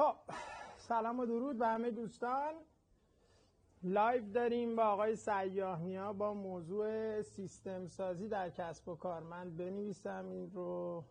خب 0.00 0.16
سلام 0.76 1.20
و 1.20 1.26
درود 1.26 1.58
به 1.58 1.66
همه 1.66 1.90
دوستان. 1.90 2.54
لایو 3.82 4.32
داریم 4.32 4.76
با 4.76 4.82
آقای 4.84 5.16
سیاهنیا 5.16 6.12
با 6.12 6.34
موضوع 6.34 7.22
سیستم 7.22 7.86
سازی 7.86 8.28
در 8.28 8.50
کسب 8.50 8.88
و 8.88 8.94
کار. 8.96 9.22
من 9.22 9.56
بنویسم 9.56 10.28
این 10.30 10.50
رو. 10.50 11.04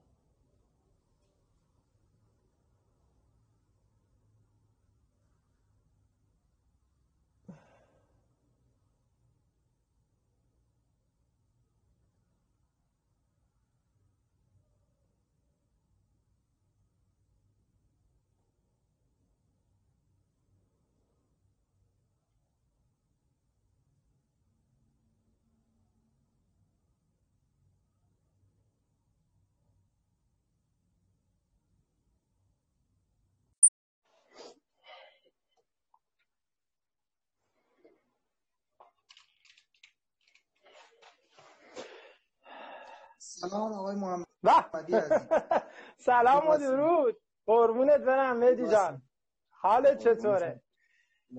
سلام 43.39 43.73
آقای 43.73 43.95
محمد 43.95 44.27
سلام 46.09 46.47
و 46.47 46.57
درود. 46.57 47.17
قربونت 47.45 48.01
برم 48.01 48.37
مهدی 48.37 48.67
جان. 48.67 49.01
حالت 49.49 49.97
چطوره؟ 49.97 50.61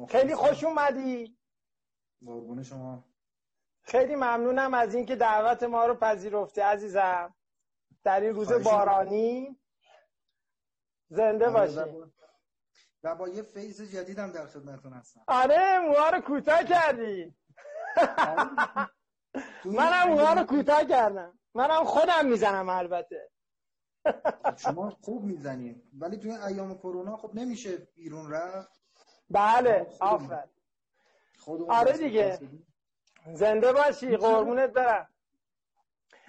خیلی 0.09 0.35
خوش 0.35 0.65
اومدی. 0.65 1.39
قربون 2.27 2.63
شما. 2.63 3.05
خیلی 3.83 4.15
ممنونم 4.15 4.75
از 4.75 4.95
اینکه 4.95 5.17
دعوت 5.17 5.63
ما 5.63 5.87
رو 5.87 5.95
پذیرفتی 5.95 6.61
عزیزم. 6.61 7.35
در 8.05 8.21
این 8.21 8.35
روز 8.35 8.53
بارانی 8.53 9.61
زنده 11.09 11.47
آره، 11.47 11.55
باشی. 11.55 12.11
و 13.03 13.15
با 13.15 13.29
یه 13.29 13.43
فیز 13.43 13.83
جدیدم 13.83 14.33
در 14.33 14.47
خدمتتون 14.47 14.93
هستم. 14.93 15.25
آره 15.29 15.79
موها 15.79 16.11
رو 16.11 16.21
کوتاه 16.21 16.65
کردی. 16.65 17.37
منم 19.65 20.09
موها 20.09 20.33
رو 20.33 20.45
کوتاه 20.45 20.85
کردم. 20.85 21.40
منم 21.55 21.85
خودم 21.85 22.27
می‌زنم 22.27 22.69
البته. 22.69 23.31
شما 24.57 24.91
خوب 24.91 25.25
می‌زنید 25.25 25.83
ولی 25.99 26.17
توی 26.17 26.31
ایام 26.33 26.79
کرونا 26.79 27.17
خب 27.17 27.35
نمیشه 27.35 27.77
بیرون 27.77 28.31
رفت. 28.33 28.81
بله 29.31 29.87
آفر. 30.01 30.49
آره 31.69 31.93
دیگه. 31.93 32.39
زنده 33.33 33.73
باشی 33.73 34.17
قربونت 34.17 34.71
برم. 34.71 35.09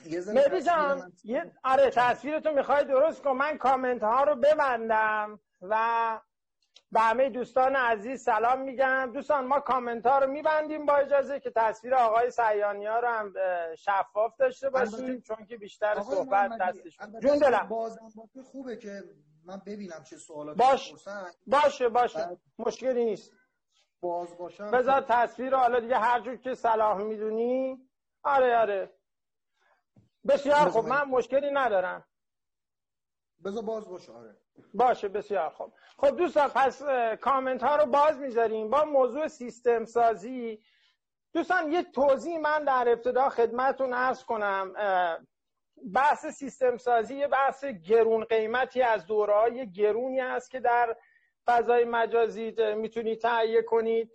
مهدی 0.06 0.62
جان 0.62 1.14
یه 1.24 1.52
آره 1.64 1.90
تصویرتو 1.90 2.52
می‌خوای 2.52 2.86
درست 2.86 3.22
کن. 3.22 3.32
من 3.32 3.58
کامنت 3.58 4.04
ها 4.04 4.24
رو 4.24 4.36
ببندم 4.36 5.40
و 5.62 6.20
به 6.92 7.00
همه 7.00 7.30
دوستان 7.30 7.76
عزیز 7.76 8.24
سلام 8.24 8.62
میگم. 8.62 9.12
دوستان 9.14 9.46
ما 9.48 9.60
کامنت 9.60 10.06
ها 10.06 10.20
رو 10.20 10.32
میبندیم 10.32 10.86
با 10.86 10.96
اجازه 10.96 11.40
که 11.40 11.52
تصویر 11.56 11.96
آقای 11.96 12.32
سیانی 12.32 12.86
ها 12.86 13.00
رو 13.00 13.08
هم 13.08 13.34
شفاف 13.76 14.36
داشته 14.38 14.70
باشیم 14.70 15.22
چون 15.22 15.46
که 15.46 15.58
بیشتر 15.58 16.02
صحبت 16.02 16.52
دستش 16.62 16.98
جون 17.22 17.38
دلم 17.38 17.70
خوبه 18.52 18.78
که 18.78 19.04
من 19.46 19.62
ببینم 19.66 20.04
چه 20.04 20.18
سوالاتی 20.18 20.58
باش. 20.60 20.94
باشه 21.48 21.90
باشه. 21.90 22.38
مشکلی 22.60 23.06
نیست. 23.06 23.32
باز 24.02 24.38
باشم. 24.38 24.72
بذار 24.72 25.02
تصویر 25.02 25.56
حالا 25.56 25.80
دیگه 25.80 25.98
هر 25.98 26.20
جور 26.20 26.36
که 26.36 26.56
صلاح 26.56 26.98
می‌دونی. 26.98 27.90
آره 28.24 28.58
آره. 28.58 28.94
بسیار 30.28 30.70
خب 30.70 30.86
من 30.86 31.04
مشکلی 31.04 31.52
ندارم. 31.52 32.06
بذار 33.46 33.64
باز 33.64 33.90
باشه 33.90 34.12
آره. 34.12 34.36
باشه 34.74 35.08
بسیار 35.08 35.50
خوب. 35.50 35.74
خب 35.98 36.18
دوستان 36.18 36.48
پس 36.48 36.84
کامنت 37.22 37.64
ها 37.64 37.76
رو 37.76 37.86
باز 37.86 38.20
می‌ذاریم. 38.20 38.70
با 38.70 38.84
موضوع 38.84 39.28
سیستم 39.28 39.86
سازی 39.86 40.64
دوستان 41.34 41.72
یه 41.72 41.84
توضیح 41.84 42.40
من 42.40 42.64
در 42.64 42.90
ابتدا 42.90 43.30
خدمتون 43.30 43.94
ارز 43.94 44.24
کنم. 44.24 44.74
بحث 45.94 46.26
سیستم 46.26 46.78
سازی 46.78 47.16
یه 47.16 47.28
بحث 47.28 47.66
گرون 47.66 48.24
قیمتی 48.24 48.82
از 48.82 49.06
دوره 49.06 49.66
گرونی 49.66 50.20
است 50.20 50.52
که 50.52 50.60
در 50.60 50.98
فضای 51.46 51.86
مجازی 51.86 52.56
می‌تونید 52.76 53.22
تهیه 53.22 53.62
کنید. 53.62 54.12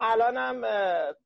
الانم 0.00 0.60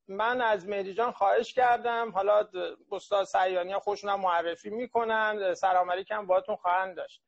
من 0.09 0.41
از 0.41 0.69
مهدی 0.69 0.95
جان 0.95 1.13
خواهش 1.13 1.55
کردم. 1.55 2.11
حالا 2.11 2.49
استاد 2.93 3.25
سیانی 3.25 3.75
خوشونم 3.75 4.21
معرفی 4.21 4.71
می‌کنن. 4.71 5.55
سلام 5.55 5.91
علیکم 5.91 6.27
باهاتون 6.27 6.57
خواهند 6.57 6.97
داشت. 6.97 7.23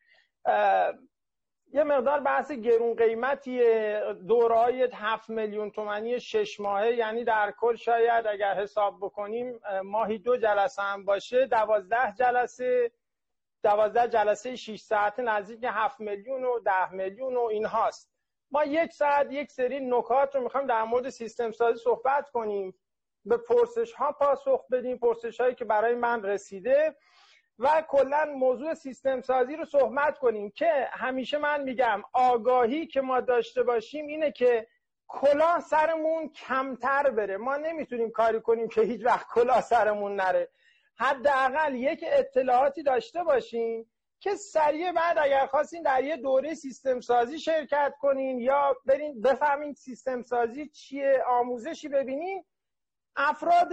یه 1.72 1.84
مقدار 1.84 2.20
بحث 2.20 2.52
گرون 2.52 2.94
قیمتی 2.94 3.58
دورای 4.28 4.88
7 4.92 5.30
میلیون 5.30 5.70
تومنی 5.70 6.20
شش 6.20 6.60
ماهه 6.60 6.92
یعنی 6.92 7.24
در 7.24 7.50
کل 7.50 7.76
شاید 7.76 8.26
اگر 8.26 8.54
حساب 8.54 8.98
بکنیم 9.00 9.60
ماهی 9.84 10.18
دو 10.18 10.36
جلسه 10.36 10.82
هم 10.82 11.04
باشه 11.04 11.46
دوازده 11.46 12.14
جلسه 12.18 12.90
دوازده 13.62 14.08
جلسه 14.08 14.56
6 14.56 14.80
ساعته 14.80 15.22
نزدیک 15.22 15.64
7 15.64 16.00
میلیون 16.00 16.44
و 16.44 16.58
10 16.58 16.92
میلیون 16.92 17.36
و 17.36 17.40
این 17.40 17.64
هاست 17.64 18.10
ما 18.50 18.64
یک 18.64 18.92
ساعت 18.92 19.32
یک 19.32 19.52
سری 19.52 19.80
نکات 19.80 20.34
رو 20.34 20.42
می‌خوایم 20.42 20.66
در 20.66 20.82
مورد 20.82 21.08
سیستم 21.08 21.50
سازی 21.50 21.78
صحبت 21.78 22.30
کنیم. 22.30 22.74
به 23.24 23.36
پرسش 23.36 23.92
ها 23.92 24.12
پاسخ 24.12 24.66
بدیم 24.72 24.98
پرسش 24.98 25.40
هایی 25.40 25.54
که 25.54 25.64
برای 25.64 25.94
من 25.94 26.22
رسیده. 26.22 26.96
و 27.58 27.82
کلا 27.88 28.24
موضوع 28.36 28.74
سیستم 28.74 29.20
سازی 29.20 29.56
رو 29.56 29.64
صحبت 29.64 30.18
کنیم 30.18 30.50
که 30.50 30.88
همیشه 30.92 31.38
من 31.38 31.62
میگم 31.62 32.02
آگاهی 32.12 32.86
که 32.86 33.00
ما 33.00 33.20
داشته 33.20 33.62
باشیم 33.62 34.06
اینه 34.06 34.32
که 34.32 34.66
کلاه 35.08 35.60
سرمون 35.60 36.28
کمتر 36.28 37.10
بره. 37.10 37.36
ما 37.36 37.56
نمی‌تونیم 37.56 38.10
کاری 38.10 38.40
کنیم 38.40 38.68
که 38.68 38.80
هیچ 38.80 39.04
وقت 39.04 39.26
کلاه 39.34 39.60
سرمون 39.60 40.16
نره. 40.16 40.48
حداقل 40.96 41.74
یک 41.74 42.04
اطلاعاتی 42.06 42.82
داشته 42.82 43.24
باشیم 43.24 43.90
که 44.20 44.34
سریع 44.34 44.92
بعد 44.92 45.18
اگر 45.18 45.46
خواستین 45.46 45.82
در 45.82 46.04
یه 46.04 46.16
دوره 46.16 46.54
سیستم 46.54 47.00
سازی 47.00 47.38
شرکت 47.38 47.94
کنین 48.00 48.38
یا 48.38 48.76
برین 48.86 49.20
بفهمین 49.20 49.72
سیستم 49.72 50.22
سازی 50.22 50.68
چیه 50.68 51.22
آموزشی 51.26 51.88
ببینین. 51.88 52.44
افراد 53.16 53.72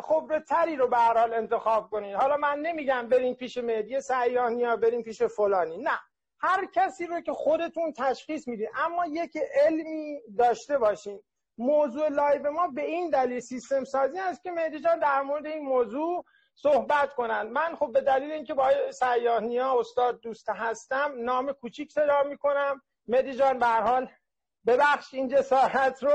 خبرتری 0.00 0.76
رو 0.76 0.88
به 0.88 0.96
حال 0.96 1.34
انتخاب 1.34 1.90
کنین. 1.90 2.14
حالا 2.14 2.36
من 2.36 2.58
نمیگم 2.58 3.08
برین 3.08 3.34
پیش 3.34 3.58
مهدی 3.58 4.00
سیاح‌نیا 4.00 4.60
یا 4.60 4.76
برین 4.76 5.02
پیش 5.02 5.22
فلانی. 5.22 5.78
نه. 5.78 5.98
هر 6.40 6.66
کسی 6.74 7.06
رو 7.06 7.20
که 7.20 7.32
خودتون 7.32 7.92
تشخیص 7.92 8.48
میدین. 8.48 8.68
اما 8.74 9.06
یک 9.06 9.38
علمی 9.54 10.20
داشته 10.38 10.78
باشین. 10.78 11.20
موضوع 11.58 12.08
لایو 12.08 12.50
ما 12.50 12.68
به 12.68 12.82
این 12.82 13.10
دلیل 13.10 13.40
سیستم 13.40 13.84
سازی 13.84 14.18
است 14.18 14.42
که 14.42 14.50
مهدی 14.50 14.80
جان 14.80 14.98
در 14.98 15.22
مورد 15.22 15.46
این 15.46 15.62
موضوع 15.64 16.24
صحبت 16.54 17.14
کنن 17.14 17.42
من 17.42 17.76
خب 17.76 17.92
به 17.92 18.00
دلیل 18.00 18.32
اینکه 18.32 18.54
با 18.54 18.70
سیاح‌نیا 18.90 19.80
استاد 19.80 20.20
دوست 20.20 20.48
هستم 20.48 21.12
نام 21.16 21.52
کوچیک 21.52 21.92
صدا 21.92 22.22
می‌کنم. 22.22 22.82
مهدی 23.06 23.34
جان 23.34 23.58
به 23.58 23.66
حال 23.66 24.10
ببخش 24.66 25.14
این 25.14 25.28
جسارت 25.28 26.02
رو 26.02 26.10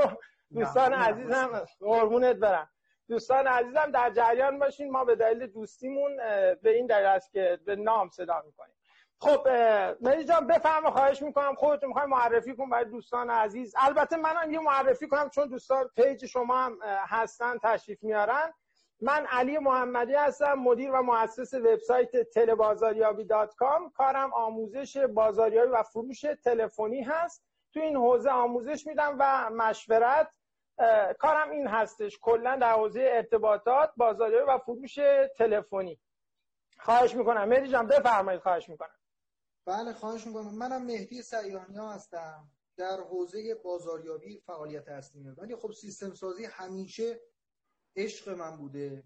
دوستان 0.54 0.92
عزیزم 0.92 1.64
قربونت 1.80 2.36
برم. 2.36 2.70
دوستان 3.08 3.46
عزیزم 3.46 3.90
در 3.90 4.10
جریان 4.10 4.58
باشین. 4.58 4.90
ما 4.90 5.04
به 5.04 5.16
دلیل 5.16 5.46
دوستیمون 5.46 6.16
به 6.62 6.70
این 6.70 6.86
دلیل 6.86 7.06
است 7.06 7.32
که 7.32 7.58
به 7.66 7.76
نام 7.76 8.10
صدا 8.10 8.42
می‌کنیم. 8.46 8.74
خب 9.20 9.48
مهدی 10.00 10.24
جان 10.24 10.46
بفرما 10.46 10.90
خواهش 10.90 11.22
می‌کنم. 11.22 11.54
خودتون 11.54 11.88
می‌خوای 11.88 12.06
معرفی 12.06 12.56
کن 12.56 12.70
برای 12.70 12.84
دوستان 12.84 13.30
عزیز. 13.30 13.74
البته 13.78 14.16
منم 14.16 14.50
یه 14.50 14.60
معرفی 14.60 15.08
کنم 15.08 15.28
چون 15.28 15.48
دوستان 15.48 15.90
پیج 15.96 16.26
شما 16.26 16.56
هم 16.56 16.78
هستن 16.82 17.58
تشریف 17.62 18.02
میارن. 18.02 18.52
من 19.02 19.26
علی 19.26 19.58
محمدی 19.58 20.14
هستم 20.14 20.52
مدیر 20.52 20.90
و 20.90 21.02
مؤسس 21.02 21.54
وبسایت 21.54 22.16
تل‌بازاریابی 22.30 23.24
دات 23.24 23.54
کام. 23.54 23.90
کارم 23.90 24.32
آموزش 24.32 24.96
بازاریابی 24.96 25.70
و 25.70 25.82
فروش 25.82 26.20
تلفنی 26.20 27.02
هست. 27.02 27.44
تو 27.74 27.80
این 27.80 27.96
حوزه 27.96 28.30
آموزش 28.30 28.86
میدم 28.86 29.16
و 29.18 29.50
مشورت 29.50 30.28
کارم 31.18 31.50
این 31.50 31.66
هستش. 31.66 32.18
کلا 32.22 32.58
در 32.60 32.72
حوزه 32.72 33.00
ارتباطات 33.12 33.92
بازاریابی 33.96 34.50
و 34.50 34.58
فروش 34.58 34.98
تلفنی. 35.36 36.00
خواهش 36.78 37.14
می‌کنم. 37.14 37.44
مهدی 37.44 37.68
جان 37.68 37.86
بفرمایید. 37.86 38.42
خواهش 38.42 38.68
می‌کنم. 38.68 38.98
بله 39.66 39.92
خواهش 39.92 40.26
می‌کنم. 40.26 40.54
منم 40.54 40.86
مهدی 40.86 41.22
سیانی 41.22 41.76
هستم. 41.76 42.50
در 42.76 43.00
حوزه 43.00 43.54
بازاریابی 43.54 44.40
فعالیت 44.40 44.88
هستیم. 44.88 45.34
ولی 45.38 45.56
خب 45.56 45.72
سیستم 45.72 46.14
سازی 46.14 46.44
همیشه 46.44 47.20
عشق 47.96 48.28
من 48.28 48.56
بوده 48.56 49.04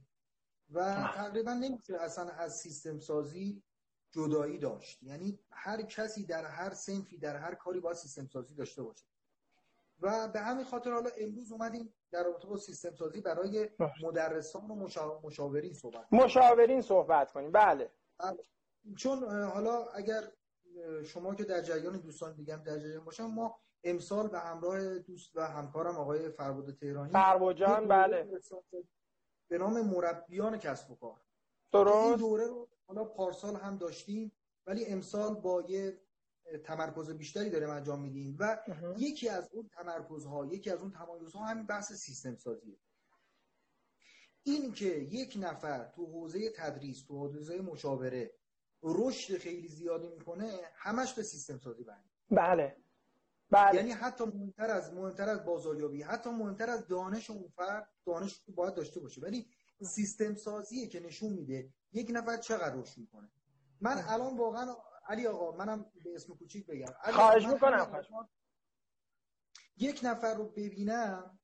و 0.70 0.94
تقریبا 1.14 1.52
نمیشه 1.52 1.96
اصلا 1.96 2.30
از 2.30 2.56
سیستم 2.56 2.98
سازی 2.98 3.62
جدایی 4.10 4.58
داشت. 4.58 5.02
یعنی 5.02 5.38
هر 5.52 5.82
کسی 5.82 6.26
در 6.26 6.44
هر 6.44 6.74
سنفی 6.74 7.18
در 7.18 7.36
هر 7.36 7.54
کاری 7.54 7.80
باید 7.80 7.96
سیستم 7.96 8.26
سازی 8.26 8.54
داشته 8.54 8.82
باشه. 8.82 9.04
و 10.00 10.28
به 10.28 10.40
همین 10.40 10.64
خاطر 10.64 10.90
حالا 10.90 11.10
امروز 11.18 11.52
اومدیم 11.52 11.94
در 12.10 12.24
رابطه 12.24 12.48
با 12.48 12.56
سیستم 12.56 12.94
سازی 12.94 13.20
برای 13.20 13.68
مدرسان 14.02 14.70
و 14.70 14.88
مشاورین 15.22 15.74
صحبت 15.74 16.12
مشاورین 16.12 16.82
صحبت 16.82 17.32
کنیم. 17.32 17.52
بله. 17.52 17.90
بله. 18.18 18.38
چون 18.96 19.24
حالا 19.24 19.84
اگر 19.84 20.22
شما 21.04 21.34
که 21.34 21.44
در 21.44 21.60
جریان 21.60 21.96
دوستان 21.98 22.34
دیگه 22.34 22.56
هم 22.56 22.62
در 22.62 22.78
جریان 22.78 23.04
باشن 23.04 23.24
ما 23.24 23.60
امسال 23.84 24.28
به 24.28 24.38
همراه 24.38 24.98
دوست 24.98 25.36
و 25.36 25.40
همکارم 25.40 25.96
آقای 25.96 26.28
فربود 26.28 26.74
تهرانی 26.74 27.12
فربوجان 27.12 27.88
بله. 27.88 28.40
به 29.48 29.58
نام 29.58 29.80
مربیان 29.80 30.58
کسب 30.58 30.90
و 30.90 30.94
کار. 30.94 31.20
درست. 31.72 31.96
این 31.96 32.16
دوره 32.16 32.46
رو 32.46 32.68
حالا 32.86 33.04
پارسال 33.04 33.56
هم 33.56 33.76
داشتیم 33.76 34.32
ولی 34.66 34.86
امسال 34.86 35.34
با 35.34 35.62
یه 35.68 36.00
تمرکز 36.64 37.10
بیشتری 37.10 37.50
داریم 37.50 37.70
انجام 37.70 38.00
میدیم 38.00 38.36
و 38.40 38.58
یکی 38.96 39.28
از 39.28 39.48
اون 39.52 39.68
تمرکزها 39.68 40.46
یکی 40.46 40.70
از 40.70 40.80
اون 40.80 40.90
تمایزها 40.90 41.44
همین 41.44 41.66
بحث 41.66 41.92
سیستم 41.92 42.36
سازیه. 42.36 42.78
این 44.42 44.72
که 44.72 44.86
یک 44.86 45.38
نفر 45.40 45.84
تو 45.84 46.06
حوزه 46.06 46.50
تدریس 46.50 47.04
تو 47.04 47.18
حوزه 47.18 47.60
مشاوره 47.60 48.34
رشد 48.82 49.38
خیلی 49.38 49.68
زیادی 49.68 50.08
می‌کنه 50.08 50.60
همش 50.74 51.14
به 51.14 51.22
سیستم 51.22 51.58
سازی 51.58 51.84
برمیاد 51.84 52.14
بله. 52.30 52.76
بله. 53.50 53.76
یعنی 53.76 53.90
حتی 53.90 54.24
مهمتر 54.24 54.70
از 54.70 54.94
مهمتر 54.94 55.28
از 55.28 55.44
بازاریابی 55.44 56.02
حتی 56.02 56.30
مهمتر 56.30 56.70
از 56.70 56.86
دانش 56.86 57.30
اون 57.30 57.48
فرد 57.48 57.88
دانش 58.06 58.44
باید 58.54 58.74
داشته 58.74 59.00
باشه. 59.00 59.20
ولی 59.20 59.46
سیستم 59.82 60.34
سازیه 60.34 60.86
که 60.86 61.00
نشون 61.00 61.32
میده 61.32 61.72
یک 61.92 62.10
نفر 62.12 62.36
چقدر 62.36 62.74
رشد 62.76 62.98
می‌کنه. 62.98 63.30
من 63.80 64.04
الان 64.08 64.36
واقعا 64.36 64.76
علی 65.06 65.26
آقا 65.26 65.56
منم 65.56 65.90
به 66.04 66.14
اسم 66.14 66.34
کوچیک 66.34 66.66
بگم. 66.66 66.92
خواهش 67.12 67.46
می‌کنم 67.46 68.28
یک 69.76 70.00
نفر 70.02 70.34
رو 70.34 70.48
ببینم 70.48 71.38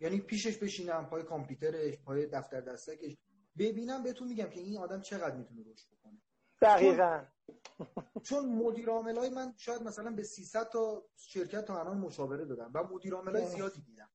یعنی 0.00 0.20
پیشش 0.20 0.58
بشینم 0.58 1.06
پای 1.06 1.22
کامپیوترش 1.22 1.98
پای 1.98 2.26
دفتر 2.26 2.60
دستکش 2.60 3.16
ببینم 3.58 4.02
بهتون 4.02 4.28
میگم 4.28 4.50
که 4.50 4.60
این 4.60 4.78
آدم 4.78 5.00
چقدر 5.00 5.36
می‌تونه 5.36 5.62
رشد 5.72 5.86
بکنه. 5.92 6.18
دقیقا. 6.62 7.24
چون 8.22 8.48
مدیر 8.48 8.90
های 8.90 9.30
من 9.30 9.54
شاید 9.56 9.82
مثلا 9.82 10.10
به 10.10 10.22
300 10.22 10.68
تا 10.68 11.08
شرکت 11.16 11.64
تا 11.64 11.80
الان 11.80 11.98
مشاوره 11.98 12.44
دادم 12.44 12.70
و 12.74 12.82
مدیر 12.82 13.14
های 13.14 13.46
زیادی 13.46 13.80
دیدم. 13.80 14.10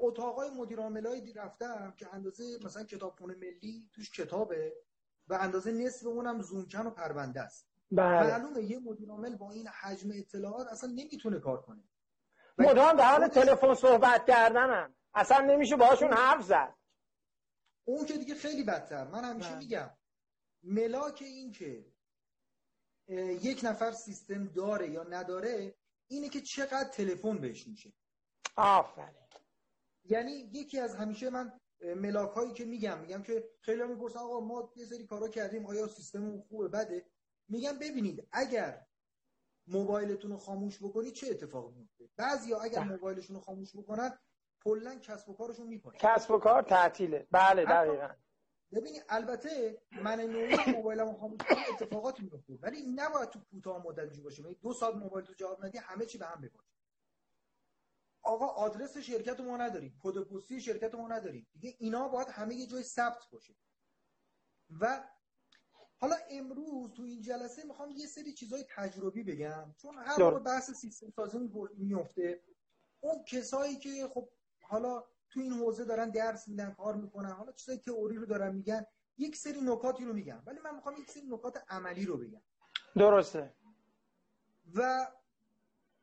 اتاقای 0.00 0.50
مدیر 0.50 0.78
عاملای 0.78 1.32
رفتم 1.32 1.94
که 1.96 2.14
اندازه 2.14 2.58
مثلا 2.64 2.84
کتابخونه 2.84 3.34
ملی 3.34 3.90
توش 3.94 4.10
کتابه. 4.10 4.76
و 5.28 5.34
اندازه 5.34 5.72
نصف 5.72 6.06
اونم 6.06 6.42
زومکن 6.42 6.86
و 6.86 6.90
پرونده 6.90 7.40
است. 7.40 7.68
بله. 7.90 8.26
معلومه 8.30 8.62
یه 8.62 8.78
مدیر 8.78 9.10
عامل 9.10 9.36
با 9.36 9.50
این 9.50 9.68
حجم 9.68 10.10
اطلاعات 10.14 10.66
اصلا 10.68 10.90
نمی‌تونه 10.90 11.40
کار 11.40 11.62
کنه. 11.62 11.82
مدام 12.58 12.96
در 12.96 13.10
حال 13.10 13.28
تلفن 13.28 13.74
صحبت 13.74 14.26
کردنم 14.26 14.94
اصلا 15.14 15.38
نمیشه 15.38 15.76
باهاشون 15.76 16.12
حرف 16.12 16.42
زد. 16.42 16.74
اون 17.84 18.06
که 18.06 18.18
دیگه 18.18 18.34
خیلی 18.34 18.64
بدتر. 18.64 19.06
من 19.06 19.24
همیشه 19.24 19.50
بله. 19.50 19.58
میگم 19.58 19.90
ملاک 20.62 21.22
این 21.22 21.52
که 21.52 21.86
یک 23.42 23.60
نفر 23.62 23.92
سیستم 23.92 24.44
داره 24.46 24.90
یا 24.90 25.02
نداره 25.02 25.74
اینه 26.08 26.28
که 26.28 26.40
چقدر 26.40 26.88
تلفن 26.88 27.38
بهش 27.38 27.66
میشه. 27.66 27.92
آفرین. 28.56 29.26
یعنی 30.04 30.32
یکی 30.32 30.78
از 30.78 30.94
همیشه 30.94 31.30
من 31.30 31.60
ملاک 31.80 32.30
هایی 32.30 32.52
که 32.52 32.64
میگم 32.64 33.00
میگم 33.00 33.22
که 33.22 33.50
خیلی 33.60 33.82
هم 33.82 33.90
می‌پرسن 33.90 34.18
آقا 34.18 34.40
ما 34.40 34.72
یه 34.76 34.84
سری 34.86 35.06
کارا 35.06 35.28
کردیم 35.28 35.66
آیا 35.66 35.86
سیستم 35.86 36.40
خوبه؟ 36.40 36.68
بده. 36.68 37.06
میگم 37.48 37.78
ببینید 37.78 38.28
اگر 38.32 38.86
موبایلتون 39.66 40.30
رو 40.30 40.36
خاموش 40.36 40.78
بکنید 40.82 41.12
چه 41.12 41.26
اتفاقی 41.30 41.74
میفته 41.74 42.08
بعضیا 42.16 42.60
اگر 42.60 42.80
بله. 42.80 42.88
موبایلشون 42.88 43.36
رو 43.36 43.42
خاموش 43.42 43.76
بکنن 43.76 44.18
کلا 44.64 44.94
کسب 44.98 45.28
و 45.28 45.34
کارشون 45.34 45.66
میپره 45.66 45.98
کسب 45.98 46.30
و 46.30 46.38
کار 46.38 46.62
تعطیله. 46.62 47.26
بله 47.30 47.64
دقیقاً. 47.64 48.08
ببینید 48.72 49.04
البته 49.08 49.82
من 50.02 50.20
نوعی 50.20 50.56
موبایلمو 50.76 51.12
خاموش 51.12 51.40
کنم 51.40 51.58
اتفاقاتی 51.74 52.22
میفته 52.22 52.58
ولی 52.62 52.82
نباید 52.94 53.28
تو 53.30 53.40
کوتاه 53.50 53.86
مدتی 53.86 54.20
باشه. 54.20 54.42
یعنی 54.42 54.54
دو 54.54 54.72
ساعت 54.72 54.94
موبایل 54.94 55.26
تو 55.26 55.32
جواب 55.34 55.64
ندی 55.66 55.78
همه 55.78 56.06
چی 56.06 56.18
به 56.18 56.26
هم 56.26 56.40
بپاشه 56.40 56.65
آقا 58.26 58.46
آدرس 58.46 58.98
شرکت 58.98 59.40
ما 59.40 59.56
نداریم 59.56 59.98
کد 60.02 60.18
پستی 60.18 60.60
شرکت 60.60 60.94
ما 60.94 61.08
نداریم. 61.08 61.46
دیگه 61.52 61.76
اینا 61.78 62.08
باید 62.08 62.28
همه 62.28 62.54
یه 62.54 62.66
جای 62.66 62.82
ثبت 62.82 63.30
باشه. 63.32 63.56
و 64.80 65.08
حالا 65.98 66.16
امروز 66.30 66.92
تو 66.92 67.02
این 67.02 67.22
جلسه 67.22 67.64
می‌خوام 67.64 67.90
یه 67.90 68.06
سری 68.06 68.32
چیزای 68.32 68.64
تجربی 68.70 69.22
بگم 69.22 69.74
چون 69.76 69.98
هر 69.98 70.22
موقع 70.22 70.38
بحث 70.38 70.70
سیستم 70.70 71.10
سازی 71.10 71.38
میفته 71.76 72.42
اون 73.00 73.24
کسایی 73.24 73.76
که 73.76 74.08
خب 74.14 74.28
حالا 74.62 75.04
تو 75.30 75.40
این 75.40 75.52
حوزه 75.52 75.84
دارن 75.84 76.10
درس 76.10 76.48
میدن 76.48 76.74
کار 76.74 76.94
می‌کنن 76.94 77.32
حالا 77.32 77.52
چیزای 77.52 77.78
تئوری 77.78 78.16
رو 78.16 78.26
دارن 78.26 78.54
میگن 78.54 78.86
یک 79.18 79.36
سری 79.36 79.60
نکاتی 79.60 80.04
رو 80.04 80.12
میگم. 80.12 80.42
ولی 80.46 80.58
من 80.60 80.74
می‌خوام 80.74 80.96
یک 80.96 81.10
سری 81.10 81.26
نکات 81.26 81.64
عملی 81.68 82.06
رو 82.06 82.18
بگم. 82.18 82.42
درسته. 82.96 83.54
و 84.74 85.06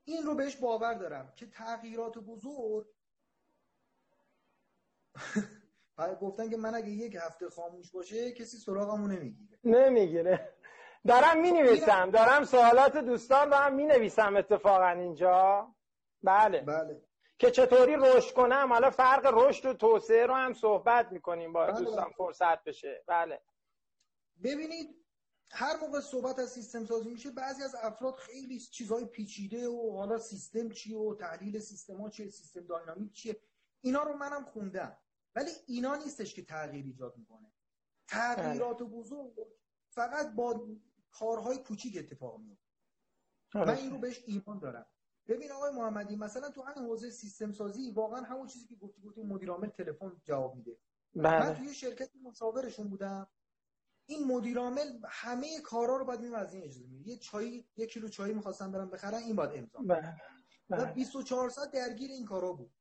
این 0.06 0.24
رو 0.24 0.36
بهش 0.36 0.56
باور 0.56 0.94
دارم 0.94 1.34
که 1.36 1.46
تغییرات 1.46 2.18
بزرگ 2.18 2.88
گفتن 6.22 6.50
که 6.50 6.58
من 6.58 6.76
اگه 6.76 6.90
یک 6.90 7.16
هفته 7.16 7.50
خاموش 7.50 7.92
باشه 7.92 8.32
کسی 8.32 8.58
سراغمو 8.58 9.08
نمی‌گیره. 9.08 9.60
نمی‌گیره. 9.64 10.54
دارم 11.08 11.42
می 11.42 11.52
نویسم 11.52 12.12
دارم 12.12 12.44
سوالات 12.44 12.98
دوستان 12.98 13.50
رو 13.52 13.56
هم 13.56 13.74
می 13.76 13.86
نویسم 13.86 14.36
اتفاقا 14.38 14.90
اینجا. 14.90 15.68
بله. 16.24 16.62
بله. 16.62 17.02
که 17.40 17.52
چطوری 17.52 17.96
رشد 17.96 18.34
کنم؟ 18.34 18.74
حالا 18.74 18.90
فرق 18.90 19.26
رشد 19.34 19.66
و 19.66 19.74
توسعه 19.74 20.26
رو 20.26 20.34
هم 20.34 20.54
صحبت 20.54 21.12
می‌کنیم 21.12 21.54
با 21.54 21.66
بله. 21.66 21.80
دوستان 21.80 22.06
بله. 22.06 22.14
فرصت 22.14 22.64
بشه. 22.64 23.04
بله. 23.08 23.42
ببینید 24.44 25.03
هر 25.56 25.78
موقع 25.78 26.00
صحبت 26.00 26.40
از 26.40 26.50
سیستم 26.50 26.86
سازی 26.86 27.10
میشه 27.10 27.32
بعضی 27.32 27.64
از 27.64 27.76
افراد 27.76 28.16
خیلی 28.16 28.60
چیزهای 28.60 29.06
پیچیده 29.06 29.68
و 29.68 29.98
حالا 29.98 30.18
سیستم 30.18 30.70
چیه 30.70 30.98
و 30.98 31.16
تحلیل 31.16 31.60
سیستم 31.60 32.02
ها 32.02 32.10
چیه 32.10 32.30
سیستم 32.30 32.62
داینامیک 32.66 33.12
چیه 33.12 33.40
اینا 33.82 34.04
رو 34.04 34.18
منم 34.18 34.46
خوندم. 34.46 34.98
ولی 35.36 35.52
اینا 35.68 35.96
نیستش 35.96 36.34
که 36.34 36.46
تغییر 36.46 36.86
ایجاد 36.86 37.18
می‌کنه. 37.18 37.52
تغییرات 38.08 38.78
بله. 38.78 38.88
بزرگ 38.88 39.34
فقط 39.90 40.36
با 40.36 40.68
کارهای 41.12 41.58
کوچیک 41.58 41.98
اتفاق 41.98 42.40
میفته 42.40 42.70
من 43.56 43.78
این 43.78 43.92
رو 43.92 43.98
بهش 43.98 44.24
ایمان 44.26 44.60
دارم. 44.60 44.86
ببین 45.28 45.52
آقای 45.52 45.72
محمدی 45.72 46.16
مثلا 46.16 46.50
تو 46.50 46.62
همین 46.62 46.90
حوزه 46.90 47.10
سیستم 47.10 47.52
سازی 47.52 47.92
واقعا 47.92 48.22
همون 48.22 48.48
چیزی 48.48 48.68
که 48.68 48.76
گفتی 48.76 49.02
گفتی 49.02 49.24
مدیر 49.24 49.50
عامل 49.50 49.70
تلفن 49.70 50.22
جواب 50.24 50.56
میده. 50.56 50.78
بله. 51.16 51.50
من 51.50 51.56
توی 51.56 51.74
شرکت 51.74 52.10
مشاورشون 52.24 52.90
بودم. 52.90 53.28
این 54.06 54.28
مدیر 54.28 54.58
عامل 54.58 55.00
همه 55.10 55.62
کارا 55.62 55.98
رو 55.98 56.06
باید 56.06 56.20
میمون 56.20 56.40
از 56.40 56.54
این 56.54 56.64
اجازه 56.64 56.88
میده 56.88 57.10
یه 57.10 57.18
چای 57.18 57.66
یک 57.78 57.90
کیلو 57.90 58.08
چای 58.08 58.34
می‌خواستم 58.34 58.72
برم 58.72 58.90
بخرم 58.90 59.14
این 59.14 59.36
باید 59.36 59.52
امضا 59.54 59.80
بله. 59.80 60.22
و 60.70 60.94
24 60.94 61.50
ساعت 61.50 61.72
درگیر 61.72 62.12
این 62.12 62.26
کارا 62.26 62.54
بود. 62.54 62.72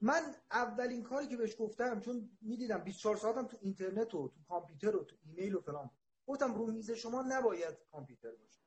من 0.00 0.34
اولین 0.50 1.02
کاری 1.02 1.26
که 1.26 1.36
بهش 1.36 1.56
گفتم 1.58 2.00
چون 2.00 2.38
می‌دیدم 2.40 2.78
24 2.78 3.16
ساعتم 3.16 3.46
تو 3.46 3.56
اینترنت 3.60 4.14
و 4.14 4.28
تو 4.28 4.40
کامپیوتر 4.48 4.96
و 4.96 5.04
تو 5.04 5.16
ایمیل 5.22 5.54
و 5.54 5.60
فلان 5.60 5.90
گفتم 6.26 6.54
رو 6.54 6.66
میز 6.66 6.90
شما 6.90 7.22
نباید 7.22 7.74
کامپیوتر 7.92 8.30
باشه. 8.30 8.60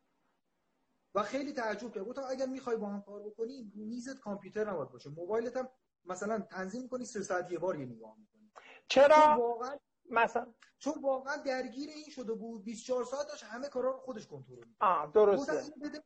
و 1.16 1.24
خیلی 1.24 1.54
تعجب 1.54 1.94
کرد. 1.94 2.04
گفتم 2.04 2.24
اگر 2.30 2.46
می‌خوای 2.46 2.78
با 2.78 2.90
هم 2.90 3.02
کار 3.02 3.24
بکنی 3.24 3.72
رو 3.76 3.86
میزت 3.86 4.20
کامپیوتر 4.20 4.70
نباید 4.70 4.90
باشه. 4.90 5.10
موبایلت 5.10 5.58
هم 5.58 5.70
مثلا 6.06 6.40
تنظیم 6.40 6.88
کنی 6.88 7.06
سه 7.06 7.24
ساعت 7.24 7.52
یه 7.52 7.60
بار 7.60 7.80
یه 7.80 7.86
نگاه 7.86 8.18
می‌کنی. 8.20 8.52
چرا؟ 8.88 9.38
واقعا 9.40 9.78
مثلا. 10.10 10.54
چون 10.80 10.94
واقعا 11.02 11.38
درگیر 11.38 11.90
این 11.90 12.10
شده 12.10 12.34
بود 12.34 12.64
24 12.64 13.06
ساعت 13.06 13.28
داشت 13.28 13.44
همه 13.44 13.70
کارا 13.70 13.92
رو 13.92 13.98
خودش 13.98 14.28
کنترل 14.28 14.56
می‌کرد. 14.56 14.76
آ 14.80 15.06
درسته. 15.06 15.74
بده 15.82 16.04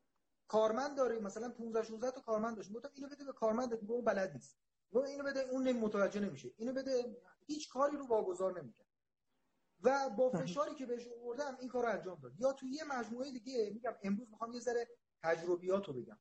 کارمند 0.48 0.98
داره 0.98 1.20
مثلا 1.20 1.50
15 1.50 1.84
16 1.84 2.12
تا 2.12 2.22
کارمند 2.22 2.56
داشت. 2.56 2.74
گفتم 2.74 2.90
اینو 2.94 3.10
بده 3.10 3.24
به 3.24 3.34
کارمند 3.34 3.80
دیگه 3.80 3.92
اون 3.92 4.06
بلد 4.06 4.34
نیست. 4.34 4.58
و 4.92 5.00
اینو 5.00 5.24
بده 5.24 5.40
اون 5.40 5.72
متوجه 5.72 6.20
نمیشه. 6.20 6.52
اینو 6.58 6.74
بده 6.74 7.22
هیچ 7.48 7.70
کاری 7.70 7.98
رو 7.98 8.08
واگذار 8.08 8.62
نمی‌کنه 8.62 8.88
و 9.84 10.10
با 10.10 10.30
فشاری 10.30 10.76
که 10.76 10.86
بهش 10.86 11.08
آوردم 11.08 11.58
این 11.60 11.70
کار 11.70 11.84
رو 11.84 11.90
انجام 11.90 12.20
داد. 12.20 12.40
یا 12.40 12.54
توی 12.54 12.70
یه 12.70 12.84
مجموعه 12.84 13.32
دیگه 13.32 13.72
میگم 13.74 13.96
امروز 14.04 14.30
می‌خوام 14.32 14.54
یه 14.54 14.60
ذره 14.60 14.88
تجربیات 15.24 15.88
رو 15.88 15.94
بگم. 15.94 16.20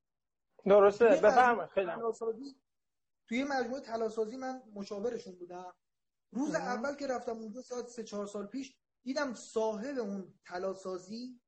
درسته 0.66 1.04
بفهم 1.04 1.66
خیلی 1.66 1.90
توی 3.28 3.44
مجموعه 3.44 3.80
تلاسازی 3.80 4.36
من 4.36 4.62
مشاورشون 4.74 5.34
بودم. 5.34 5.74
روز 6.32 6.54
اول 6.54 6.94
که 6.94 7.06
رفتم 7.06 7.38
اونجا 7.38 7.62
ساعت 7.62 7.88
سه 7.88 8.04
چهار 8.04 8.26
سال 8.26 8.46
پیش 8.46 8.76
دیدم 9.02 9.34
صاحب 9.34 9.98
اون 9.98 10.34
تلاسازی 10.44 11.40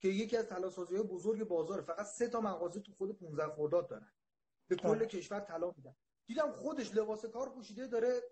که 0.00 0.08
یکی 0.08 0.36
از 0.36 0.46
تلاسازی 0.46 0.96
های 0.96 1.04
بزرگ 1.04 1.48
بازار 1.48 1.80
فقط 1.80 2.06
سه 2.06 2.28
تا 2.28 2.40
مغازه 2.40 2.80
تو 2.80 2.92
خود 2.92 3.18
15 3.18 3.54
خرداد 3.54 3.88
دارن. 3.90 4.12
به 4.68 4.76
کل 4.76 5.04
کشور 5.04 5.40
طلا 5.40 5.72
میدن. 5.76 5.96
دیدم 6.26 6.52
خودش 6.52 6.94
لباس 6.94 7.26
کار 7.26 7.48
پوشیده 7.54 7.86
داره 7.86 8.22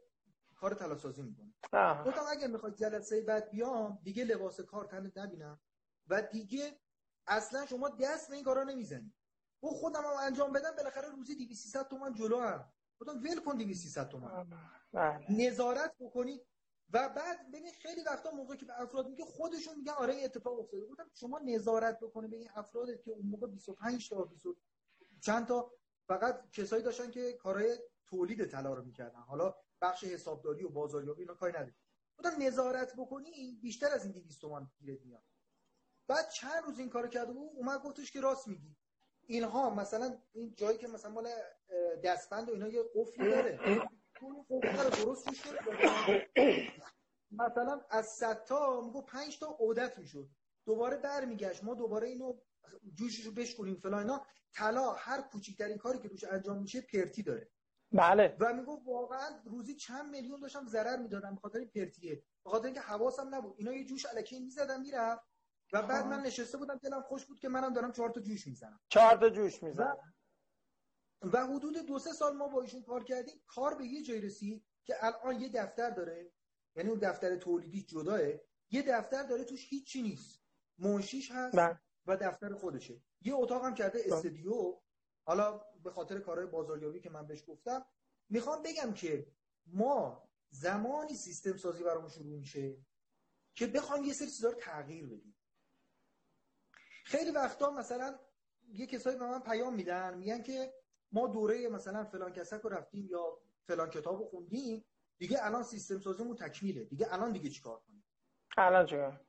کار 0.57 0.75
تلاسازی 0.75 1.23
می‌کنه. 1.23 1.54
گفتم 2.07 2.25
اگه 2.28 2.47
می‌خواد 2.47 2.75
جلسه 2.75 3.23
بعد 3.23 3.50
بیام 3.50 3.99
دیگه 4.02 4.25
لباس 4.25 4.61
کار 4.61 4.85
تنت 4.85 5.19
نبینم. 5.19 5.61
و 6.07 6.23
دیگه 6.23 6.80
اصلا 7.26 7.66
شما 7.66 7.88
دست 7.88 8.28
به 8.28 8.35
این 8.35 8.45
کارا 8.45 8.64
نمی‌زنی. 8.64 9.14
و 9.62 9.66
خودم 9.66 10.00
هم 10.00 10.16
انجام 10.21 10.52
بدم 10.52 10.76
بالاخره 10.76 11.09
روزی 11.09 11.35
200 11.35 11.88
تومن 11.88 12.14
جلو 12.14 12.40
هم. 12.40 12.73
خودم 13.00 13.23
ول 13.23 13.40
کن 13.40 13.57
200 13.57 14.09
تومن. 14.09 14.50
بله. 14.92 15.33
نظارت 15.33 15.95
بکنی. 16.00 16.40
و 16.92 17.09
بعد 17.09 17.50
ببین 17.50 17.73
خیلی 17.73 18.02
وقتا 18.02 18.30
موقعی 18.30 18.59
که 18.59 18.66
به 18.66 18.83
افراد 18.83 19.09
میگه 19.09 19.25
خودشون 19.25 19.76
میگن 19.76 19.92
آره 19.92 20.14
این 20.14 20.25
اتفاق 20.25 20.61
افتاده. 20.61 20.87
گفتم 20.87 21.11
شما 21.14 21.38
نظارت 21.38 22.00
بکنی 22.00 22.28
به 22.28 22.37
این 22.37 22.49
افراد 22.54 23.00
که 23.00 23.11
اون 23.11 23.26
موقع 23.26 23.47
25 23.47 24.09
تا 24.09 24.25
20 24.25 24.47
چند 25.21 25.47
تا 25.47 25.73
فقط 26.07 26.50
کسایی 26.50 26.83
داشتن 26.83 27.11
که 27.11 27.33
کارهای 27.33 27.78
تولید 28.07 28.45
طلا 28.45 28.75
رو 28.75 28.85
می‌کردن. 28.85 29.21
حالا 29.21 29.54
بخش 29.80 30.04
حسابداری 30.04 30.64
و 30.64 30.69
بازاریابی 30.69 31.23
اینا 31.23 31.35
کاری 31.35 31.52
نداره 31.52 31.75
گفتم 32.19 32.42
نظارت 32.42 32.97
بکنی 32.97 33.59
بیشتر 33.62 33.88
از 33.92 34.04
این 34.04 34.12
200 34.12 34.40
تومن 34.40 34.66
گیرت 34.78 35.02
میاد. 35.02 35.23
بعد 36.07 36.28
چند 36.30 36.64
روز 36.64 36.78
این 36.78 36.90
کارو 36.90 37.09
کرده 37.09 37.33
بود 37.33 37.50
اومد 37.54 37.83
گفتش 37.83 38.12
که 38.12 38.21
راست 38.21 38.49
میگی. 38.49 38.76
اینها 39.26 39.71
مثلا 39.71 40.19
این 40.33 40.54
جایی 40.54 40.78
که 40.78 40.88
مثلا 40.88 41.11
مال 41.11 41.28
دستبند 42.05 42.49
و 42.49 42.53
اینا 42.53 42.69
یه 42.69 42.83
قفلی 42.95 43.31
داره. 43.31 43.61
اون 44.21 44.47
قفل 44.50 44.85
رو 44.85 45.05
درست 45.05 45.29
روش 45.29 45.43
مثلا 47.31 47.81
از 47.91 48.07
100 48.07 48.45
تا 48.45 48.81
میگه 48.81 49.03
5 49.03 49.39
تا 49.39 49.47
عودت 49.47 49.99
می‌شد. 49.99 50.29
دوباره 50.67 50.97
برمیگشت. 50.97 51.65
ما 51.65 51.75
دوباره 51.75 52.09
اینو 52.09 52.39
جوشش 52.95 53.25
رو 53.25 53.33
بشکنیم 53.33 53.77
فلان 53.77 54.00
اینا. 54.00 54.27
طلا 54.53 54.93
هر 54.93 55.21
کوچیکترین 55.21 55.79
کاری 55.79 55.99
که 55.99 56.09
روش 56.09 56.25
انجام 56.25 56.59
میشه 56.59 56.81
پرتی 56.81 57.23
داره. 57.23 57.50
بله. 57.93 58.37
و 58.41 58.55
میگو 58.55 58.83
واقعا 58.87 59.29
روزی 59.45 59.75
چند 59.75 60.11
میلیون 60.11 60.41
داشتم 60.41 60.67
ضرر 60.67 60.97
می‌دادم 60.97 61.35
به 61.35 61.41
خاطر 61.41 61.65
پرتیه. 61.65 62.23
به 62.45 62.50
خاطر 62.50 62.65
اینکه 62.65 62.81
حواسم 62.81 63.35
نبود. 63.35 63.55
اینا 63.59 63.73
یه 63.73 63.85
جوش 63.85 64.07
الکی 64.07 64.41
می‌زدم 64.41 64.81
می‌رفت. 64.81 65.23
و 65.73 65.83
بعد 65.83 66.07
من 66.07 66.21
نشسته 66.21 66.59
بودم 66.59 66.77
دلم 66.77 67.03
خوش 67.03 67.27
بود 67.27 67.39
که 67.39 67.49
منم 67.49 67.73
دارم 67.73 67.93
چهار 67.93 68.11
تا 68.11 68.21
جوش 68.21 68.47
می‌زنم. 68.47 68.81
چهار 68.89 69.17
تا 69.17 69.31
جوش 69.31 69.62
می‌زنم. 69.62 70.15
و 71.23 71.47
حدود 71.47 71.87
دو 71.87 71.99
سه 71.99 72.12
سال 72.12 72.37
ما 72.37 72.49
با 72.49 72.62
ایشون 72.62 72.83
کار 72.83 73.05
کردیم 73.05 73.43
کار 73.47 73.75
به 73.75 73.85
یه 73.85 74.03
جای 74.03 74.21
رسید 74.21 74.65
که 74.85 75.05
الان 75.05 75.41
یه 75.41 75.49
دفتر 75.49 75.91
داره 75.91 76.33
یعنی 76.77 76.91
اون 76.91 76.99
دفتر 76.99 77.37
تولیدی 77.37 77.83
جداه 77.83 78.21
یه 78.71 78.83
دفتر 78.83 79.23
داره 79.23 79.45
توش 79.45 79.67
هیچی 79.69 80.03
نیست 80.03 80.43
منشیش 80.79 81.31
هست 81.31 81.57
بله. 81.57 81.81
و 82.07 82.17
دفتر 82.17 82.55
خودشه 82.55 83.03
یه 83.21 83.35
اتاق 83.35 83.65
هم 83.65 83.75
کرده 83.75 84.03
بله. 84.03 84.15
استودیو 84.15 84.81
حالا 85.25 85.61
به 85.83 85.91
خاطر 85.91 86.19
کارهای 86.19 86.47
بازاریابی 86.47 87.00
که 87.00 87.11
من 87.11 87.27
بهش 87.27 87.45
گفتم 87.47 87.87
می‌خوام 88.29 88.62
بگم 88.62 88.93
که 88.93 89.27
ما 89.67 90.31
زمانی 90.50 91.15
سیستم 91.15 91.57
سازی 91.57 91.85
برامون 91.85 92.09
شروع 92.09 92.39
میشه 92.39 92.77
که 93.55 93.67
بخوام 93.67 94.05
یه 94.05 94.12
سری 94.12 94.31
چیزا 94.31 94.50
رو 94.50 94.55
تغییر 94.55 95.07
بدیم 95.07 95.37
خیلی 97.05 97.31
وقتا 97.31 97.71
مثلا 97.71 98.19
یه 98.69 98.87
کسایی 98.87 99.19
به 99.19 99.27
من 99.27 99.41
پیام 99.41 99.75
میدن 99.75 100.19
میگن 100.19 100.43
که 100.43 100.75
ما 101.12 101.26
دوره 101.26 101.69
مثلا 101.69 102.05
فلان 102.05 102.33
کسک 102.33 102.61
رو 102.61 102.71
رفتیم 102.71 103.09
یا 103.11 103.38
فلان 103.67 103.90
کتاب 103.90 104.19
رو 104.19 104.25
خوندیم 104.25 104.85
دیگه 105.19 105.45
الان 105.45 105.62
سیستم 105.62 105.99
سازیمون 105.99 106.37
تکمیله. 106.37 106.85
دیگه 106.85 107.12
الان 107.12 107.33
دیگه 107.33 107.50
چیکار 107.50 107.81
کنیم؟ 107.81 108.05
الان 108.57 108.87
چیکار؟ 108.87 109.21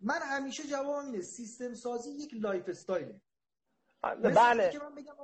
من 0.00 0.18
همیشه 0.22 0.62
جواب 0.62 1.04
اینه 1.04 1.20
سیستم 1.20 1.74
سازی 1.74 2.10
یک 2.10 2.34
lifestyle 2.34 2.68
ه. 2.68 3.20
بله. 4.02 4.70
که 4.70 4.78
من 4.78 4.94
بگم 4.94 5.14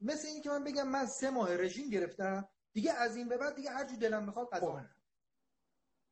مثل 0.00 0.28
اینکه 0.28 0.50
من 0.50 0.64
بگم 0.64 0.88
من 0.88 1.06
سه 1.06 1.30
ماه 1.30 1.56
رژیم 1.56 1.90
گرفتم 1.90 2.48
دیگه 2.72 2.92
از 2.92 3.16
این 3.16 3.28
به 3.28 3.36
بعد 3.36 3.54
دیگه 3.54 3.70
هر 3.70 3.84
جو 3.84 3.96
دلم 3.96 4.24
می‌خواد 4.24 4.48
غذا 4.50 4.72
خب. 4.72 4.80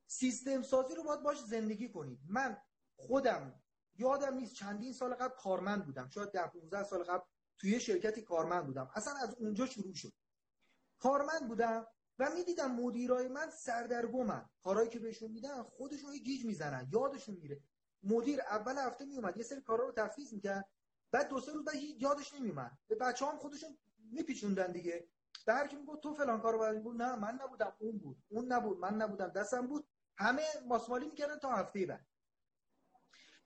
سیستم 0.07 0.63
سازی 0.63 0.95
رو 0.95 1.03
باید 1.03 1.23
باش 1.23 1.41
زندگی 1.41 1.89
کنید 1.89 2.21
من 2.29 2.63
خودم 2.97 3.63
یادم 3.95 4.35
نیست 4.35 4.55
چندین 4.55 4.93
سال 4.93 5.15
قبل 5.15 5.35
کارمند 5.35 5.87
بودم. 5.87 6.09
شاید 6.09 6.31
ده 6.31 6.47
15 6.47 6.85
سال 6.85 7.03
قبل 7.03 7.25
توی 7.61 7.81
شرکتی 7.81 8.23
کارمند 8.23 8.67
بودم. 8.67 8.91
اصلا 8.95 9.15
از 9.15 9.35
اونجا 9.35 9.67
شروع 9.67 9.95
شد. 9.95 10.13
کارمند 10.99 11.49
بودم 11.49 11.87
و 12.19 12.31
می‌دیدم 12.31 12.71
مدیرای 12.71 13.29
من 13.29 13.51
سردرگمن. 13.51 14.49
کارهایی 14.63 14.89
که 14.89 14.99
بهشون 14.99 15.31
میدن 15.31 15.63
خودشون 15.63 16.17
گیج 16.17 16.45
می‌زنن 16.45 16.89
یادشون 16.93 17.35
میره. 17.35 17.63
مدیر 18.03 18.41
اول 18.41 18.79
هفته 18.79 19.05
میومد 19.05 19.37
یه 19.37 19.43
سری 19.43 19.61
کارا 19.61 19.87
رو 19.87 19.93
تفویض 19.93 20.33
می‌کرد 20.33 20.69
بعد 21.13 21.29
دو 21.29 21.41
سه 21.41 21.53
روز 21.53 21.65
بعد 21.65 21.75
یادش 21.77 22.35
نمیومد 22.35 22.79
به 22.89 22.95
بچه 22.95 23.27
هم 23.27 23.39
خودشون 23.39 23.79
میپیچوندن 24.13 24.73
دیگه. 24.73 25.09
به 25.47 25.53
هر 25.53 25.75
می‌گفت 25.75 26.03
تو 26.03 26.15
فلان 26.15 26.41
کارو 26.41 26.59
باید 26.59 26.83
بود 26.83 27.03
نه 27.03 27.17
من 27.17 27.35
نبودم 27.35 27.77
اون 27.79 27.99
بود. 27.99 28.23
اون 28.29 28.53
نبود 28.53 28.79
من 28.79 28.95
نبودم. 28.95 29.29
دستم 29.29 29.67
بود. 29.67 29.89
همه 30.19 30.43
ماسمالی 30.67 31.07
می‌کردن 31.07 31.39
تا 31.39 31.51
هفته 31.51 31.87
بعد. 31.87 32.07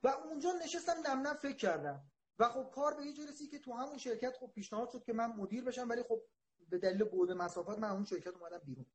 و 0.02 0.09
اونجا 0.09 0.52
نشستم 0.52 0.94
نم 1.06 1.35
فکر 1.35 1.56
کردم. 1.56 2.11
و 2.38 2.49
خب 2.49 2.71
کار 2.71 2.95
به 2.95 3.07
یه 3.07 3.29
رسید 3.29 3.50
که 3.50 3.59
تو 3.59 3.73
همون 3.73 3.99
شرکت 3.99 4.37
خب 4.37 4.53
پیشنهاد 4.55 4.91
شد 4.91 5.05
که 5.05 5.12
من 5.12 5.26
مدیر 5.26 5.64
بشم 5.64 5.88
ولی 5.88 6.03
خب 6.03 6.23
به 6.69 6.79
دلیل 6.79 7.05
بعد 7.05 7.33
مسافت 7.33 7.79
من 7.79 7.91
اون 7.91 8.05
شرکت 8.05 8.35
اومدم 8.37 8.59
بیرون. 8.59 8.87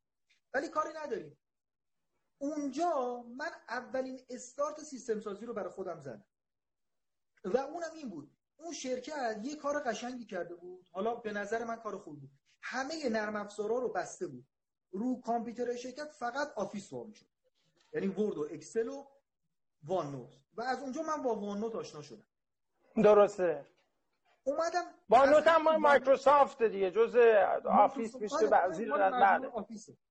ولی 0.54 0.70
کاری 0.70 0.90
نداریم. 0.96 1.38
اونجا 2.38 3.24
من 3.24 3.52
اولین 3.70 4.20
استارت 4.30 4.84
سیستم 4.84 5.20
سازی 5.20 5.46
رو 5.46 5.54
برای 5.54 5.70
خودم 5.70 6.00
زدم. 6.00 6.26
و 7.46 7.58
اونم 7.58 7.94
این 7.94 8.10
بود. 8.10 8.38
اون 8.58 8.74
شرکت 8.74 9.40
یه 9.44 9.56
کار 9.56 9.80
قشنگی 9.80 10.26
کرده 10.26 10.56
بود. 10.56 10.90
حالا 10.92 11.16
به 11.16 11.32
نظر 11.32 11.64
من 11.64 11.76
کار 11.76 11.98
خوب 11.98 12.20
بود. 12.20 12.32
همه 12.62 13.10
نرم 13.10 13.36
افزارا 13.36 13.80
رو 13.80 13.90
بسته 13.90 14.28
بود. 14.28 14.48
رو 14.92 15.22
کامپیوتر 15.22 15.76
شرکت 15.76 16.12
فقط 16.12 16.54
آفیس 16.56 16.94
وام 16.94 17.12
شد. 17.12 17.26
یعنی 17.94 18.08
ورد 18.08 18.38
و 18.38 18.48
اکسل 18.52 18.88
و 18.88 19.06
وان 19.84 20.12
نوت. 20.12 20.34
و 20.54 20.62
از 20.62 20.80
اونجا 20.80 21.02
من 21.02 21.24
با 21.24 21.36
OneNote 21.36 21.76
آشنا 21.76 22.02
شدم. 22.02 22.29
درسته. 23.02 23.66
اومدم 24.44 24.84
با 25.10 25.26
نوت 25.26 25.48
هم 25.48 25.78
مایکروسافت 25.78 26.64
دیگه 26.64 26.92
جز 26.92 27.16
Office 27.66 28.16
میشه 28.16 28.48
بعضی 28.48 28.86
بله. 28.86 29.52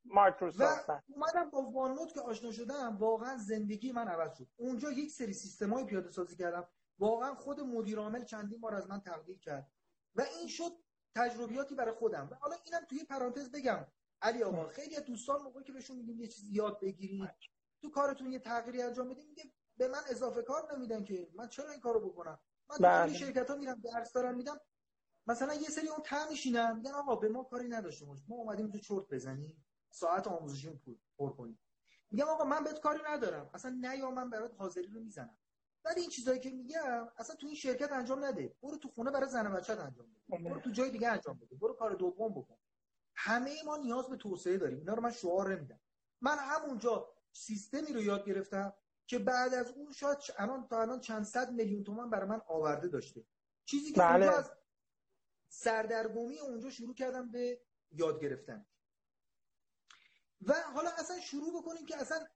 مایکروسافت 0.05 0.91
و 0.91 1.01
اومدم 1.07 1.51
با 1.51 1.63
OneNote 1.63 2.13
که 2.13 2.21
آشنا 2.21 2.53
شدم 2.53 2.97
واقعا 2.97 3.37
زندگی 3.37 3.93
من 3.93 4.09
عوض 4.09 4.39
شد. 4.39 4.47
اونجا 4.57 4.91
یک 4.91 5.11
سری 5.11 5.33
سیستمای 5.33 5.85
پیاده 5.85 6.11
سازی 6.11 6.37
کردم. 6.37 6.69
واقعا 6.99 7.35
خود 7.35 7.61
مدیر 7.61 7.99
عامل 7.99 8.25
چندین 8.25 8.61
بار 8.61 8.75
از 8.75 8.91
من 8.91 9.01
تقدیر 9.01 9.39
کرد. 9.39 9.71
و 10.15 10.23
این 10.39 10.49
شد 10.49 10.73
تجربیاتی 11.15 11.75
برای 11.75 11.95
خودم. 11.95 12.29
و 12.31 12.35
حالا 12.35 12.57
اینم 12.65 12.81
توی 12.89 13.05
پرانتز 13.05 13.51
بگم. 13.51 13.87
علی 14.23 14.43
آقا 14.43 14.69
خیلی 14.69 14.97
از 14.97 15.05
دوستان 15.05 15.43
موقعی 15.43 15.65
که 15.65 15.73
بهشون 15.73 15.97
میگیم 15.97 16.21
یه 16.21 16.27
چیزی 16.27 16.53
یاد 16.53 16.81
بگیرید 16.81 17.31
تو 17.83 17.91
کارتون 17.91 18.33
یه 18.33 18.39
تغییری 18.39 18.83
انجام 18.83 19.09
بدید 19.09 19.29
میگه 19.29 19.45
به 19.77 19.89
من 19.89 20.01
اضافه 20.11 20.43
کار 20.43 20.75
نمیدن 20.75 21.05
که. 21.05 21.29
من 21.35 21.49
چرا 21.49 21.71
این 21.71 21.81
کارو 21.81 22.09
بکنم؟ 22.09 22.39
من 22.71 22.77
تو 22.77 22.83
بله. 22.83 23.15
شرکت 23.15 23.51
ها 23.51 23.57
میرم 23.57 23.81
درس 23.81 24.13
دارم 24.13 24.37
میدم 24.37 24.61
مثلا 25.27 25.55
یه 25.55 25.69
سری 25.69 25.89
اون 25.89 26.03
ته 26.05 26.29
میشینن 26.31 26.77
میگن 26.77 26.91
آقا 26.91 27.17
به 27.17 27.29
ما 27.29 27.45
کاری 27.45 27.69
نداشته 27.69 28.05
باش 28.07 28.19
ما 28.29 28.37
اومدیم 28.37 28.71
تو 28.71 28.79
چرت 28.79 29.09
بزنیم 29.09 29.67
ساعت 29.91 30.27
آموزشی 30.27 30.81
پر 31.19 31.33
کنیم. 31.33 31.59
میگم 32.11 32.29
آقا 32.29 32.45
من 32.45 32.65
بهت 32.65 32.81
کاری 32.81 33.01
ندارم 33.07 33.51
اصلا 33.55 33.71
نه 33.81 33.99
یا 33.99 34.11
من 34.11 34.31
برات 34.31 34.55
حاضری 34.59 34.87
رو 34.87 35.01
می‌زنم. 35.01 35.39
ولی 35.85 36.01
این 36.01 36.11
چیزایی 36.11 36.41
که 36.41 36.51
میگم 36.51 37.09
اصلا 37.17 37.37
تو 37.37 37.47
این 37.47 37.57
شرکت 37.57 37.93
انجام 37.93 38.25
نده 38.25 38.57
برو 38.63 38.77
تو 38.79 38.89
خونه 38.89 39.11
برای 39.11 39.29
زن 39.31 39.47
و 39.47 39.57
بچت 39.57 39.79
انجام 39.79 40.07
بده 40.13 40.39
برو 40.45 40.61
تو 40.61 40.71
جای 40.71 40.91
دیگه 40.91 41.09
انجام 41.09 41.39
بده 41.39 41.57
برو 41.57 41.75
کار 41.75 41.95
دوم 41.95 42.33
بکن. 42.35 42.59
همه 43.15 43.63
ما 43.65 43.77
نیاز 43.77 44.09
به 44.09 44.17
توسعه 44.17 44.59
داریم 44.59 44.79
اینا 44.79 44.95
رو 44.95 45.03
من 45.03 45.11
شعار 45.11 45.57
نمیدم. 45.57 45.81
من 46.21 46.39
همونجا 46.39 47.09
سیستمی 47.33 47.93
رو 47.93 48.03
یاد 48.03 48.25
گرفتم 48.25 48.73
که 49.09 49.19
بعد 49.19 49.55
از 49.55 49.73
اون 49.73 49.93
شاید 49.93 50.19
الان 50.37 50.67
تا 50.69 50.81
الان 50.81 51.01
چند 51.01 51.25
صد 51.25 51.53
میلیون 51.53 51.85
تومان 51.85 52.11
برای 52.11 52.29
من 52.29 52.41
آورده 52.47 52.89
داشته. 52.89 53.25
چیزی 53.65 53.93
که 53.93 54.01
بله. 54.01 54.39
از 54.39 54.53
سردرگمی 55.49 56.39
اونجا 56.39 56.71
شروع 56.71 56.95
کردم 56.95 57.31
به 57.31 57.61
یاد 57.91 58.21
گرفتن. 58.21 58.67
و 60.47 60.55
حالا 60.75 60.91
اصلا 60.91 61.21
شروع 61.21 61.63
بکنیم 61.63 61.87
که 61.87 61.97
اصلا 61.97 62.27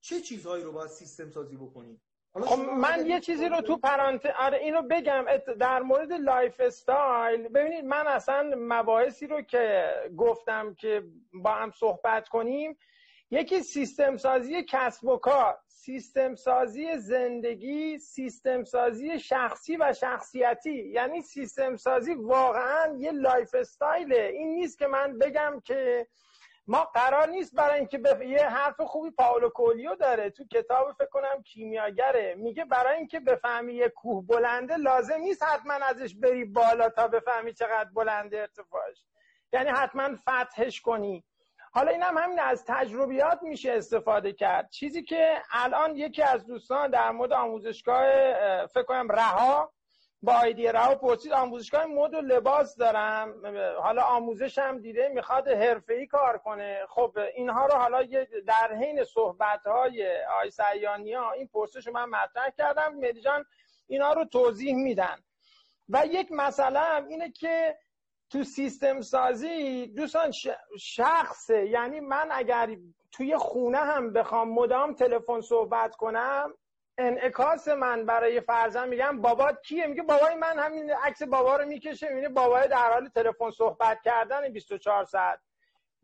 چه 0.00 0.20
چیزهایی 0.20 0.64
رو 0.64 0.72
باید 0.72 0.90
سیستم 0.90 1.30
سازی 1.30 1.56
بکنیم؟ 1.56 2.02
خب 2.34 2.58
من 2.58 3.06
یه 3.06 3.20
چیزی 3.20 3.48
رو 3.48 3.60
تو 3.60 3.76
پرانتز 3.76 4.26
آره 4.26 4.58
اینو 4.58 4.82
بگم. 4.82 5.24
در 5.60 5.82
مورد 5.82 6.12
lifestyle 6.12 7.48
ببینید 7.48 7.84
من 7.84 8.06
اصلا 8.06 8.54
مباحثی 8.56 9.26
رو 9.26 9.42
که 9.42 9.94
گفتم 10.16 10.74
که 10.74 11.02
با 11.32 11.50
هم 11.52 11.70
صحبت 11.70 12.28
کنیم 12.28 12.78
یکی 13.30 13.62
سیستم 13.62 14.16
سازی 14.16 14.62
کسب 14.62 15.04
و 15.04 15.16
کار 15.16 15.58
سیستم 15.66 16.34
سازی 16.34 16.98
زندگی 16.98 17.98
سیستم 17.98 18.64
سازی 18.64 19.18
شخصی 19.18 19.76
و 19.76 19.92
شخصیتی. 19.92 20.88
یعنی 20.88 21.20
سیستم 21.20 21.76
سازی 21.76 22.14
واقعا 22.14 22.96
یه 22.96 23.12
lifestyle 23.12 23.54
ه. 23.54 24.30
این 24.34 24.54
نیست 24.54 24.78
که 24.78 24.86
من 24.86 25.18
بگم 25.18 25.60
که 25.64 26.06
ما 26.66 26.84
قرار 26.84 27.28
نیست 27.28 27.54
برای 27.54 27.78
اینکه 27.78 27.98
به 27.98 28.26
یه 28.28 28.48
حرف 28.48 28.80
خوبی 28.80 29.10
پائولو 29.10 29.48
کوئلیو 29.48 29.94
داره. 29.94 30.30
تو 30.30 30.44
کتاب 30.44 30.92
فکر 30.92 31.06
کنم 31.06 31.42
کیمیاگره. 31.42 32.34
میگه 32.34 32.64
برای 32.64 32.96
اینکه 32.96 33.20
بفهمی 33.20 33.74
یه 33.74 33.88
کوه 33.88 34.26
بلنده 34.26 34.76
لازم 34.76 35.20
نیست 35.20 35.42
حتما 35.42 35.72
ازش 35.74 36.14
بری 36.14 36.44
بالا 36.44 36.88
تا 36.88 37.08
بفهمی 37.08 37.52
چقدر 37.52 37.90
بلنده 37.94 38.40
ارتفاعش. 38.40 39.04
یعنی 39.52 39.70
حتما 39.70 40.16
فتحش 40.16 40.80
کنی. 40.80 41.24
حالا 41.72 41.90
این 41.90 42.02
هم 42.02 42.18
همین 42.18 42.40
از 42.40 42.64
تجربیات 42.64 43.42
میشه 43.42 43.72
استفاده 43.72 44.32
کرد. 44.32 44.70
چیزی 44.70 45.02
که 45.02 45.42
الان 45.52 45.96
یکی 45.96 46.22
از 46.22 46.46
دوستان 46.46 46.90
در 46.90 47.10
مورد 47.10 47.32
آموزشگاه 47.32 48.06
فکر 48.66 48.82
کنم 48.82 49.12
رها 49.12 49.72
با 50.22 50.32
آیدی 50.32 50.66
رها 50.66 50.94
پرسید 50.94 51.32
آموزشگاه 51.32 51.86
مد 51.86 52.14
و 52.14 52.20
لباس 52.20 52.76
دارم 52.76 53.34
حالا 53.82 54.02
آموزش 54.02 54.58
هم 54.58 54.78
دیده 54.78 55.08
می‌خواد 55.08 55.48
ای 55.88 56.06
کار 56.06 56.38
کنه. 56.38 56.86
خب 56.88 57.18
اینها 57.34 57.66
رو 57.66 57.74
حالا 57.74 58.02
در 58.46 58.74
حین 58.74 59.04
صحبت 59.04 59.66
های 59.66 60.24
آی 60.40 60.50
سیانی 60.50 61.12
ها 61.12 61.32
این 61.32 61.48
پرسش 61.48 61.86
رو 61.86 61.92
من 61.92 62.04
مطرح 62.04 62.50
کردم. 62.58 62.94
مدی 62.94 63.20
جان 63.20 63.44
اینا 63.86 64.12
رو 64.12 64.24
توضیح 64.24 64.74
میدن. 64.74 65.16
و 65.88 66.06
یک 66.06 66.28
مسئله 66.30 66.78
هم 66.78 67.06
اینه 67.08 67.30
که 67.30 67.76
تو 68.30 68.44
سیستم 68.44 69.00
سازی 69.00 69.86
دوستان 69.86 70.30
شخصه. 70.78 71.66
یعنی 71.66 72.00
من 72.00 72.28
اگر 72.32 72.76
توی 73.12 73.36
خونه 73.36 73.78
هم 73.78 74.12
بخوام 74.12 74.48
مدام 74.48 74.94
تلفن 74.94 75.40
صحبت 75.40 75.96
کنم 75.96 76.54
انعکاس 76.98 77.68
من 77.68 78.06
برای 78.06 78.40
فرزن 78.40 78.88
میگم 78.88 79.20
بابات 79.20 79.62
کیه؟ 79.62 79.86
میگه 79.86 80.02
بابای 80.02 80.34
من 80.34 80.58
همین 80.58 80.92
عکس 80.92 81.22
بابا 81.22 81.56
رو 81.56 81.66
می‌کشه. 81.66 82.08
می‌بینه 82.08 82.28
بابای 82.28 82.68
در 82.68 82.92
حال 82.92 83.08
تلفن 83.08 83.50
صحبت 83.50 84.02
کردن 84.02 84.48
24 84.48 85.04
ساعت. 85.04 85.40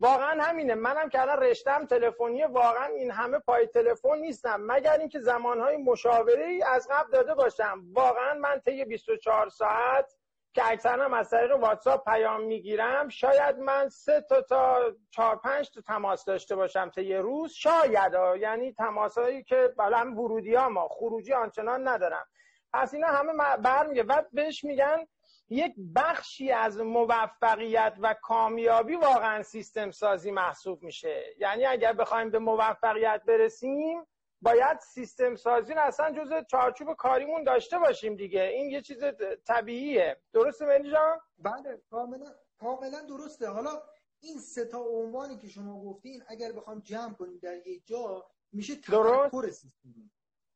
واقعا 0.00 0.42
همینه. 0.42 0.74
منم 0.74 1.08
که 1.08 1.20
الان 1.20 1.38
رشتم 1.38 1.86
تلفنی 1.86 2.44
واقعا 2.44 2.84
این 2.84 3.10
همه 3.10 3.38
پای 3.38 3.66
تلفن 3.66 4.18
نیستم. 4.18 4.60
مگر 4.60 4.98
اینکه 4.98 5.20
زمانهای 5.20 5.76
مشاوره 5.76 6.44
ای 6.44 6.62
از 6.62 6.88
قبل 6.90 7.10
داده 7.10 7.34
باشم. 7.34 7.82
واقعا 7.92 8.34
من 8.34 8.60
طی 8.60 8.84
24 8.84 9.48
ساعت 9.48 10.16
که 10.56 10.70
اکثرا 10.70 11.16
از 11.16 11.30
طریق 11.30 11.56
واتساپ 11.56 12.04
پیام 12.04 12.42
می‌گیرم. 12.42 13.08
شاید 13.08 13.58
من 13.58 13.88
سه 13.88 14.20
تا 14.28 14.42
تا 14.42 14.92
چهار 15.10 15.36
پنج 15.36 15.70
تا 15.70 15.80
تماس 15.80 16.24
داشته 16.24 16.56
باشم 16.56 16.90
تا 16.90 17.00
یه 17.00 17.20
روز. 17.20 17.52
شاید 17.52 18.14
ها. 18.14 18.36
یعنی 18.36 18.72
تماسایی 18.72 19.42
که 19.42 19.74
بالا 19.76 19.98
هم 19.98 20.18
ورودی 20.18 20.54
ها 20.54 20.68
ما 20.68 20.88
خروجی 20.88 21.32
آنچنان 21.32 21.88
ندارم. 21.88 22.26
پس 22.72 22.94
اینا 22.94 23.06
همه 23.06 23.56
برمیگه. 23.56 24.02
و 24.02 24.22
بهش 24.32 24.64
میگن 24.64 25.06
یک 25.48 25.74
بخشی 25.96 26.52
از 26.52 26.80
موفقیت 26.80 27.96
و 28.00 28.14
کامیابی 28.22 28.96
واقعا 28.96 29.42
سیستم 29.42 29.90
سازی 29.90 30.30
محسوب 30.30 30.82
میشه. 30.82 31.24
یعنی 31.38 31.66
اگر 31.66 31.92
بخوایم 31.92 32.30
به 32.30 32.38
موفقیت 32.38 33.22
برسیم 33.26 34.06
باید 34.46 34.80
سیستم 34.80 35.36
سازی 35.36 35.74
رو 35.74 35.80
اصلا 35.80 36.10
جز 36.10 36.32
چارچوب 36.50 36.94
کاریمون 36.94 37.44
داشته 37.44 37.78
باشیم 37.78 38.16
دیگه. 38.16 38.42
این 38.42 38.70
یه 38.70 38.82
چیز 38.82 38.98
طبیعیه. 39.46 40.22
درسته 40.32 40.66
مهدی 40.66 40.90
جان؟ 40.90 41.18
بله 41.38 41.82
کاملا 41.90 42.34
کاملا 42.58 43.00
درسته. 43.00 43.48
حالا 43.48 43.82
این 44.20 44.38
سه 44.38 44.64
تا 44.64 44.78
عنوانی 44.78 45.38
که 45.38 45.48
شما 45.48 45.80
گفتین 45.80 46.22
اگر 46.26 46.52
بخوام 46.52 46.80
جمع 46.80 47.14
کنیم 47.14 47.38
در 47.38 47.66
یک 47.66 47.86
جا 47.86 48.26
میشه 48.52 48.76
تفکر 48.76 49.50
سیستمی 49.50 50.10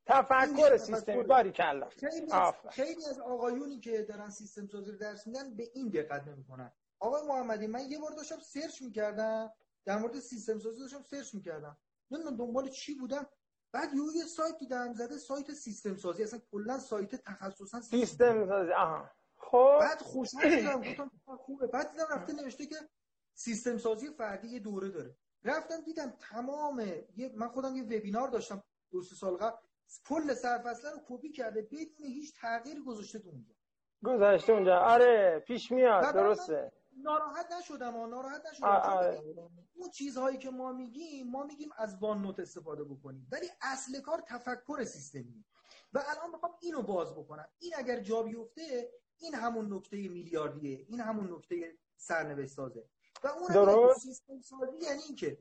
تفکر 0.06 0.76
سیستمی 0.76 1.22
باری 1.22 1.52
کلا. 1.52 1.88
خیلی, 1.88 2.32
از 2.32 2.54
خیلی 2.70 3.04
از 3.06 3.20
آقایونی 3.20 3.80
که 3.80 4.02
دارن 4.02 4.30
سیستم 4.30 4.66
سازی 4.66 4.90
رو 4.90 4.98
درس 4.98 5.26
میدن 5.26 5.56
به 5.56 5.70
این 5.74 5.88
دقت 5.88 6.28
نمی‌کنن. 6.28 6.72
آقای 6.98 7.22
محمدی 7.26 7.66
من 7.66 7.90
یه 7.90 7.98
بار 7.98 8.10
داشتم 8.10 8.38
search 8.38 8.82
می‌کردم 8.82 9.52
در 9.84 9.98
مورد 9.98 10.18
سیستم 10.18 10.58
سازی 10.58 10.80
داشتم 10.80 11.02
search 11.02 11.34
می‌کردم. 11.34 11.78
نمی‌دونم 12.10 12.36
دنبال 12.36 12.68
چی 12.68 12.94
بودم. 12.94 13.26
بعد 13.72 13.94
یه 14.14 14.24
سایت 14.24 14.58
دیدم 14.58 14.92
زده 14.94 15.18
سایت 15.18 15.52
سیستم 15.52 15.96
سازی. 15.96 16.22
اصلا 16.22 16.40
کلا 16.50 16.78
سایت 16.78 17.14
تخصصا 17.14 17.80
سیستم. 17.80 18.46
سازی. 18.48 18.72
آها. 18.72 19.10
خب. 19.36 19.76
بعد 19.80 19.98
خوشحال 20.02 20.60
شدم. 20.60 20.80
گفتم 20.80 21.10
خوبه. 21.36 21.66
بعد 21.66 21.90
دیدم 21.90 22.06
رفته 22.10 22.32
نوشته 22.32 22.66
که 22.66 22.76
سیستم 23.34 23.78
سازی 23.78 24.10
فردی 24.10 24.48
یه 24.48 24.58
دوره 24.60 24.88
داره. 24.88 25.16
رفتم 25.44 25.80
دیدم 25.80 26.10
تمام 26.20 26.80
یه 27.16 27.32
من 27.36 27.48
خودم 27.48 27.76
یه 27.76 27.82
وبینار 27.82 28.28
داشتم 28.28 28.62
دو 28.90 29.02
سه 29.02 29.14
سال 29.14 29.36
قبل. 29.36 29.56
کل 30.08 30.34
سرفصل 30.34 30.88
رو 30.90 30.98
کپی 31.08 31.32
کرده. 31.32 31.62
بدون 31.62 32.06
هیچ 32.06 32.34
تغییری 32.40 32.80
گذاشته 32.82 33.18
تو 33.18 33.28
اونجا. 33.28 33.54
گذاشته 34.04 34.52
اونجا. 34.52 34.78
آره 34.78 35.44
پیش 35.46 35.72
میاد. 35.72 36.14
درسته. 36.14 36.72
ناراحت 36.96 37.52
نشدم 37.52 37.96
و 37.96 38.06
ناراحت 38.06 38.46
نشدم. 38.46 39.50
اون 39.74 39.90
چیزهایی 39.90 40.38
که 40.38 40.50
ما 40.50 40.72
میگیم 40.72 41.30
ما 41.30 41.44
میگیم 41.44 41.70
از 41.76 41.96
وان 41.96 42.22
نوت 42.22 42.40
استفاده 42.40 42.84
بکنیم. 42.84 43.28
ولی 43.32 43.46
اصل 43.60 44.00
کار 44.00 44.22
تفکر 44.26 44.84
سیستمی. 44.84 45.44
و 45.92 46.04
الان 46.08 46.30
می‌خوام 46.30 46.52
اینو 46.60 46.82
باز 46.82 47.12
بکنم. 47.14 47.48
این 47.58 47.72
اگر 47.76 48.00
جا 48.00 48.22
بیفته 48.22 48.92
این 49.18 49.34
همون 49.34 49.74
نکته 49.74 49.96
میلیاردیه. 50.08 50.86
این 50.88 51.00
همون 51.00 51.32
نکته 51.32 51.78
سرنوشت 51.96 52.52
سازه. 52.52 52.88
و 53.24 53.28
اون 53.28 53.94
سیستم 53.94 54.40
سازی 54.40 54.76
یعنی 54.82 55.02
اینکه 55.02 55.38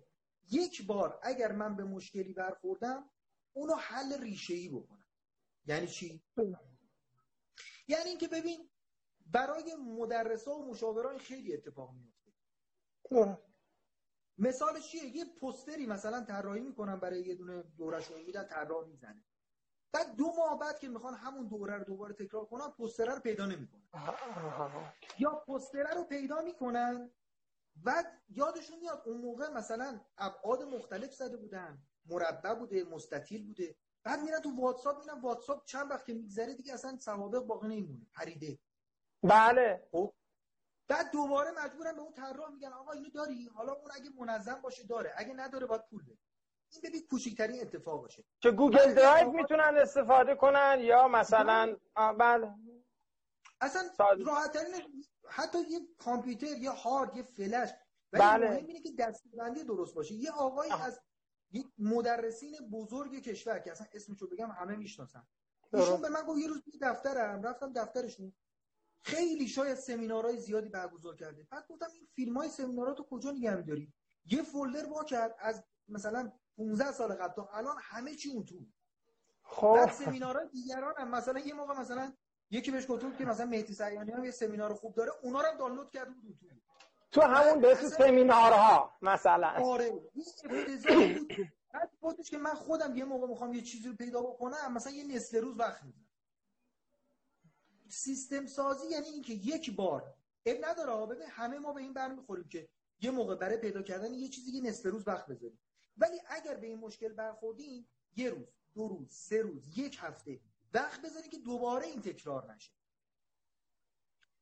یک 0.52 0.86
بار 0.86 1.20
اگر 1.24 1.52
من 1.52 1.76
به 1.76 1.84
مشکلی 1.84 2.34
برخوردم 2.34 3.10
اونو 3.54 3.76
حل 3.76 4.22
ریشه 4.22 4.54
ای 4.54 4.70
بکنم. 4.70 5.06
یعنی 5.66 5.88
چی؟ 5.88 6.24
یعنی 7.88 8.10
اینکه 8.10 8.28
ببین 8.28 8.69
برای 9.32 9.76
مدرسا 9.76 10.56
و 10.56 10.70
مشاوران 10.70 11.18
خیلی 11.18 11.54
اتفاق 11.54 11.94
میفته 11.94 12.32
مثالش 14.38 14.92
چیه؟ 14.92 15.06
یه 15.06 15.26
پستری 15.26 15.86
مثلا 15.86 16.24
طراحی 16.24 16.62
می‌کنن 16.62 17.00
برای 17.00 17.22
یه 17.22 17.36
دونه 17.36 17.64
دورشون 17.64 18.22
میدن 18.22 18.44
طراح 18.44 18.88
می‌زنه. 18.88 19.26
بعد 19.94 20.16
دو 20.16 20.32
ماه 20.38 20.60
بعد 20.60 20.80
که 20.80 20.88
می‌خوان 20.90 21.14
همون 21.14 21.48
دوره 21.48 21.78
رو 21.78 21.84
دوباره 21.84 22.14
تکرار 22.14 22.46
کنن 22.46 22.68
پستره 22.68 23.14
رو 23.14 23.20
پیدا 23.20 23.46
نمی‌کنن. 23.46 23.90
یا 25.20 25.30
پستره 25.30 25.94
رو 25.94 26.04
پیدا 26.04 26.42
می‌کنن 26.42 27.12
بعد 27.76 28.22
یادشون 28.30 28.80
میاد 28.80 29.04
اون 29.06 29.18
موقع 29.18 29.50
مثلا 29.50 30.02
ابعاد 30.18 30.64
مختلف 30.64 31.14
زده 31.14 31.38
بودن 31.38 31.84
مربع 32.06 32.54
بوده 32.54 32.84
مستطیل 32.84 33.48
بوده. 33.48 33.76
بعد 34.04 34.22
میرن 34.22 34.40
تو 34.40 34.56
واتساپ 34.62 35.00
میرن 35.00 35.22
واتساپ 35.22 35.66
چند 35.66 35.92
وقت 35.92 36.06
که 36.06 36.14
میگذره 36.14 36.54
دیگه 36.54 36.74
اصلا 36.74 36.98
سوابق 36.98 37.40
باقی 37.40 37.68
نمیمونه 37.68 38.08
پریده. 38.14 38.60
بله. 39.24 39.88
خب 39.92 40.14
بعد 40.88 41.12
دوباره 41.12 41.52
مجبورن 41.52 41.96
به 41.96 42.02
اون 42.02 42.14
طراح 42.14 42.52
میگن 42.52 42.74
آقا 42.74 42.92
اینو 42.92 43.10
داری؟ 43.10 43.48
حالا 43.48 43.74
اون 43.74 43.92
اگه 43.96 44.10
منظم 44.18 44.62
باشه 44.62 44.84
داره 44.84 45.14
اگه 45.18 45.34
نداره 45.34 45.68
باید 45.68 45.86
پول 45.90 46.04
بده. 46.04 46.18
این 46.72 46.82
ببین 46.84 47.08
کوچکترین 47.10 47.62
اتفاق 47.62 48.02
باشه. 48.02 48.24
که 48.42 48.52
Google 48.52 48.94
Drive 48.94 49.32
می‌تونن 49.32 49.78
استفاده 49.82 50.36
کنن 50.36 50.78
یا 50.80 51.08
مثلا 51.08 51.78
بله. 52.20 52.56
اصلا 53.62 53.90
راحت 54.26 54.58
حتی 55.30 55.58
یه 55.70 55.80
کامپیوتر 55.98 56.46
یه 56.46 56.70
هارد 56.70 57.18
یه 57.18 57.24
فلش. 57.24 57.70
ولی 58.14 58.24
بله. 58.24 58.50
مهم 58.50 58.66
اینه 58.66 58.82
که 58.82 58.92
دسته‌بندی 59.00 59.64
درست 59.64 59.96
باشه. 59.96 60.14
یه 60.14 60.32
آقای 60.32 60.70
از 60.72 61.00
مدرسین 61.78 62.70
بزرگ 62.72 63.24
کشور 63.24 63.60
که 63.60 63.72
اصلا 63.72 63.88
اسمشو 63.94 64.28
بگم 64.28 64.52
همه 64.52 64.76
می‌شناسن. 64.76 65.28
ایشون 65.74 66.02
به 66.02 66.10
من 66.10 66.22
گفت 66.22 66.40
یه 66.40 66.48
روز 66.48 66.62
دفترم 66.82 67.44
رفتم 67.44 67.74
دفترشون. 67.74 68.34
خیلی 69.02 69.48
شاید 69.48 69.78
سمینارهای 69.78 70.38
زیادی 70.38 70.70
برگزار 70.70 71.16
کرده. 71.16 71.48
بعد 71.52 71.68
گفتم 71.68 71.88
این 71.94 72.08
فیلم 72.16 72.38
های 72.38 72.50
سمینارات 72.50 72.98
رو 72.98 73.06
کجا 73.10 73.32
نگه 73.32 73.56
میداری؟ 73.56 73.94
یه 74.26 74.44
فولدر 74.44 74.86
وا 74.86 75.04
کرد 75.04 75.36
از 75.40 75.64
مثلا 75.88 76.32
15 76.58 76.92
سال 76.92 77.14
قبل 77.14 77.34
تا 77.34 77.50
الان 77.54 77.76
همه 77.82 78.16
چی 78.16 78.30
اون 78.30 78.46
تو. 78.46 78.66
خب. 79.44 79.74
بعد 79.76 79.92
سمینارهای 79.92 80.48
دیگران 80.48 80.94
هم 80.98 81.10
مثلا 81.10 81.40
یه 81.40 81.54
موقع 81.54 81.74
مثلا 81.80 82.14
یکی 82.52 82.72
بهش 82.72 82.86
گفت 82.90 83.18
که 83.18 83.26
مثلا 83.26 83.46
مهدی 83.46 83.74
سریانی 83.74 84.12
هم 84.12 84.26
یه 84.26 84.32
سمینار 84.32 84.74
خوب 84.74 84.96
داره 84.96 85.12
اونا 85.24 85.42
رو 85.42 85.58
دانلود 85.60 85.92
کرد 85.92 86.08
بود 86.08 86.40
تو 87.12 87.22
تو 87.22 87.28
همون 87.28 87.62
به 87.62 87.76
سمینارها 87.76 88.94
مثلا. 89.02 89.48
آره 89.48 90.02
بعد 92.04 92.22
که 92.30 92.38
من 92.38 92.54
خودم 92.54 92.98
یه 92.98 93.04
موقع 93.04 93.28
می‌خوام 93.28 93.54
یه 93.54 93.62
چیزی 93.62 93.88
رو 93.90 93.96
پیدا 93.96 94.22
بکنم 94.22 94.74
مثلا 94.74 94.94
یه 94.94 95.16
نصف 95.16 95.38
روز 95.38 95.60
وقت 95.60 95.84
می‌ذارم 95.84 96.09
سیستم 97.90 98.46
سازی 98.46 98.88
یعنی 98.88 99.08
اینکه 99.08 99.34
یک 99.34 99.76
بار 99.76 100.14
اب 100.46 100.66
نداره 100.66 101.06
ببین 101.06 101.28
همه 101.28 101.60
ما 101.60 101.74
به 101.74 101.82
این 101.82 101.94
برمیخوریم 101.94 102.48
که 102.48 102.70
یه 103.02 103.12
موقع 103.12 103.36
برای 103.36 103.58
پیدا 103.58 103.82
کردن 103.82 104.14
یه 104.14 104.30
چیزی 104.30 104.52
یه 104.52 104.62
نصف 104.62 104.86
روز 104.86 105.08
وقت 105.08 105.28
بذاریم. 105.28 105.60
ولی 105.98 106.22
اگر 106.26 106.56
به 106.56 106.68
این 106.68 106.80
مشکل 106.80 107.14
برخوردیم 107.14 107.88
یه 108.16 108.30
روز 108.30 108.48
دو 108.74 108.88
روز 108.88 109.12
سه 109.12 109.42
روز 109.42 109.78
یک 109.78 109.98
هفته 110.02 110.40
وقت 110.74 111.02
بذاری 111.02 111.30
که 111.30 111.38
دوباره 111.38 111.86
این 111.86 112.02
تکرار 112.02 112.54
نشه. 112.54 112.72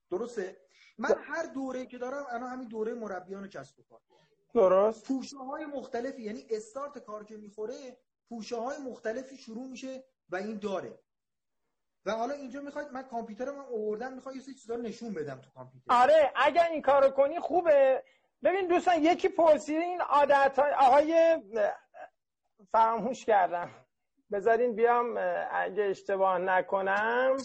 درسته؟ 0.10 0.58
من 0.98 1.16
هر 1.18 1.46
دوره 1.46 1.86
که 1.86 1.98
دارم 1.98 2.26
الان 2.30 2.50
همین 2.50 2.68
دوره 2.68 2.94
مربیان 2.94 3.48
کسب 3.48 3.80
و 3.80 3.84
کار 3.84 4.02
درست. 4.54 5.04
پوشه 5.04 5.38
های 5.38 5.66
مختلفی 5.66 6.22
یعنی 6.22 6.46
استارت 6.50 6.98
کار 6.98 7.24
که 7.24 7.38
می‌خوره 7.38 7.98
پوشه 8.30 8.56
های 8.56 8.78
مختلفی 8.78 9.38
شروع 9.38 9.68
میشه 9.68 10.04
و 10.30 10.36
این 10.36 10.58
داره. 10.58 11.00
و 12.08 12.12
حالا 12.12 12.34
اینجا 12.34 12.62
می‌خواید 12.62 12.91
من 12.91 13.04
کامپیوترم 13.04 13.60
آوردم 13.60 14.13
می‌خوام 14.13 14.36
یه 14.36 14.41
چیزا 14.41 14.76
رو 14.76 14.82
نشون 14.82 15.13
بدم 15.13 15.41
تو 15.41 15.50
کامپیوتر. 15.56 15.93
آره 15.93 16.32
اگر 16.36 16.67
این 16.72 16.82
کارو 16.82 17.10
کنی 17.10 17.39
خوبه. 17.39 18.04
ببین 18.43 18.67
دوستان 18.67 19.04
یکی 19.04 19.30
پرسید 19.30 19.82
این 19.82 20.02
عادت 20.02 20.60
های 20.60 20.72
آقای 20.72 21.38
فراموش 22.72 23.26
کردم. 23.26 23.70
بذارین 24.32 24.76
بیام 24.76 25.17
اگه 25.52 25.84
اشتباه 25.84 26.38
نکنم. 26.38 27.38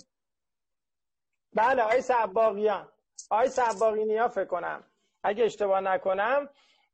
بله 1.53 1.83
آقای 1.83 2.03
سباقیان. 2.03 2.92
آقای 3.31 3.48
سباقینی 3.48 4.16
ها 4.16 4.29
فکر 4.29 4.44
کنم. 4.44 4.85
اگه 5.25 5.44
اشتباه 5.44 5.81
نکنم 5.81 6.48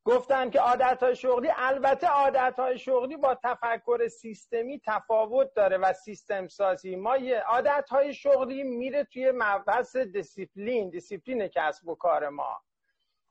گفتن 0.05 0.49
که 0.49 0.59
عادت 0.59 1.13
شغلی 1.13 1.49
البته 1.55 2.07
عادت 2.07 2.75
شغلی 2.75 3.17
با 3.17 3.35
تفکر 3.35 4.07
سیستمی 4.07 4.81
تفاوت 4.85 5.53
داره 5.53 5.77
و 5.77 5.93
سیستم 5.93 6.47
سازی. 6.47 6.95
ما 6.95 7.17
عادت 7.47 7.89
های 7.89 8.13
شغلی 8.13 8.63
میره 8.63 9.03
توی 9.03 9.31
مبحث 9.35 9.97
discipline 9.97 10.89
discipline 10.89 11.47
کسب 11.47 11.87
و 11.87 11.95
کار 11.95 12.29
ما. 12.29 12.61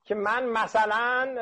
که 0.04 0.14
من 0.14 0.44
مثلا 0.44 1.34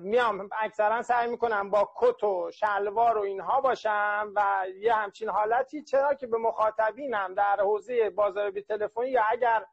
میام 0.00 0.48
اکثرا 0.60 1.02
سعی 1.02 1.30
می‌کنم 1.30 1.70
با 1.70 1.92
کت 1.96 2.24
و 2.24 2.50
شلوار 2.50 3.18
و 3.18 3.20
اینها 3.20 3.60
باشم 3.60 4.32
و 4.34 4.66
یه 4.80 4.94
همچین 4.94 5.28
حالتی. 5.28 5.82
چرا 5.82 6.14
که 6.14 6.26
به 6.26 6.38
مخاطبینم 6.38 7.34
در 7.34 7.56
حوزه 7.60 8.10
بازاریابی 8.10 8.62
تلفنی 8.62 9.10
یا 9.10 9.22
اگر 9.30 9.64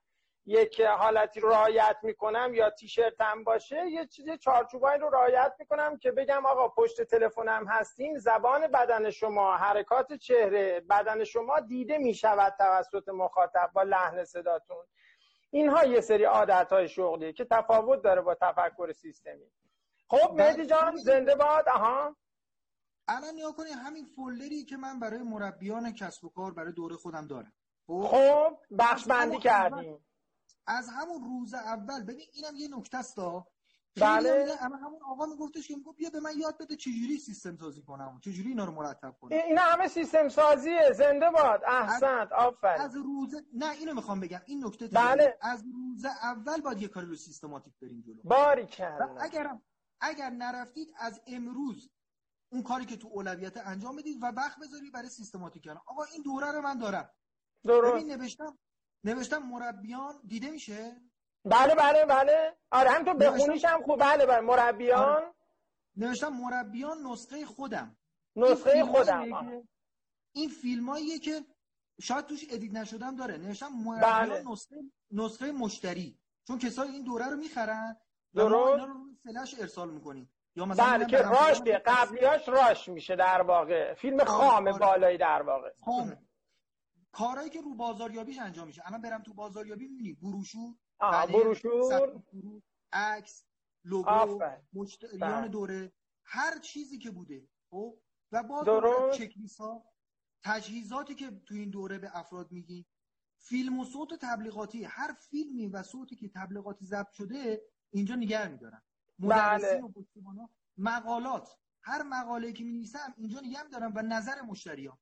یک 0.46 0.82
حالتی 0.82 1.40
رو 1.40 1.50
رعایت 1.50 1.98
می‌کنم 2.04 2.54
یا 2.54 2.70
تیشرتم 2.70 3.44
باشه 3.44 3.90
یه 3.90 4.06
چیز 4.06 4.30
چارچوبایی 4.30 5.00
رو 5.00 5.10
رعایت 5.10 5.54
می‌کنم 5.60 5.98
که 5.98 6.12
بگم 6.12 6.46
آقا 6.46 6.68
پشت 6.68 7.02
تلفنم 7.02 7.68
هستیم 7.68 8.18
زبان 8.18 8.68
بدن 8.68 9.10
شما 9.10 9.58
حرکات 9.58 10.14
چهره 10.14 10.80
بدن 10.80 11.24
شما 11.24 11.60
دیده 11.60 11.98
می‌شود 11.98 12.54
توسط 12.58 13.10
مخاطب 13.10 13.72
با 13.74 13.84
لحن 13.84 14.24
صداتون. 14.26 14.86
اینها 15.52 15.86
یه 15.86 16.02
سری 16.02 16.24
عادت 16.24 16.74
های 16.74 16.90
شغلیه 16.90 17.34
که 17.34 17.46
تفاوت 17.46 18.02
داره 18.02 18.22
با 18.22 18.36
تفکر 18.36 18.92
سیستمی. 18.92 19.52
خب 20.08 20.34
مهدی 20.34 20.66
جان 20.66 20.96
زنده 20.96 21.36
باد؟ 21.36 21.70
آها. 21.70 22.16
الان 23.08 23.34
نیا 23.36 23.52
کنید 23.52 23.74
همین 23.86 24.06
فولدری 24.06 24.66
که 24.66 24.78
من 24.78 25.00
برای 25.00 25.20
مربیان 25.20 25.94
کسب 25.94 26.26
و 26.26 26.30
کار 26.30 26.54
برای 26.54 26.74
دوره 26.74 26.96
خودم 26.96 27.28
دارم. 27.28 27.54
خب, 27.88 28.02
خب، 28.02 28.58
بخش 28.80 29.06
بندی 29.08 29.38
کردیم. 29.38 30.06
از 30.72 30.90
همون 30.90 31.24
روز 31.24 31.54
اول 31.54 32.04
ببین 32.04 32.28
اینم 32.34 32.56
یه 32.56 32.68
نکته 32.78 32.98
است 32.98 33.20
بله. 34.02 34.58
اما 34.62 34.76
همون 34.76 35.00
آقا 35.06 35.26
میگفتش 35.26 35.68
که 35.68 35.76
می‌گفت 35.76 35.98
بیا 35.98 36.10
به 36.10 36.20
من 36.20 36.32
یاد 36.38 36.58
بده 36.58 36.76
چجوری 36.76 37.18
سیستم 37.18 37.58
سازی 37.58 37.82
کنم 37.82 38.20
چجوری 38.24 38.50
اینا 38.50 38.66
رو 38.66 38.72
مرتب 38.72 39.16
کنم. 39.22 39.32
اینا 39.32 39.62
همه 39.62 39.88
سیستم 39.88 40.30
سازیه. 40.30 40.92
زنده 40.94 41.30
باد. 41.30 41.62
احسنت. 41.68 42.32
آفرین. 42.32 42.82
از 42.82 42.96
روز 42.96 43.36
نه 43.54 43.72
اینو 43.72 43.94
می‌خوام 43.94 44.20
بگم. 44.20 44.42
این 44.46 44.66
نکته 44.66 44.88
بله. 44.88 45.38
از 45.42 45.64
روز 45.74 46.06
اول 46.06 46.62
باید 46.62 46.82
یه 46.82 46.88
کاری 46.88 47.08
رو 47.08 47.16
سیستماتیک 47.16 47.74
بریم 47.82 48.02
جلو. 48.02 48.22
باری 48.24 48.68
اگر 49.20 49.58
اگر 50.02 50.30
نرفتید 50.30 50.94
از 50.98 51.22
امروز 51.28 51.90
اون 52.52 52.64
کاری 52.64 52.86
که 52.86 52.98
تو 52.98 53.08
اولویت 53.08 53.58
انجام 53.68 53.96
بدید 53.96 54.24
و 54.24 54.26
وقت 54.26 54.60
بذاری 54.60 54.92
برای 54.92 55.10
سیستماتیک 55.10 55.64
کردن 55.64 55.80
آقا 55.86 56.04
این 56.04 56.22
دوره 56.22 56.52
رو 56.52 56.62
من 56.62 56.78
دارم. 56.78 57.10
درست. 57.64 57.94
ببین 57.94 58.12
نوشتم 58.12 58.58
نوشتم 59.04 59.38
مربیان 59.38 60.14
دیده 60.28 60.50
میشه؟ 60.50 61.02
بله 61.46 61.76
بله 61.76 62.06
بله. 62.06 62.58
آره 62.72 62.90
هم 62.90 63.04
تو 63.06 63.14
بخونیش 63.14 63.66
هم 63.66 63.84
خوب 63.84 64.00
بله 64.00 64.26
بله. 64.26 64.40
مربیان. 64.42 65.04
آره. 65.04 65.34
نوشتم 65.98 66.30
مربیان 66.30 66.98
نسخه 67.08 67.46
خودم. 67.46 67.98
نسخه 68.36 68.84
خودم. 68.86 69.64
این 70.36 70.50
فیلماییه 70.50 71.20
که 71.20 71.46
شاید 72.02 72.26
توش 72.26 72.46
ادیت 72.50 72.74
نشدم 72.74 73.16
داره. 73.16 73.38
نوشتم 73.38 73.68
مربیان 73.68 74.30
بله. 74.30 74.44
نسخه 74.52 74.76
نسخه 75.12 75.52
مشتری. 75.52 76.20
چون 76.48 76.58
کسایی 76.60 76.92
این 76.92 77.04
دوره 77.04 77.26
رو 77.26 77.38
می‌خرن 77.38 77.98
و 78.34 78.50
ما 78.50 78.68
اینا 78.74 78.86
رو 78.86 78.94
فلش 79.24 79.56
ارسال 79.60 79.92
می‌کنیم. 79.92 80.34
یا 80.56 80.66
مثلا 80.66 80.86
بله 80.86 81.06
که 81.06 81.18
راش 81.18 81.62
قبلیاش 81.86 82.50
راش 82.50 82.90
میشه 82.90 83.16
در 83.16 83.42
واقع. 83.42 83.94
فیلم 83.94 84.20
آره، 84.20 84.26
خام 84.30 84.68
آره. 84.68 84.80
بالایی 84.80 85.18
در 85.18 85.42
واقع. 85.42 85.72
خام. 85.86 86.18
کارهایی 87.12 87.50
که 87.50 87.62
رو 87.62 87.76
بازاریابیش 87.76 88.40
انجام 88.40 88.68
میشه. 88.68 88.82
الان 88.86 89.02
برم 89.02 89.24
تو 89.24 89.34
بازاریابی 89.34 89.88
می‌بینی. 89.88 90.14
بروشور 90.14 90.76
بروشور. 91.34 92.62
عکس 92.94 93.46
لوگو 93.86 94.40
مشتریان 94.74 95.42
بله. 95.42 95.48
دوره 95.48 95.94
هر 96.26 96.60
چیزی 96.60 96.98
که 96.98 97.12
بوده 97.12 97.48
خب؟ 97.70 97.98
و 98.32 98.44
باز 98.44 98.66
چکلیس 99.18 99.58
ها 99.58 99.86
تجهیزاتی 100.44 101.16
که 101.16 101.42
تو 101.46 101.56
این 101.56 101.70
دوره 101.70 101.98
به 101.98 102.18
افراد 102.18 102.52
میگی 102.52 102.86
فیلم 103.38 103.80
و 103.80 103.86
صوت 103.86 104.14
تبلیغاتی 104.22 104.84
هر 104.84 105.14
فیلمی 105.14 105.68
و 105.68 105.84
صوتی 105.84 106.16
که 106.16 106.30
تبلیغاتی 106.30 106.86
ضبط 106.86 107.12
شده 107.12 107.62
اینجا 107.92 108.16
نگه 108.16 108.48
میدارن. 108.48 108.82
بله. 109.20 109.82
و 109.82 110.48
مقالات. 110.78 111.58
هر 111.84 112.04
مقاله 112.04 112.54
که 112.54 112.64
می 112.64 112.90
اینجا 113.18 113.40
نگه 113.40 113.64
میدارن 113.64 113.92
و 113.96 114.02
نظر 114.02 114.42
مشتریان 114.42 114.98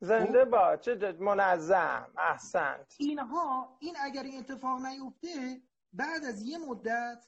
زنده؟ 0.00 0.44
با 0.44 0.76
چه 0.76 1.12
منظم 1.12 2.12
احسنت. 2.18 2.94
اینها 2.98 3.76
این 3.80 3.96
اگر 4.00 4.22
این 4.22 4.38
اتفاق 4.38 4.80
نیفته 4.86 5.62
بعد 5.92 6.24
از 6.24 6.42
یه 6.42 6.58
مدت 6.58 7.26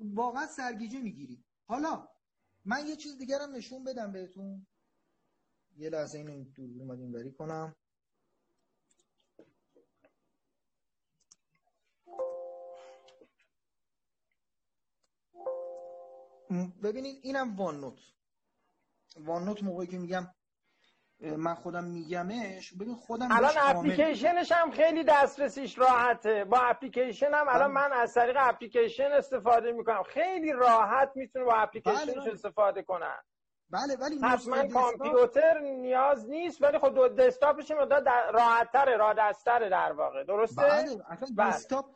واقعا 0.00 0.46
سرگیجه 0.46 1.00
می‌گیری 1.00 1.44
حالا 1.68 2.08
من 2.64 2.86
یه 2.86 2.96
چیز 2.96 3.18
دیگرم 3.18 3.54
نشون 3.54 3.84
بدم 3.84 4.12
بهتون. 4.12 4.66
یه 5.76 5.90
لحظه 5.90 6.18
اینو 6.18 6.44
دور 6.44 6.82
اومدیم 6.82 7.12
بری 7.12 7.32
کنم. 7.32 7.76
ببینید 16.82 17.20
اینم 17.22 17.56
وان 17.56 17.80
نوت. 17.80 18.00
وان 19.16 19.44
نوت 19.44 19.62
موقعی 19.62 19.86
که 19.86 19.98
میگم 19.98 20.35
من 21.20 21.54
خودم 21.54 21.84
میگمش. 21.84 22.74
ببین 22.74 22.94
خودم 22.94 23.28
الان 23.30 23.50
اپلیکیشنش 23.56 24.52
هم 24.52 24.70
خیلی 24.70 25.04
دسترسیش 25.04 25.78
راحته. 25.78 26.44
با 26.44 26.58
اپلیکیشن 26.58 27.34
هم 27.34 27.48
الان 27.48 27.74
بله. 27.74 27.88
من 27.88 27.92
از 27.92 28.14
طریق 28.14 28.36
اپلیکیشن 28.40 29.12
استفاده 29.12 29.72
می‌کنم. 29.72 30.02
خیلی 30.02 30.52
راحت 30.52 31.12
می‌تونه 31.14 31.44
با 31.44 31.54
اپلیکیشنش 31.54 32.16
بله،. 32.16 32.32
استفاده 32.32 32.82
کنن 32.82 33.16
بله 33.70 33.96
ولی 33.96 34.18
حتما 34.22 34.68
کامپیوتر 34.68 35.58
نیاز 35.60 36.28
نیست 36.28 36.62
ولی 36.62 36.78
خب 36.78 36.94
دو 36.94 37.08
دسکتاپش 37.08 37.70
راحت 38.32 38.72
تره 38.72 38.96
را 38.96 39.14
دستره 39.18 39.68
در 39.68 39.92
واقع. 39.92 40.24
درسته؟ 40.24 40.62
بله 40.62 41.02
اصلا 41.08 41.28
بله. 41.36 41.50
دسکتاپ 41.50 41.86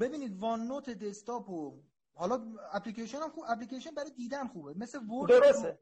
ببینید 0.00 0.40
وان 0.40 0.60
نوت 0.60 0.90
دسکتاپ 0.90 1.50
و 1.50 1.82
حالا 2.14 2.40
اپلیکیشن 2.72 3.18
هم 3.18 3.28
خوب 3.28 3.44
اپلیکیشن 3.48 3.90
برای 3.90 4.10
دیدن 4.10 4.46
خوبه. 4.46 4.74
مثل 4.78 4.98
ورد 4.98 5.30
درسته. 5.30 5.78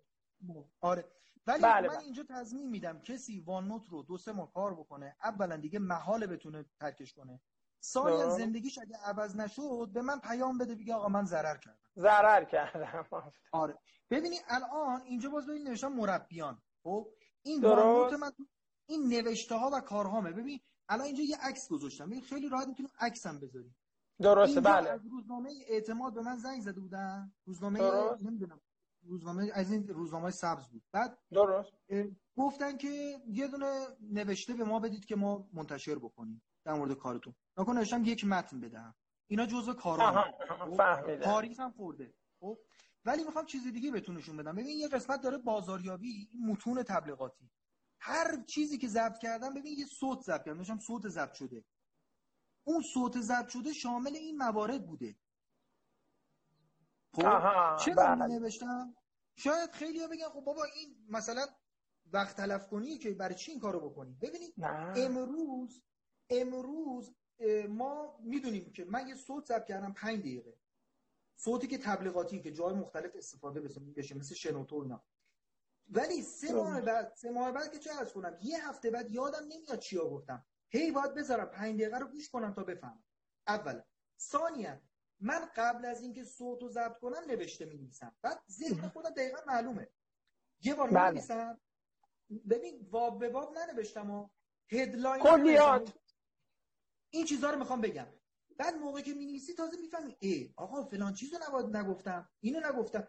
آره. 0.81 1.05
ولی 1.47 1.63
بله 1.63 1.89
من 1.89 1.95
بله. 1.95 2.05
اینجا 2.05 2.25
تضمین 2.29 2.71
میدم 2.71 2.99
کسی 2.99 3.41
وان 3.41 3.69
نوت 3.69 3.89
رو 3.89 4.03
دو 4.03 4.19
سه 4.19 4.33
ماه 4.33 4.53
کار 4.53 4.75
بکنه 4.75 5.17
اولا 5.25 5.57
دیگه 5.57 5.79
محال 5.79 6.27
بتونه 6.27 6.65
ترکش 6.81 7.13
کنه. 7.13 7.41
ثانیا 7.83 8.31
زندگیش 8.31 8.79
اگه 8.79 8.97
عوض 8.97 9.37
نشد 9.37 9.91
به 9.93 10.03
من 10.03 10.21
پیام 10.21 10.59
بده 10.59 10.75
بگه 10.75 10.95
آقا 10.95 11.09
من 11.09 11.25
ضرر 11.25 11.57
کردم. 11.57 11.79
ضرر 11.97 12.45
کردم 12.45 13.07
آره. 13.53 13.79
ببینی 14.11 14.37
الان 14.49 15.01
اینجا 15.03 15.29
باز 15.29 15.47
ببین 15.47 15.69
نوشتم 15.69 15.93
مربیان. 15.93 16.63
خب 16.83 17.09
این 17.43 17.65
وان 17.65 18.17
من 18.17 18.33
این 18.87 19.09
نوشته 19.09 19.55
ها 19.55 19.71
و 19.73 19.81
کارهامه 19.81 20.33
ببین 20.33 20.61
الان 20.89 21.07
اینجا 21.07 21.23
یه 21.23 21.37
عکس 21.41 21.69
گذاشتم. 21.69 22.07
ببین 22.07 22.21
خیلی 22.21 22.49
راحت 22.49 22.69
می‌تونم 22.69 22.89
عکسم 23.01 23.41
بذاری 23.41 23.75
درسته 24.21 24.61
بله. 24.61 24.91
از 24.91 25.07
روزنامه 25.07 25.51
اعتماد 25.69 26.15
به 26.15 26.23
من 26.23 26.37
زنگ 26.37 26.61
زده 26.63 26.81
بودن. 26.81 27.33
روزنامه 27.45 27.81
نمی‌دونم 28.23 28.61
روزنامه 29.05 29.51
از 29.55 29.73
این 29.73 29.89
روزنامه 29.89 30.31
سبز 30.31 30.69
بود. 30.69 30.83
بعد 30.93 31.19
درست. 31.31 31.73
گفتن 32.37 32.77
که 32.77 33.21
یه 33.27 33.49
دونه 33.49 33.87
نوشته 34.01 34.55
به 34.55 34.65
ما 34.65 34.81
بدید 34.81 35.05
که 35.05 35.17
ما 35.17 35.49
منتشر 35.53 35.95
بکنیم 35.95 36.43
در 36.65 36.75
مورد 36.75 36.93
کارتون. 36.93 37.35
نکن 37.57 37.79
نوشتم 37.79 38.05
یک 38.05 38.25
متن 38.25 38.61
بدهم 38.61 38.95
اینا 39.27 39.47
جزء 39.47 39.73
کارا 39.73 40.25
خب؟ 40.49 40.77
فهمیدم. 40.77 41.25
تاریخ 41.25 41.61
هم 41.61 41.71
خورده. 41.71 42.15
خب 42.41 42.59
ولی 43.05 43.25
می‌خوام 43.25 43.47
چیز 43.47 43.67
دیگه 43.67 43.91
بهتون 43.91 44.17
نشون 44.17 44.37
بدم. 44.37 44.53
ببین 44.53 44.79
یه 44.79 44.89
قسمت 44.89 45.21
داره 45.21 45.39
بازاریابی 45.39 46.29
متون 46.47 46.83
تبلیغاتی. 46.83 47.51
هر 48.01 48.43
چیزی 48.43 48.79
که 48.79 48.89
ضبط 48.89 49.19
کردم 49.19 49.55
ببین 49.55 49.79
یه 49.79 49.87
صوت 49.87 50.21
ضبط 50.21 50.45
کردم. 50.45 50.59
داشتم 50.59 50.79
صوت 50.79 51.09
ضبط 51.09 51.35
شده. 51.35 51.65
اون 52.67 52.83
صوت 52.83 53.21
ضبط 53.21 53.49
شده 53.49 53.73
شامل 53.73 54.17
این 54.17 54.37
موارد 54.37 54.87
بوده. 54.87 55.17
خب 57.15 57.77
چرا 57.85 57.95
بله. 57.95 58.27
نوشتم؟ 58.27 58.95
شاید 59.37 59.71
خیلی 59.71 60.01
ها 60.01 60.09
بگن 60.09 60.29
خب 60.29 60.41
بابا 60.41 60.65
این 60.65 61.07
مثلا 61.09 61.47
وقت 62.13 62.37
تلف 62.37 62.69
کنی 62.69 62.99
که 62.99 63.11
برای 63.11 63.35
چی 63.35 63.51
این 63.51 63.61
کارو 63.61 63.91
بکنی؟ 63.91 64.19
ببینید 64.23 64.55
امروز 64.97 65.83
امروز 66.31 67.15
ما 67.69 68.19
می‌دونیم 68.21 68.73
که 68.73 68.85
من 68.85 69.09
یه 69.09 69.15
صوت 69.15 69.47
ضبط 69.47 69.65
کردم 69.65 69.93
5 69.93 70.19
دقیقه. 70.19 70.59
صوتی 71.37 71.67
که 71.67 71.79
تبلیغاتی 71.79 72.41
که 72.41 72.53
جای 72.53 72.75
مختلف 72.75 73.17
استفاده 73.17 73.61
بشه 73.97 74.15
مثل 74.15 74.35
شنوتو 74.35 74.77
اینا. 74.77 75.05
ولی 75.89 76.23
سه 76.23 76.53
ماه 76.53 76.81
بعد 76.81 77.15
سه 77.15 77.31
ماه 77.31 77.53
بعد 77.53 77.73
که 77.73 77.79
چه 77.79 77.91
از 78.01 78.13
کنم؟ 78.13 78.39
یه 78.43 78.69
هفته 78.69 78.91
بعد 78.91 79.11
یادم 79.11 79.45
نمیاد 79.49 79.79
چیا 79.79 80.11
گفتم 80.11 80.47
هی 80.69 80.91
باید 80.91 81.15
بذارم 81.15 81.47
5 81.47 81.81
دقیقه 81.81 81.99
رو 81.99 82.07
گوش 82.07 82.31
کنم 82.31 82.55
تا 82.55 82.65
بفهمم. 82.65 83.05
اولا. 83.47 83.83
ثانیا 84.21 84.81
من 85.21 85.51
قبل 85.57 85.85
از 85.85 86.03
اینکه 86.03 86.25
صوت 86.25 86.63
رو 86.63 86.69
ضبط 86.69 86.99
کنم 86.99 87.23
نوشته 87.29 87.65
می 87.65 87.79
نویسم 87.79 88.17
بعد 88.23 88.43
ذهن 88.51 88.89
خودم 88.89 89.11
دقیقا 89.11 89.39
معلومه. 89.47 89.89
یه 90.61 90.75
بار 90.75 90.91
بله. 90.91 91.11
نویسم 91.11 91.61
ببین 92.51 92.89
واب 92.91 93.19
به 93.19 93.29
واب 93.29 93.59
ننوشتم 93.59 94.11
و 94.11 94.29
هدلاین 94.73 95.23
کلیات 95.23 95.95
این 97.11 97.27
چیزها 97.27 97.51
رو 97.51 97.59
می‌خوام 97.59 97.81
بگم. 97.81 98.07
بعد 98.59 98.75
موقعی 98.75 99.03
که 99.03 99.15
می‌نویسی 99.15 99.55
تازه 99.55 99.77
می‌فهمی 99.77 100.17
ای 100.21 100.55
آقا 100.57 100.85
فلان 100.85 101.15
چیزو 101.15 101.39
نباید 101.49 101.77
نگفتم 101.77 102.31
اینو 102.41 102.61
نگفتم. 102.69 103.09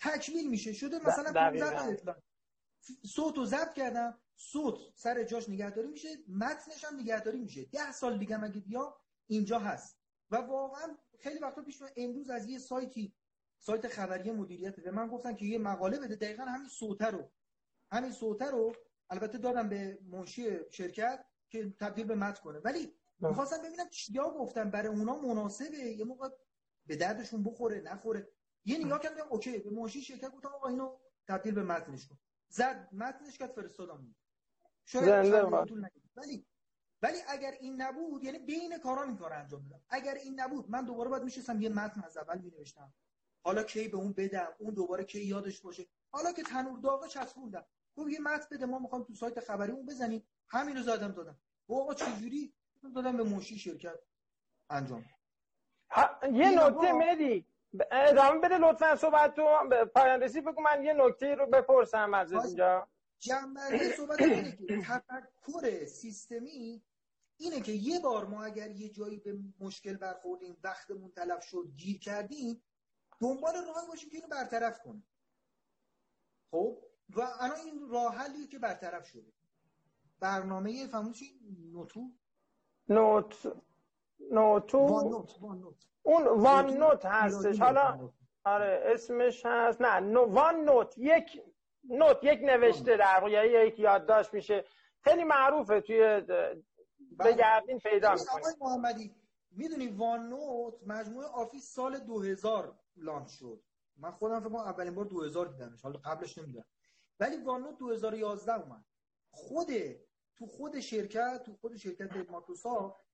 تکمیل 0.00 0.50
میشه. 0.50 0.72
شده 0.72 0.98
مثلا 1.08 1.32
15 1.32 2.22
صوت 3.06 3.36
رو 3.36 3.44
ضبط 3.44 3.72
کردم. 3.72 4.20
صوت 4.36 4.78
سر 4.94 5.24
جاش 5.24 5.48
نگهداری 5.48 5.88
میشه. 5.88 6.08
متنش 6.28 6.84
هم 6.84 7.00
نگهداری 7.00 7.40
میشه. 7.40 7.64
ده 7.64 7.92
سال 7.92 8.18
دیگه 8.18 8.36
مگه 8.36 8.60
بیا؟ 8.60 9.00
اینجا 9.26 9.58
هست. 9.58 9.98
و 10.30 10.36
واقعا 10.36 10.98
خیلی 11.18 11.38
وقتا 11.38 11.62
پیش 11.62 11.82
امروز 11.96 12.30
از 12.30 12.48
یه 12.48 12.58
سایتی 12.58 13.14
سایت 13.58 13.88
خبری 13.88 14.30
مدیریت 14.30 14.80
به 14.80 14.90
من 14.90 15.08
گفتن 15.08 15.34
که 15.34 15.44
یه 15.44 15.58
مقاله 15.58 15.98
بده. 15.98 16.16
دقیقا 16.16 16.42
همین 16.44 16.68
صوته 16.68 17.06
رو. 17.06 17.30
همین 17.90 18.12
صوته 18.12 18.50
رو 18.50 18.72
البته 19.10 19.38
دادم 19.38 19.68
به 19.68 19.98
منشی 20.02 20.70
شرکت 20.70 21.24
که 21.50 21.70
تبدیل 21.70 22.06
به 22.06 22.14
متن 22.14 22.42
کنه. 22.42 22.58
ولی 22.58 22.94
می‌خواستم 23.20 23.62
ببینم 23.62 23.88
چیا 23.88 24.30
گفتم 24.30 24.70
برای 24.70 24.88
اونا 24.88 25.18
مناسبه؟ 25.18 25.78
یه 25.78 26.04
موقع 26.04 26.28
به 26.86 26.96
دردشون 26.96 27.42
بخوره 27.42 27.80
نخوره. 27.80 28.28
یه 28.64 28.78
نگاه 28.78 29.00
کردم 29.00 29.26
اوکی. 29.30 29.58
به 29.58 29.70
منشی 29.70 30.02
شرکت 30.02 30.30
گفتم 30.30 30.48
آقا 30.48 30.68
اینو 30.68 30.98
تبدیل 31.28 31.54
به 31.54 31.62
متنش 31.62 32.08
کن 32.08 32.18
زد. 32.48 32.88
متنش 32.92 33.38
کرد 33.38 33.52
فرستادم. 33.52 34.14
شاید 34.84 35.34
ولی 36.16 36.46
ولی 37.02 37.18
اگر 37.28 37.50
این 37.60 37.82
نبود 37.82 38.24
یعنی 38.24 38.38
بین 38.38 38.78
کارا 38.78 39.02
این 39.02 39.16
کار 39.16 39.32
انجام 39.32 39.62
میدم 39.62 39.80
اگر 39.88 40.14
این 40.14 40.40
نبود 40.40 40.70
من 40.70 40.84
دوباره 40.84 41.10
باید 41.10 41.22
میشستم 41.22 41.62
یه 41.62 41.68
متن 41.68 42.02
از 42.04 42.16
اول 42.16 42.38
مینوشتم. 42.38 42.92
حالا 43.44 43.62
کی 43.62 43.88
به 43.88 43.96
اون 43.96 44.12
بدم؟ 44.12 44.48
اون 44.58 44.74
دوباره 44.74 45.04
کی 45.04 45.20
یادش 45.24 45.60
باشه؟ 45.60 45.86
حالا 46.10 46.32
که 46.32 46.42
تنور 46.42 46.78
داغه 46.80 47.08
چسبوندم. 47.08 47.64
گفت 47.96 48.10
یه 48.10 48.20
متن 48.20 48.46
بده 48.50 48.66
ما 48.66 48.78
می‌خوام 48.78 49.04
تو 49.04 49.14
سایت 49.14 49.40
خبری 49.40 49.72
اون 49.72 49.86
بزنیم 49.86 50.28
همینو 50.48 50.82
زدم 50.82 51.12
دادم. 51.12 51.38
آقا 51.68 51.94
چجوری 51.94 52.54
دادم 52.94 53.16
به 53.16 53.22
موشی 53.22 53.58
شرکت 53.58 53.98
انجام. 54.70 55.04
یه 56.32 56.50
نکته 56.50 56.92
مدی 56.92 57.46
ادامه 57.90 58.40
بده 58.40 58.58
لطفا 58.58 58.96
صحبت 58.96 59.34
تو. 59.34 59.46
پایان 59.94 60.22
رسید 60.22 60.44
بگو 60.44 60.62
من 60.62 60.82
یه 60.82 60.92
نکته 60.92 61.34
رو 61.34 61.46
بپرسم 61.46 62.14
از 62.14 62.32
اینجا. 62.32 62.88
جنبه 63.18 63.92
صحبت 63.96 64.20
اینه 64.20 64.56
که 64.56 64.82
تفکر 64.82 65.84
سیستمی 65.86 66.82
اینه 67.38 67.60
که 67.60 67.72
یه 67.72 68.00
بار 68.00 68.24
ما 68.24 68.44
اگر 68.44 68.70
یه 68.70 68.88
جایی 68.88 69.18
به 69.18 69.38
مشکل 69.60 69.96
برخوردیم 69.96 70.56
وقتمون 70.64 71.10
تلف 71.10 71.44
شد 71.44 71.64
گیر 71.76 71.98
کردیم 71.98 72.62
دنبال 73.20 73.54
راه 73.54 73.86
باشیم 73.88 74.10
که 74.10 74.16
اینو 74.16 74.28
برطرف 74.28 74.82
کنیم. 74.82 75.06
خب؟ 76.50 76.78
و 77.16 77.20
الان 77.40 77.56
این 77.64 77.88
راه 77.90 78.14
حلیه 78.14 78.46
که 78.46 78.58
برطرف 78.58 79.06
شده. 79.06 79.32
برنامه 80.20 80.86
فهموشی 80.86 81.40
نوتو؟ 81.72 82.10
نوت 82.88 83.52
نوتو؟ 84.30 84.78
وان 84.78 85.08
نوت 85.08 85.36
وان 85.40 85.58
نوت. 85.58 85.86
اون 86.02 86.24
وان 86.24 86.70
نوت 86.70 87.06
هستش. 87.06 87.60
حالا 87.60 88.10
آره 88.44 88.82
اسمش 88.84 89.46
هست. 89.46 89.80
نه 89.80 90.00
نو 90.00 90.24
وان 90.24 90.64
نوت. 90.64 90.98
یک 90.98 91.42
نوت 91.84 92.24
یک 92.24 92.40
نوشته 92.42 92.96
در 92.96 93.18
واقع 93.20 93.66
یک 93.66 93.78
یادداشت 93.78 94.34
میشه. 94.34 94.64
خیلی 95.00 95.24
معروفه 95.24 95.80
توی 95.80 96.22
بگردین 97.18 97.78
پیدا 97.78 98.12
می‌کنید 98.12 98.56
محمدی 98.60 99.14
می‌دونی 99.50 99.88
OneNote 99.88 100.74
مجموعه 100.86 101.26
Office 101.26 101.74
سال 101.74 101.98
2000 101.98 102.78
launch 102.96 103.30
شد. 103.30 103.62
من 103.96 104.10
خودم 104.10 104.40
فکر 104.40 104.48
کنم 104.48 104.56
اولین 104.56 104.94
بار 104.94 105.04
2000 105.04 105.46
دیدمش. 105.46 105.82
حالا 105.82 105.98
قبلش 105.98 106.38
نمی‌دونم. 106.38 106.64
ولی 107.20 107.36
OneNote 107.36 107.78
2011 107.78 108.54
اومد. 108.54 108.84
خود 109.30 109.68
تو 110.36 110.46
خود 110.46 110.80
شرکت 110.80 111.42
تو 111.42 111.56
خود 111.56 111.76
شرکت 111.76 112.30
مایکروسافت 112.30 113.04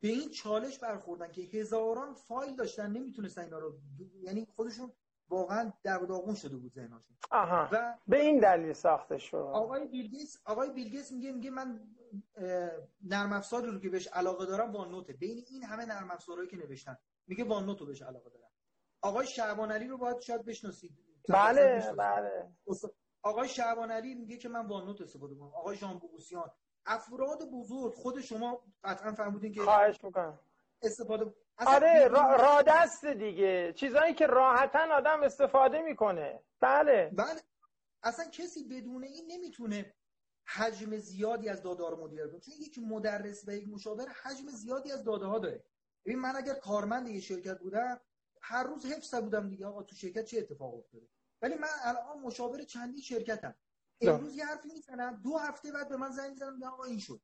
به 0.00 0.08
این 0.08 0.30
چالش 0.30 0.78
برخوردن 0.78 1.32
که 1.32 1.42
هزاران 1.42 2.14
فایل 2.14 2.56
داشتن 2.56 2.92
نمی‌تونستن 2.92 3.42
اینا 3.42 3.58
رو 3.58 3.80
یعنی 4.20 4.46
خودشون 4.56 4.92
واقعا 5.28 5.72
در 5.82 5.98
داغون 5.98 6.34
شده 6.34 6.56
بود 6.56 6.72
ذهنشون 6.72 7.16
آها. 7.30 7.68
و 7.72 7.98
به 8.08 8.20
این 8.20 8.40
دلیل 8.40 8.72
ساخته 8.72 9.18
شد 9.18 9.36
آقای 9.36 9.86
بیل 9.86 10.08
گیتس 10.08 10.38
آقای 10.44 10.70
بیل 10.70 10.88
گیتس 10.88 11.12
میگه 11.12 11.32
میگه 11.32 11.50
من 11.50 11.80
نرم 13.02 13.32
افزاری 13.32 13.66
رو 13.66 13.80
که 13.80 13.88
بهش 13.88 14.06
علاقه 14.06 14.46
دارم 14.46 14.72
وان 14.72 14.90
نوته. 14.90 15.12
بین 15.12 15.44
این 15.50 15.64
همه 15.64 15.84
نرم 15.86 16.10
افزارهایی 16.10 16.48
که 16.48 16.56
نوشتن 16.56 16.98
میگه 17.26 17.44
وان 17.44 17.66
نوت 17.66 17.80
رو 17.80 17.86
بهش 17.86 18.02
علاقه 18.02 18.30
دارم. 18.30 18.50
آقای 19.02 19.26
شعبان 19.26 19.72
علی 19.72 19.86
رو 19.88 19.98
باید 19.98 20.20
شاید 20.20 20.44
بشناسید. 20.44 20.92
بله 21.28 21.92
بله. 21.98 22.52
آقای 23.22 23.48
شعبان 23.48 23.90
علی 23.90 24.14
میگه 24.14 24.36
که 24.36 24.48
من 24.48 24.66
وان 24.66 24.84
نوت 24.84 25.00
استفاده 25.00 25.34
کنم 25.34 25.54
آقای 25.54 25.76
ژان 25.76 25.98
بوگوسیان 25.98 26.50
افراد 26.86 27.50
بزرگ 27.52 27.94
خود 27.94 28.20
شما 28.20 28.62
قطعا 28.84 29.12
فهمیدین 29.12 29.52
که 29.52 29.62
خواهش 29.62 30.04
می‌کنم. 30.04 30.40
استفاده 30.82 31.34
آره 31.66 32.08
را, 32.08 32.62
دست 32.66 33.06
دیگه. 33.06 33.72
چیزایی 33.72 34.14
که 34.14 34.26
راحتا 34.26 34.94
آدم 34.94 35.22
استفاده 35.22 35.82
می‌کنه. 35.82 36.40
بله. 36.60 37.10
بله. 37.16 37.40
اصلا 38.02 38.24
کسی 38.24 38.64
بدون 38.64 39.04
این 39.04 39.24
نمی‌تونه 39.32 39.94
حجم 40.44 40.96
زیادی 40.96 41.48
از 41.48 41.62
داده 41.62 41.82
ها 41.82 41.88
رو 41.88 42.04
مدیریت 42.04 42.30
کنه. 42.30 42.40
چون 42.40 42.54
یک 42.60 42.78
مدرس 42.78 43.44
و 43.46 43.50
یک 43.54 43.68
مشاور 43.68 44.08
حجم 44.08 44.46
زیادی 44.48 44.92
از 44.92 45.04
داده 45.04 45.26
ها 45.26 45.38
داره. 45.38 45.64
ببین 46.04 46.18
من 46.18 46.36
اگر 46.36 46.54
کارمند 46.54 47.08
یه 47.08 47.20
شرکت 47.20 47.58
بودم 47.58 48.00
هر 48.40 48.62
روز 48.62 48.86
حفظ 48.86 49.14
بودم 49.14 49.50
دیگه. 49.50 49.66
آقا 49.66 49.82
تو 49.82 49.96
شرکت 49.96 50.24
چه 50.24 50.38
اتفاق 50.38 50.74
افتاده؟ 50.74 51.08
ولی 51.42 51.54
من 51.54 51.68
الان 51.82 52.20
مشاور 52.20 52.62
چندی 52.62 53.02
شرکتم. 53.02 53.54
امروز 54.00 54.36
یه 54.36 54.46
حرفی 54.46 54.68
می‌زنم. 54.72 55.20
دو 55.24 55.36
هفته 55.38 55.72
بعد 55.72 55.88
به 55.88 55.96
من 55.96 56.10
زنگ 56.10 56.30
می‌زنم 56.30 56.62
آقا 56.62 56.84
این 56.84 56.98
شد. 56.98 57.20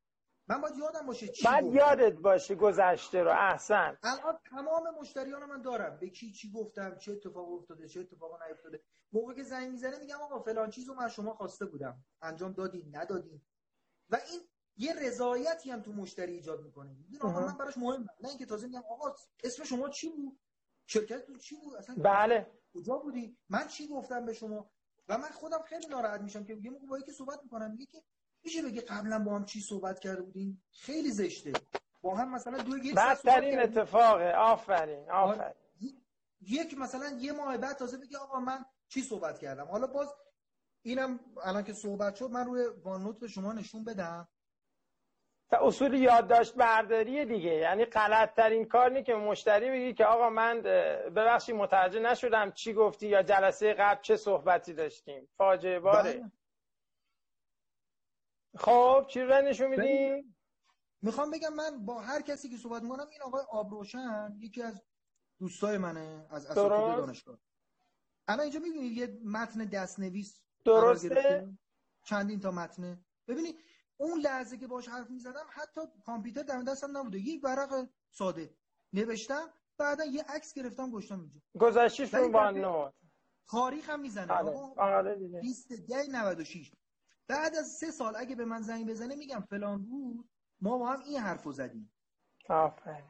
من 0.48 0.60
باید 0.60 0.76
یادم 0.76 1.06
باشه 1.06 1.28
چی 1.28 1.44
بعد 1.44 1.64
یادت 1.64 2.12
باشه 2.12 2.54
گذشته 2.54 3.22
رو 3.22 3.30
احسن. 3.30 3.98
الان 4.02 4.38
تمام 4.50 4.82
مشتریان 5.00 5.44
من 5.44 5.62
دارم. 5.62 5.98
به 5.98 6.08
کی 6.08 6.32
چی 6.32 6.50
گفتم 6.52 6.96
چه 6.98 7.12
اتفاق 7.12 7.52
افتاده 7.52 7.88
چه 7.88 8.00
اتفاق 8.00 8.42
نیفتاده. 8.42 8.82
موقع 9.12 9.34
که 9.34 9.42
زنگ 9.42 9.70
می‌زنه 9.70 9.98
میگم 9.98 10.20
آقا 10.20 10.38
فلان 10.38 10.70
چیزو 10.70 10.94
من 10.94 11.08
شما 11.08 11.34
خواسته 11.34 11.66
بودم. 11.66 12.04
انجام 12.22 12.52
دادی 12.52 12.84
ندادی 12.92 13.42
و 14.10 14.16
این 14.30 14.40
یه 14.76 14.94
رضایتی 14.94 15.70
هم 15.70 15.82
تو 15.82 15.92
مشتری 15.92 16.32
ایجاد 16.32 16.60
می‌کنه. 16.64 16.96
این 17.10 17.22
آقا 17.22 17.40
من 17.40 17.56
براش 17.56 17.78
مهم 17.78 18.06
نه 18.20 18.28
اینکه 18.28 18.46
تازه 18.46 18.66
میگم 18.66 18.82
آقا 18.90 19.14
اسم 19.44 19.64
شما 19.64 19.88
چی 19.88 20.08
بود؟ 20.08 20.38
شرکتتون 20.86 21.38
چی 21.38 21.56
بود؟ 21.56 21.76
اصلا 21.76 21.96
بله. 21.98 22.50
کجا 22.74 22.98
بودی؟ 22.98 23.36
من 23.48 23.66
چی 23.66 23.88
گفتم 23.88 24.26
به 24.26 24.32
شما؟ 24.32 24.70
و 25.08 25.18
من 25.18 25.28
خودم 25.28 25.62
خیلی 25.62 25.86
ناراحت 25.86 26.20
میشم 26.20 26.44
که 26.44 26.58
یه 26.62 26.70
موقع 26.70 26.86
با 26.86 26.98
یکی 26.98 27.12
صحبت 27.12 27.42
می‌کنم 27.42 27.70
میگه 27.70 27.86
که 27.86 28.02
میشه 28.44 28.62
بگی 28.62 28.80
قبلا 28.80 29.18
با 29.18 29.34
هم 29.34 29.44
چی 29.44 29.60
صحبت 29.60 30.00
کرده 30.00 30.22
بودیم؟ 30.22 30.62
خیلی 30.72 31.10
زشته. 31.10 31.52
با 32.02 32.16
هم 32.16 32.34
مثلا 32.34 32.58
دو 32.58 32.78
یک 32.78 32.94
بدترین 32.94 33.60
اتفاقه 33.60 34.32
آفرین 34.32 35.10
آفرین. 35.10 35.54
یک 36.40 36.78
مثلا 36.78 37.18
یه 37.20 37.32
ماه 37.32 37.56
بعد 37.58 37.76
تازه 37.76 37.98
بگی 37.98 38.16
آقا 38.16 38.40
من 38.40 38.64
چی 38.88 39.02
صحبت 39.02 39.38
کردم؟ 39.38 39.64
حالا 39.64 39.86
باز 39.86 40.14
اینم 40.82 41.20
الان 41.44 41.64
که 41.64 41.72
صحبت 41.72 42.14
شد 42.14 42.30
من 42.30 42.46
روی 42.46 42.66
وانوت 42.84 43.18
به 43.20 43.28
شما 43.28 43.52
نشون 43.52 43.84
بدم. 43.84 44.28
و 45.52 45.56
اصول 45.56 45.94
یادداشت 45.94 46.54
برداری 46.54 47.24
دیگه. 47.24 47.50
یعنی 47.50 47.84
غلط 47.84 48.34
ترین 48.34 48.64
کار 48.64 48.90
نی 48.90 49.02
که 49.02 49.14
مشتری 49.14 49.70
بگی 49.70 49.94
که 49.94 50.04
آقا 50.04 50.30
من 50.30 50.60
ببخشی 51.16 51.52
متوجه 51.52 52.00
نشدم 52.00 52.52
چی 52.52 52.72
گفتی 52.72 53.08
یا 53.08 53.22
جلسه 53.22 53.74
قبل 53.74 54.02
چه 54.02 54.16
صحبتی 54.16 54.72
داشتیم. 54.72 55.28
فاجعه 55.36 55.80
باره. 55.80 56.12
بله. 56.12 56.30
خب 58.56 59.06
چی 59.08 59.20
رو 59.20 59.40
نشون 59.42 59.66
میدیم 59.66 60.36
می‌خوام 61.02 61.30
بگم 61.30 61.54
من 61.54 61.84
با 61.84 62.00
هر 62.00 62.22
کسی 62.22 62.48
که 62.48 62.56
صحبت 62.56 62.82
می‌کنم 62.82 63.06
این 63.10 63.22
آقای 63.22 63.44
آبروشن 63.50 64.36
یکی 64.38 64.62
از 64.62 64.82
دوستای 65.38 65.78
منه 65.78 66.26
از 66.30 66.46
اساتید 66.46 66.96
دانشگاه. 66.96 67.38
الان 68.28 68.40
اینجا 68.40 68.60
می‌بینید 68.60 68.92
یه 68.92 69.18
متن 69.24 69.64
دستنویس 69.64 70.40
درسته. 70.64 71.48
چندین 72.04 72.40
تا 72.40 72.50
متنه. 72.50 73.04
ببینید 73.28 73.56
اون 73.96 74.20
لحظه 74.20 74.56
که 74.56 74.66
باش 74.66 74.88
حرف 74.88 75.10
می‌زدم 75.10 75.46
حتی 75.50 75.80
کامپیوتر 76.04 76.42
در 76.42 76.62
دستم 76.62 76.96
نبوده. 76.98 77.18
یک 77.18 77.44
ورق 77.44 77.88
ساده 78.10 78.54
نوشتم 78.92 79.52
بعدا 79.78 80.04
یه 80.04 80.24
عکس 80.28 80.54
گرفتم 80.54 80.90
گشتم 80.90 81.20
اینجا. 81.20 81.40
گذشتیش 81.58 82.14
رو 82.14 82.28
با 82.28 82.50
نوت 82.50 82.94
تاریخ 83.48 83.90
هم 83.90 84.00
می‌زنه. 84.00 84.32
آره 84.76 85.40
20 85.40 85.72
96 86.12 86.72
بعد 87.28 87.56
از 87.56 87.66
سه 87.66 87.90
سال 87.90 88.16
اگه 88.16 88.36
به 88.36 88.44
من 88.44 88.60
زنگ 88.60 88.90
بزنه 88.90 89.14
میگم 89.14 89.40
فلان 89.40 89.82
بود 89.82 90.28
ما 90.60 90.78
با 90.78 90.88
هم 90.92 91.00
این 91.00 91.18
حرفو 91.18 91.52
زدیم. 91.52 91.92
آفرین. 92.48 93.04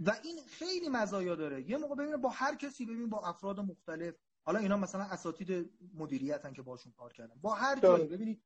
و 0.00 0.12
این 0.24 0.38
خیلی 0.46 0.88
مزایا 0.88 1.34
داره. 1.34 1.70
یه 1.70 1.76
موقع 1.76 1.94
ببینه 1.94 2.16
با 2.16 2.28
هر 2.28 2.54
کسی 2.54 2.86
ببین 2.86 3.08
با 3.08 3.20
افراد 3.28 3.60
مختلف. 3.60 4.14
حالا 4.44 4.58
اینا 4.58 4.76
مثلا 4.76 5.02
اساتید 5.02 5.70
مدیریتن 5.94 6.52
که 6.52 6.62
باشون 6.62 6.92
کار 6.92 7.12
کردن. 7.12 7.34
با 7.42 7.54
هر 7.54 7.80
جایی. 7.80 8.06
ببینید 8.06 8.42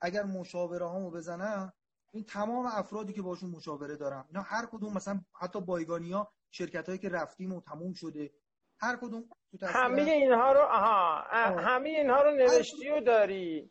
اگر 0.00 0.22
مشاوره 0.22 0.86
هامو 0.86 1.10
بزنم 1.10 1.72
این 2.12 2.24
تمام 2.24 2.66
افرادی 2.66 3.12
که 3.12 3.22
باشون 3.22 3.50
مشاوره 3.50 3.96
دارم. 3.96 4.24
اینا 4.28 4.42
هر 4.42 4.66
کدوم 4.66 4.92
مثلا 4.94 5.20
حتی 5.40 5.60
بایگانی 5.60 6.12
ها 6.12 6.32
شرکت 6.50 6.86
هایی 6.86 6.98
که 6.98 7.08
رفتیم 7.08 7.52
و 7.52 7.60
تموم 7.60 7.92
شده. 7.92 8.32
هر 8.80 8.96
کدوم 8.96 9.28
همه 9.62 10.02
اینها 10.02 10.52
رو 10.52 10.60
آها 10.60 11.22
همه 11.60 11.88
اینها 11.88 12.22
رو 12.22 12.30
نوشتی 12.30 12.90
و 12.90 13.00
داری. 13.00 13.70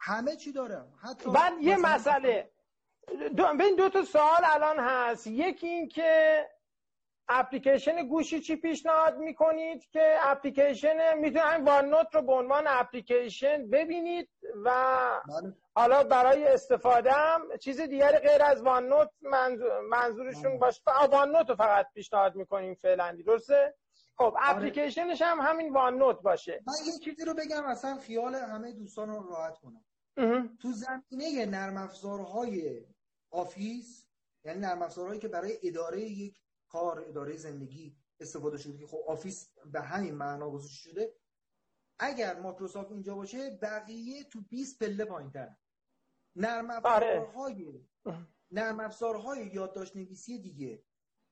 همه 0.00 0.36
چی 0.36 0.52
دارم 0.52 0.94
حتی 1.02 1.30
بعد 1.30 1.52
یه 1.60 1.76
مسئله. 1.76 2.50
دو... 3.36 3.54
بین 3.58 3.76
دو 3.76 3.88
تا 3.88 4.02
سوال 4.02 4.42
الان 4.44 4.78
هست. 4.78 5.26
یکی 5.26 5.66
این 5.66 5.88
که 5.88 6.46
اپلیکیشن 7.28 8.08
گوشی 8.08 8.40
چی 8.40 8.56
پیشنهاد 8.56 9.18
می‌کنید 9.18 9.90
که 9.90 10.16
اپلیکیشن 10.20 11.14
می‌تونید 11.14 11.36
همین 11.36 11.66
وان 11.66 11.84
نوت 11.84 12.14
رو 12.14 12.22
به 12.22 12.32
عنوان 12.32 12.64
اپلیکیشن 12.66 13.70
ببینید 13.70 14.30
و 14.64 14.70
بله. 15.28 15.56
حالا 15.74 16.04
برای 16.04 16.44
استفاده 16.44 17.12
هم 17.12 17.56
چیز 17.56 17.80
دیگری 17.80 18.18
غیر 18.18 18.42
از 18.42 18.62
وان 18.62 18.88
نوت 18.88 19.10
منظورشون 19.90 20.42
بله. 20.42 20.58
باشه. 20.58 20.80
OneNote 21.10 21.48
رو 21.48 21.56
فقط 21.56 21.86
پیشنهاد 21.94 22.34
می‌کنیم 22.34 22.74
فعلا. 22.74 23.18
درسته؟ 23.26 23.74
خب 24.16 24.24
آره. 24.24 24.50
اپلیکیشنش 24.50 25.22
هم 25.22 25.40
همین 25.40 25.72
OneNote 25.72 26.22
باشه. 26.22 26.60
من 26.66 26.74
یه 26.86 26.98
چیزی 27.04 27.24
رو 27.24 27.34
بگم 27.34 27.66
اصلا 27.66 27.96
خیال 27.96 28.34
همه 28.34 28.72
دوستان 28.72 29.08
رو 29.08 29.28
راحت 29.28 29.58
کنم. 29.58 29.84
تو 30.60 30.72
زمینه 30.72 31.46
نرم 31.46 31.76
افزارهای 31.76 32.86
آفیس 33.30 34.06
یعنی 34.44 34.60
نرم 34.60 34.82
افزارهایی 34.82 35.20
که 35.20 35.28
برای 35.28 35.58
اداره 35.62 36.00
یک 36.00 36.42
کار 36.68 37.04
اداره 37.08 37.36
زندگی 37.36 37.96
استفاده 38.20 38.58
شده 38.58 38.78
که 38.78 38.86
خب 38.86 39.00
آفیس 39.06 39.48
به 39.72 39.80
همین 39.80 40.14
معنا 40.14 40.50
گذاشته 40.50 40.90
شده 40.90 41.14
اگر 41.98 42.40
مایکروسافت 42.40 42.92
اینجا 42.92 43.14
باشه 43.14 43.58
بقیه 43.62 44.24
تو 44.24 44.40
20 44.40 44.78
پله 44.78 45.04
پایینتر 45.04 45.56
نرم 46.36 46.70
آره. 46.70 47.06
افزارهای 47.06 47.80
نرم 48.50 48.80
افزارهای 48.80 49.46
یادداشت 49.46 49.96
نویسی 49.96 50.38
دیگه. 50.38 50.82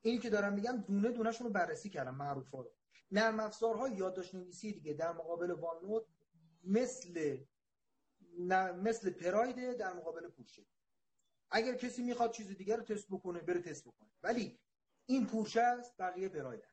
اینی 0.01 0.19
که 0.19 0.31
دارم 0.31 0.53
میگم 0.53 0.85
دونه 0.87 1.13
دونهشون 1.13 1.47
رو 1.47 1.53
بررسی 1.53 1.91
کردم 1.91 2.15
معروفا 2.15 2.61
رو. 2.61 2.71
نرم 3.11 3.41
افزارهای 3.41 3.93
یادداشت 3.93 4.35
نویسی 4.35 4.73
دیگه 4.73 4.93
در 4.93 5.13
مقابل 5.13 5.51
وان 5.51 6.05
مثل 6.65 7.39
مثل 8.83 9.11
پراید 9.11 9.77
در 9.77 9.93
مقابل 9.93 10.29
پورشه. 10.29 10.63
اگر 11.51 11.75
کسی 11.75 12.03
می‌خواد 12.03 12.31
چیز 12.33 12.57
دیگر 12.57 12.77
رو 12.77 12.83
تست 12.83 13.07
بکنه 13.11 13.41
بره 13.41 13.63
تست 13.63 13.89
بکنه. 13.89 14.11
ولی 14.23 14.61
این 15.07 15.27
پورشه 15.27 15.61
است 15.61 15.97
بقیه 15.99 16.29
پراید 16.29 16.65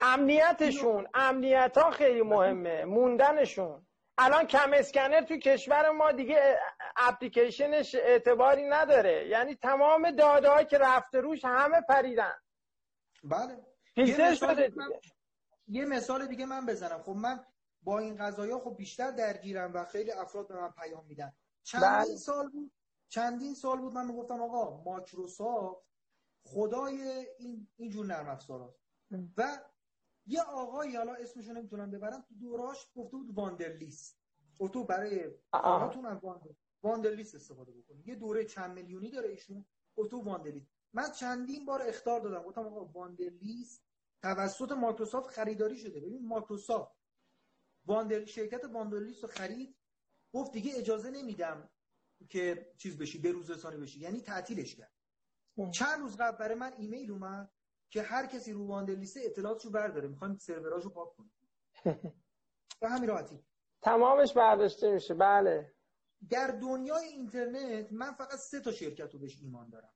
امنیتشون 0.00 1.08
امنیت 1.14 1.78
ها 1.78 1.90
خیلی 1.90 2.22
مهمه. 2.22 2.84
موندنشون. 2.84 3.86
الان 4.18 4.46
کم 4.46 4.72
اسکنر 4.72 5.20
تو 5.20 5.36
کشور 5.36 5.90
ما 5.90 6.12
دیگه 6.12 6.58
اپلیکیشنش 6.96 7.94
اعتباری 7.94 8.64
نداره. 8.64 9.28
یعنی 9.28 9.54
تمام 9.54 10.10
داده 10.10 10.64
که 10.64 10.78
رفته 10.78 11.20
روش 11.20 11.44
همه 11.44 11.80
پریدن. 11.80 12.34
بله. 13.24 13.66
یه 13.96 14.34
شده 14.34 14.72
یه 15.68 15.84
مثال 15.84 16.26
دیگه 16.26 16.46
من 16.46 16.66
بزنم. 16.66 17.02
خب 17.02 17.12
من 17.12 17.44
با 17.84 17.98
این 17.98 18.16
قضايا 18.16 18.58
خب 18.58 18.76
بیشتر 18.76 19.10
درگیرم 19.10 19.72
و 19.74 19.84
خیلی 19.84 20.10
افراد 20.10 20.48
به 20.48 20.54
من 20.60 20.70
پیام 20.70 21.06
میدن. 21.06 21.32
چندین 21.62 21.88
بله. 21.88 22.16
سال 22.16 22.48
بود 22.50 22.72
چندین 23.08 23.54
سال 23.54 23.78
بود 23.78 23.92
من 23.92 24.06
می‌گفتم 24.06 24.42
آقا 24.42 24.82
مایکروسافت 24.82 25.84
خدای 26.46 27.26
این 27.38 27.68
اینجور 27.76 28.06
نرم 28.06 28.28
افزاراست 28.28 28.80
و 29.36 29.58
یه 30.26 30.42
آقایی 30.42 30.96
حالا 30.96 31.14
اسمشو 31.14 31.52
نمی‌تونم 31.52 31.90
ببرم 31.90 32.24
تو 32.28 32.34
دوراش 32.34 32.88
گفته 32.94 33.16
بود 33.16 33.36
Wunderlist 33.38 34.18
تو 34.72 34.84
برای 34.84 35.30
کاراتون 35.52 36.06
از 36.06 36.18
Wunderlist 36.82 37.34
استفاده 37.34 37.72
بکنید 37.72 38.08
یه 38.08 38.14
دوره 38.14 38.44
چند 38.44 38.70
میلیونی 38.70 39.10
داره 39.10 39.28
ایشون. 39.28 39.64
تو 40.10 40.22
Wunderlist 40.22 40.66
من 40.92 41.10
چندین 41.10 41.64
بار 41.64 41.82
اخطار 41.82 42.20
دادم. 42.20 42.42
گفتم 42.42 42.66
آقا 42.66 42.84
Wunderlist 42.84 43.84
توسط 44.22 44.72
مایکروسافت 44.72 45.28
خریداری 45.28 45.76
شده. 45.78 46.00
ببین 46.00 46.26
مایکروسافت 46.28 46.93
Wunder 47.86 48.24
شرکت 48.24 48.64
Wunderlist 48.64 49.22
رو 49.22 49.28
خرید 49.28 49.76
گفت 50.32 50.52
دیگه 50.52 50.72
اجازه 50.76 51.10
نمیدم 51.10 51.70
که 52.28 52.72
چیز 52.78 52.98
بشی 52.98 53.18
به 53.18 53.32
روز 53.32 53.50
رسانی 53.50 53.76
بشی. 53.76 54.00
یعنی 54.00 54.20
تعطیلش 54.20 54.74
کرد. 54.76 54.92
چند 55.72 56.00
روز 56.00 56.16
قبل 56.16 56.36
برای 56.36 56.54
من 56.54 56.72
ایمیل 56.72 57.10
اومد 57.10 57.52
که 57.90 58.02
هر 58.02 58.26
کسی 58.26 58.52
رو 58.52 58.66
Wunderlist 58.66 59.16
اطلاعاتشو 59.16 59.70
برداره. 59.70 60.08
می‌خوان 60.08 60.36
سروراشو 60.36 60.90
پاک 60.90 61.08
کنه 61.16 61.30
به 62.80 62.88
همین 62.88 63.08
راحتی. 63.08 63.44
تمامش 63.82 64.32
برداشته 64.32 64.90
میشه. 64.90 65.14
بله. 65.14 65.74
در 66.30 66.46
دنیای 66.46 67.06
اینترنت 67.06 67.92
من 67.92 68.12
فقط 68.12 68.38
سه 68.38 68.60
تا 68.60 68.72
شرکت 68.72 69.14
رو 69.14 69.18
بهش 69.18 69.38
ایمان 69.40 69.70
دارم. 69.70 69.92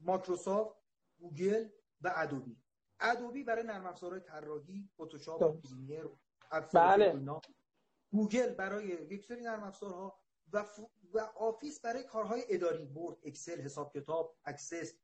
مایکروسافت 0.00 0.76
گوگل 1.18 1.68
و 2.00 2.12
Adobe. 2.16 2.62
Adobe 3.00 3.44
برای 3.44 3.64
نرم 3.64 3.86
افزارهای 3.86 4.20
طراحی 4.20 4.90
فتوشاپ 4.94 5.42
و 5.42 5.52
Premiere. 5.52 6.08
بله. 6.74 7.40
گوگل 8.12 8.54
برای 8.54 8.86
یک 8.86 9.24
سری 9.24 9.40
نرم 9.42 9.62
افزارها 9.62 10.20
و, 10.52 10.64
و 11.12 11.18
آفیس 11.18 11.80
برای 11.80 12.02
کارهای 12.04 12.44
اداری 12.48 12.84
Word 12.84 13.18
Excel 13.24 13.60
حساب 13.60 13.92
کتاب 13.94 14.38
Access 14.44 14.94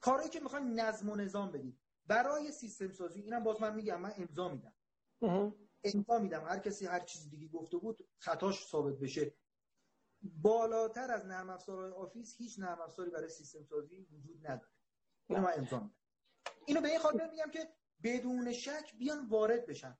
کارهایی 0.00 0.30
که 0.30 0.40
می‌خوان 0.40 0.72
نظم 0.80 1.10
و 1.10 1.16
نظام 1.16 1.52
بدید 1.52 1.80
برای 2.06 2.52
سیستم 2.52 2.90
سازی 2.92 3.20
اینم 3.20 3.44
باز 3.44 3.60
من 3.60 3.74
میگم 3.74 4.00
من 4.00 4.12
امضا 4.16 4.48
میدم. 4.48 4.74
امضا 5.84 6.18
میدم. 6.18 6.44
هر 6.44 6.58
کسی 6.58 6.86
هر 6.86 7.00
چیز 7.00 7.30
دیگه 7.30 7.48
گفته 7.48 7.76
بود 7.76 8.08
خطاش 8.18 8.66
ثابت 8.66 8.98
بشه. 8.98 9.34
بالاتر 10.22 11.10
از 11.10 11.26
نرم 11.26 11.50
افزارهای 11.50 11.92
آفیس 11.92 12.36
هیچ 12.36 12.58
نرم 12.58 12.80
افزاری 12.80 13.10
برای 13.10 13.28
سیستم 13.28 13.64
سازی 13.64 14.00
وجود 14.00 14.46
نداره. 14.46 14.72
اینو 15.26 15.42
من 15.42 15.52
امضا 15.56 15.80
میدم. 15.80 15.94
اینو 16.66 16.80
به 16.80 16.88
این 16.88 16.98
خاطر 16.98 17.30
میگم 17.30 17.50
که 17.50 17.68
بدون 18.02 18.52
شک 18.52 18.94
بیان 18.98 19.28
وارد 19.28 19.66
بشن. 19.66 19.98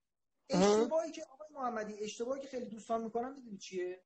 اشتباهی 0.51 1.11
که 1.11 1.25
آقای 1.33 1.49
محمدی 1.55 2.05
اشتباهی 2.05 2.41
که 2.41 2.49
خیلی 2.49 2.67
دوستان 2.67 3.03
می‌کنن 3.03 3.35
می‌دونی 3.35 3.59
چیه؟ 3.59 4.03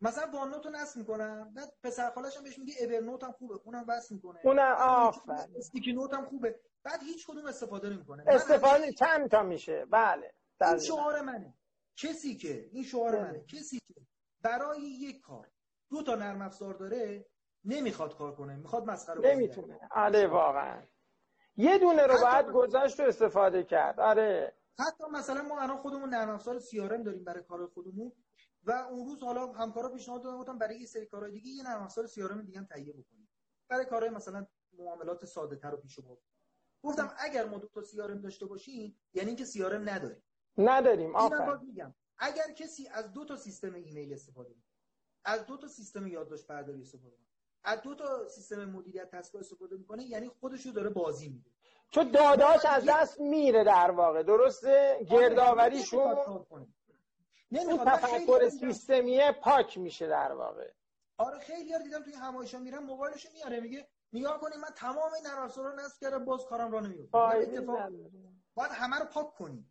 مثلا 0.00 0.30
وان 0.32 0.52
رو 0.52 0.70
نصب 0.70 0.96
می‌کنم 0.96 1.54
بعد 1.54 1.72
پسر 1.82 2.10
خالش 2.10 2.36
هم 2.36 2.44
بهش 2.44 2.58
میگه 2.58 2.74
اورنوت 2.80 3.24
هم 3.24 3.32
خوبه 3.32 3.54
اونم 3.64 3.84
وصل 3.88 4.14
می‌کنه. 4.14 4.40
اونم 4.44 4.76
آفر 4.78 5.46
استیکی 5.56 5.92
نوت 5.92 6.14
هم 6.14 6.24
خوبه 6.24 6.60
بعد 6.82 7.02
هیچ 7.02 7.26
کدوم 7.26 7.46
استفاده 7.46 7.88
نمی‌کنه. 7.90 8.24
استفاده 8.26 8.92
چند 8.92 9.30
تا 9.30 9.42
میشه؟ 9.42 9.84
بله. 9.90 10.34
این 10.60 10.78
شعار 10.78 11.20
منه. 11.20 11.54
کسی 11.96 12.36
که 12.36 12.68
این 12.72 12.84
شعار 12.84 13.12
بله. 13.12 13.22
منه. 13.22 13.44
کسی 13.44 13.78
که 13.78 13.94
برای 14.42 14.80
یک 14.80 15.20
کار 15.20 15.50
دو 15.90 16.02
تا 16.02 16.14
نرم 16.14 16.42
افزار 16.42 16.74
داره 16.74 17.26
نمی‌خواد 17.64 18.16
کار 18.16 18.34
کنه. 18.34 18.56
می‌خواد 18.56 18.90
مسخره 18.90 19.20
نمی‌تونه. 19.20 19.80
آره 19.90 20.26
واقعا. 20.26 20.82
یه 21.56 21.78
دونه 21.78 22.06
رو 22.06 22.14
باید 22.22 22.46
گذاشت 22.46 23.00
و 23.00 23.02
استفاده 23.02 23.64
کرد. 23.64 24.00
آره. 24.00 24.54
حتی 24.78 25.04
مثلا 25.12 25.42
ما 25.42 25.60
الان 25.60 25.76
خودمون 25.76 26.08
نرم 26.08 26.30
افزار 26.30 26.58
سیارم 26.58 27.02
داریم 27.02 27.24
برای 27.24 27.42
کار 27.42 27.66
خودمون 27.66 28.12
و 28.64 28.70
اون 28.72 29.08
روز 29.08 29.22
حالا 29.22 29.52
همکارا 29.52 29.88
پیشنهاد 29.88 30.22
دادن 30.22 30.38
گفتم 30.38 30.58
برای 30.58 30.78
یه 30.80 30.86
سری 30.86 31.06
کارهای 31.06 31.32
دیگه 31.32 31.50
یه 31.50 31.64
نرم 31.64 31.82
افزار 31.82 32.06
سیارم 32.06 32.42
دیگه 32.42 32.58
هم 32.58 32.64
تهیه 32.64 32.92
بکنیم. 32.92 33.28
برای 33.68 33.84
کارهای 33.84 34.10
مثلا 34.10 34.46
معاملات 34.78 35.24
ساده 35.24 35.56
تر 35.56 35.74
و 35.74 35.76
پیش 35.76 36.00
برد 36.00 36.18
گفتم 36.82 37.14
اگر 37.18 37.44
ما 37.44 37.58
دو 37.58 37.68
تا 37.68 37.82
سیارم 37.82 38.20
داشته 38.20 38.46
باشیم 38.46 38.98
یعنی 39.14 39.28
اینکه 39.28 39.44
سیارم 39.44 39.88
نداریم. 39.88 40.22
نداریم 40.58 41.16
آفرین. 41.16 41.66
میگم 41.66 41.94
اگر 42.18 42.52
کسی 42.52 42.88
از 42.88 43.12
دو 43.12 43.24
تا 43.24 43.36
سیستم 43.36 43.74
ایمیل 43.74 44.12
استفاده 44.12 44.50
کنه 44.50 44.62
از 45.24 45.46
دو 45.46 45.56
تا 45.56 45.68
سیستم 45.68 46.06
یادداشت 46.06 46.46
برداری 46.46 46.80
استفاده 46.80 47.16
کنه 47.16 47.26
از 47.64 47.82
دو 47.82 47.94
تا 47.94 48.28
سیستم 48.28 48.64
مدیریت 48.64 49.10
تسکا 49.10 49.38
استفاده 49.38 49.76
می‌کنه 49.76 50.04
یعنی 50.04 50.28
خودش 50.28 50.66
رو 50.66 50.72
داره 50.72 50.90
بازی 50.90 51.28
میده. 51.28 51.50
چون 51.92 52.10
داداش 52.10 52.64
از 52.64 52.84
دست 52.88 53.20
میره 53.20 53.64
در 53.64 53.90
واقع. 53.90 54.22
درسته؟ 54.22 54.94
آره، 54.94 55.04
گردآوریشون 55.04 56.16
اون 57.52 57.84
تفکر 57.84 58.48
سیستمیه 58.48 59.32
پاک 59.32 59.78
میشه 59.78 60.06
در 60.06 60.32
واقع. 60.32 60.70
آره 61.18 61.38
خیلی 61.38 61.70
یار 61.70 61.80
دیدم 61.80 62.02
توی 62.02 62.12
همایشا 62.12 62.58
میرم 62.58 62.84
موبایلشو 62.84 63.28
میاره 63.32 63.60
میگه 63.60 63.88
نگاه 64.12 64.40
کنی 64.40 64.56
من 64.56 64.68
تمام 64.76 65.12
این 65.14 65.26
نرم 65.26 65.50
رو 65.56 65.74
نصب 65.74 66.00
کردم 66.00 66.24
باز 66.24 66.44
کارم 66.44 66.72
را 66.72 66.80
نمیفته 66.80 67.18
اتفاق 67.18 67.90
باید 68.54 68.70
همه 68.72 68.98
رو 68.98 69.04
پاک 69.04 69.34
کنی. 69.34 69.66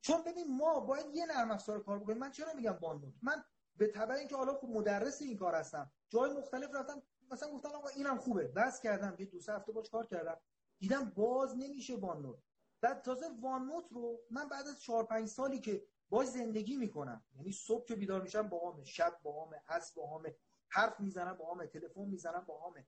چون 0.00 0.22
ببین 0.22 0.56
ما 0.56 0.80
باید 0.80 1.06
یه 1.14 1.26
نرم 1.26 1.50
افزار 1.50 1.82
کار 1.82 1.98
بکنیم. 1.98 2.18
من 2.18 2.30
چرا 2.30 2.52
میگم 2.52 2.72
باندود 2.72 3.14
من 3.22 3.44
به 3.76 3.86
تبع 3.86 4.14
اینکه 4.14 4.36
حالا 4.36 4.54
خوب 4.54 4.70
مدرس 4.76 5.22
این 5.22 5.36
کار 5.36 5.54
هستم 5.54 5.90
جای 6.08 6.30
مختلف 6.30 6.74
رفتم 6.74 7.02
مثلا 7.30 7.50
گفتم 7.50 7.68
آقا 7.68 7.88
اینم 7.88 8.18
خوبه. 8.18 8.48
بس 8.48 8.80
کردم 8.80 9.16
یه 9.18 9.26
دو 9.26 9.40
سه 9.40 9.52
هفته 9.52 9.72
باش 9.72 9.90
کار 9.90 10.06
کردم. 10.06 10.36
دیدم 10.78 11.10
باز 11.10 11.56
نمیشه 11.56 11.96
وان 11.96 12.42
بعد 12.80 13.02
تازه 13.02 13.26
وان 13.40 13.70
رو 13.90 14.20
من 14.30 14.48
بعد 14.48 14.66
از 14.66 14.82
4 14.82 15.04
5 15.04 15.28
سالی 15.28 15.60
که 15.60 15.86
باش 16.08 16.26
زندگی 16.26 16.76
می‌کنم 16.76 17.24
یعنی 17.36 17.52
صبح 17.52 17.84
که 17.84 17.96
بیدار 17.96 18.22
میشم 18.22 18.48
با 18.48 18.72
همه 18.72 18.84
شب 18.84 19.20
با 19.22 19.46
همه 19.46 19.62
عصر 19.68 19.92
با 19.96 20.18
همه 20.18 20.36
حرف 20.68 21.00
می‌زنم 21.00 21.34
با 21.34 21.54
همه 21.54 21.66
تلفن 21.66 22.04
می‌زنم 22.04 22.44
با 22.44 22.70
همه 22.70 22.86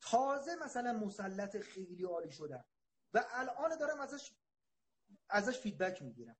تازه 0.00 0.56
مثلا 0.64 0.92
مسلط 0.92 1.56
خیلی 1.56 2.04
عالی 2.04 2.30
شدم 2.30 2.64
و 3.14 3.24
الان 3.30 3.78
دارم 3.78 4.00
ازش 4.00 4.34
ازش 5.28 5.58
فیدبک 5.58 6.02
می‌گیرم. 6.02 6.36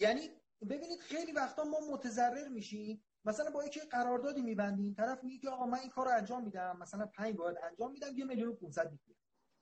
یعنی 0.00 0.30
ببینید 0.70 1.00
خیلی 1.00 1.32
وقتا 1.32 1.64
ما 1.64 1.80
متضرر 1.90 2.48
میشیم. 2.48 3.04
مثلا 3.24 3.50
با 3.50 3.64
یکی 3.64 3.80
قراردادی 3.80 4.42
میبندیم 4.42 4.94
طرف 4.94 5.24
میگه 5.24 5.38
که 5.38 5.50
آقا 5.50 5.66
من 5.66 5.78
این 5.78 5.90
کارو 5.90 6.10
انجام 6.10 6.44
میدم 6.44 6.76
مثلا 6.78 7.06
5 7.06 7.36
باید 7.36 7.56
انجام 7.62 7.92
میدم 7.92 8.16
یه 8.16 8.24
میلیون 8.24 8.48
و 8.48 8.54
500 8.54 8.92
می‌گیرم. 8.92 9.18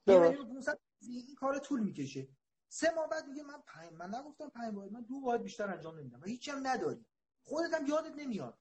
یه 0.06 0.18
میلیون 0.18 0.48
500 0.48 0.78
این 1.00 1.34
کار 1.34 1.58
طول 1.58 1.80
می‌کشه. 1.80 2.28
سه 2.68 2.94
ماه 2.94 3.08
بعد 3.08 3.28
میگه 3.28 3.42
من 3.42 3.62
پنج 3.66 3.92
من 3.92 4.14
نگفتم 4.14 4.48
پنج 4.48 4.74
باید 4.74 4.92
من 4.92 5.00
دو 5.02 5.20
باید 5.20 5.42
بیشتر 5.42 5.70
انجام 5.70 5.98
نمیدم. 5.98 6.20
و 6.20 6.24
هیچی 6.24 6.50
هم 6.50 6.66
نداری 6.66 7.06
خودت 7.42 7.74
هم 7.74 7.86
یادت 7.86 8.12
نمیاد. 8.16 8.58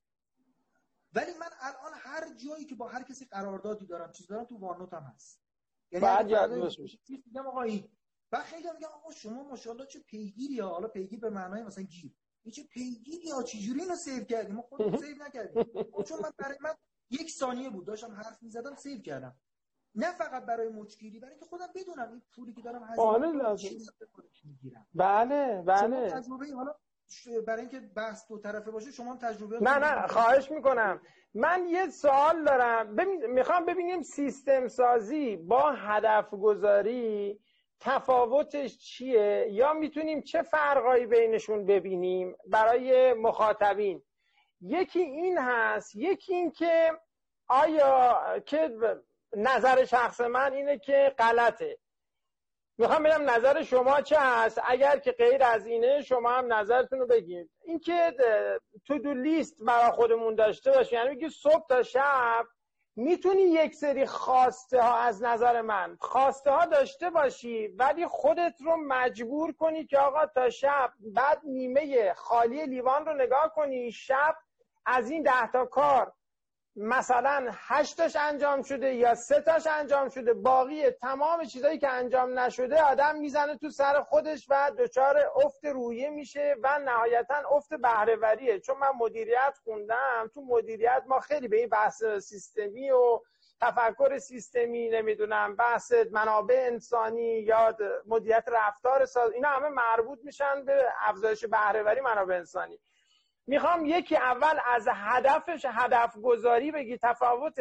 ولی 1.13 1.33
من 1.33 1.49
الان 1.59 1.93
هر 1.95 2.33
جایی 2.33 2.65
که 2.65 2.75
با 2.75 2.87
هر 2.87 3.03
کسی 3.03 3.25
قراردادی 3.25 3.85
دارم 3.85 4.11
چیز 4.11 4.27
دارم 4.27 4.43
تو 4.43 4.57
وانوت 4.57 4.93
هم 4.93 5.03
هست. 5.03 5.41
یعنی 5.91 6.05
بعد 6.05 6.27
فردا 6.27 6.65
میشه. 6.65 6.99
میگم 7.09 7.47
آقا 7.47 7.61
این 7.61 7.89
و 8.31 8.43
خیلی 8.43 8.67
هم 8.67 8.75
میگن 8.75 8.87
آقا 8.87 9.11
شما 9.11 9.43
ماشاءالله 9.43 9.85
چه 9.85 9.99
پیگیری 9.99 10.59
ها. 10.59 10.69
حالا 10.69 10.87
پیگیر 10.87 11.19
به 11.19 11.29
معنای 11.29 11.63
مثلا 11.63 11.83
گیر. 11.83 12.15
این 12.43 12.51
چه 12.51 12.63
پیگیری 12.63 13.29
ها 13.29 13.43
چجوری 13.43 13.81
اینو 13.81 13.95
سیو 13.95 14.23
کردیم 14.23 14.55
ما 14.55 14.61
خودمون 14.61 14.97
سیو 15.03 15.23
نکردیم. 15.23 15.63
خب 15.91 16.03
چون 16.03 16.19
من 16.21 16.31
برای 16.37 16.57
من 16.61 16.73
یک 17.09 17.31
ثانیه 17.31 17.69
بود. 17.69 17.87
داشتم 17.87 18.11
حرف 18.11 18.43
می‌زدم 18.43 18.75
save 18.75 19.01
کردم. 19.01 19.39
نه 19.95 20.11
فقط 20.11 20.45
برای 20.45 20.69
مچگیری 20.69 21.19
برای 21.19 21.31
اینکه 21.31 21.45
خودم 21.45 21.67
بدونم 21.75 22.09
این 22.11 22.21
پولی 22.35 22.53
که 22.53 22.61
دارم 22.61 22.83
هزینه 22.83 23.07
آره، 23.07 23.27
می‌کنم، 23.27 23.41
لازم. 23.41 23.67
می‌گیرم. 24.45 24.87
بله 24.95 25.61
بله. 25.61 26.09
تجربه 26.09 26.45
حالا 26.55 26.75
برای 27.47 27.61
اینکه 27.61 27.79
بحث 27.79 28.27
دو 28.27 28.37
طرفه 28.37 28.71
باشه 28.71 28.91
شما 28.91 29.11
هم 29.11 29.17
تجربه 29.17 29.59
نه 29.61 29.77
نه 29.77 30.07
خواهش 30.07 30.51
می‌کنم. 30.51 31.01
من 31.33 31.67
یه 31.69 31.89
سوال 31.89 32.43
دارم. 32.43 32.95
ببین 32.95 33.25
می‌خوام 33.25 33.65
ببینیم 33.65 34.01
سیستم 34.01 34.67
سازی 34.67 35.35
با 35.37 35.71
هدف 35.71 36.29
گذاری 36.33 37.39
تفاوتش 37.79 38.77
چیه؟ 38.77 39.47
یا 39.51 39.73
می‌تونیم 39.73 40.21
چه 40.21 40.41
فرقایی 40.41 41.05
بینشون 41.05 41.65
ببینیم 41.65 42.35
برای 42.47 43.13
مخاطبین؟ 43.13 44.03
یکی 44.61 44.99
این 44.99 45.37
هست 45.37 45.95
یکی 45.95 46.33
این 46.33 46.51
که 46.51 46.91
آیا 47.47 48.39
که 48.45 48.69
نظر 49.37 49.85
شخص 49.85 50.21
من 50.21 50.53
اینه 50.53 50.77
که 50.77 51.15
غلطه. 51.17 51.77
می‌خوام 52.77 53.03
ببینم 53.03 53.29
نظر 53.29 53.63
شما 53.63 54.01
چه 54.01 54.17
هست 54.19 54.61
اگر 54.67 54.99
که 54.99 55.11
غیر 55.11 55.43
از 55.43 55.65
اینه 55.67 56.01
شما 56.01 56.31
هم 56.31 56.53
نظرتون 56.53 56.99
رو 56.99 57.07
بگید. 57.07 57.51
اینکه 57.63 58.15
تو 58.85 58.99
دو 58.99 59.13
لیست 59.13 59.63
برای 59.63 59.91
خودمون 59.91 60.35
داشته 60.35 60.71
باشیم 60.71 60.99
یعنی 60.99 61.09
میگی 61.09 61.29
صبح 61.29 61.67
تا 61.69 61.83
شب 61.83 62.45
می‌تونی 62.95 63.41
یک 63.41 63.75
سری 63.75 64.05
خواسته 64.05 64.81
ها 64.81 64.97
از 64.97 65.23
نظر 65.23 65.61
من 65.61 65.97
خواسته 66.01 66.51
ها 66.51 66.65
داشته 66.65 67.09
باشی 67.09 67.67
ولی 67.67 68.07
خودت 68.07 68.53
رو 68.61 68.77
مجبور 68.87 69.53
کنی 69.53 69.85
که 69.85 69.97
آقا 69.97 70.25
تا 70.25 70.49
شب 70.49 70.93
بعد 70.99 71.41
نیمه 71.43 72.13
خالی 72.13 72.65
لیوان 72.65 73.05
رو 73.05 73.13
نگاه 73.13 73.53
کنی 73.55 73.91
شب 73.91 74.35
از 74.85 75.09
این 75.09 75.23
ده 75.23 75.51
تا 75.51 75.65
کار 75.65 76.13
مثلا 76.75 77.47
هشتاش 77.51 78.15
انجام 78.15 78.61
شده 78.61 78.93
یا 78.93 79.15
سه 79.15 79.41
تاش 79.41 79.67
انجام 79.67 80.09
شده 80.09 80.33
باقی 80.33 80.89
تمام 80.89 81.45
چیزایی 81.45 81.77
که 81.77 81.89
انجام 81.89 82.39
نشده 82.39 82.81
آدم 82.81 83.15
می‌زنه 83.15 83.57
تو 83.57 83.69
سر 83.69 84.01
خودش 84.01 84.45
و 84.49 84.71
دچار 84.77 85.31
افت 85.45 85.65
روحیه 85.65 86.09
میشه 86.09 86.55
و 86.63 86.79
نهایتا 86.79 87.35
افت 87.51 87.73
بهرهوریه. 87.73 88.59
چون 88.59 88.77
من 88.77 88.91
مدیریت 88.99 89.57
خوندم 89.63 90.31
تو 90.33 90.41
مدیریت 90.41 91.03
ما 91.07 91.19
خیلی 91.19 91.47
به 91.47 91.57
این 91.57 91.69
بحث 91.69 92.03
سیستمی 92.03 92.91
و 92.91 93.19
تفکر 93.61 94.17
سیستمی 94.17 94.89
نمی‌دونم 94.89 95.55
بحث 95.55 95.93
منابع 96.11 96.67
انسانی 96.71 97.39
یا 97.39 97.77
مدیریت 98.05 98.45
رفتار 98.47 99.05
ساز 99.05 99.31
اینا 99.31 99.49
همه 99.49 99.69
مربوط 99.69 100.19
میشن 100.23 100.65
به 100.65 100.85
افزایش 101.01 101.45
بهرهوری 101.45 102.01
منابع 102.01 102.35
انسانی. 102.35 102.79
می‌خوام 103.47 103.85
یکی 103.85 104.15
اول 104.15 104.59
از 104.65 104.87
هدفش 104.91 105.65
هدف 105.69 106.17
گذاری 106.17 106.71
بگی 106.71 106.97
تفاوت 106.97 107.55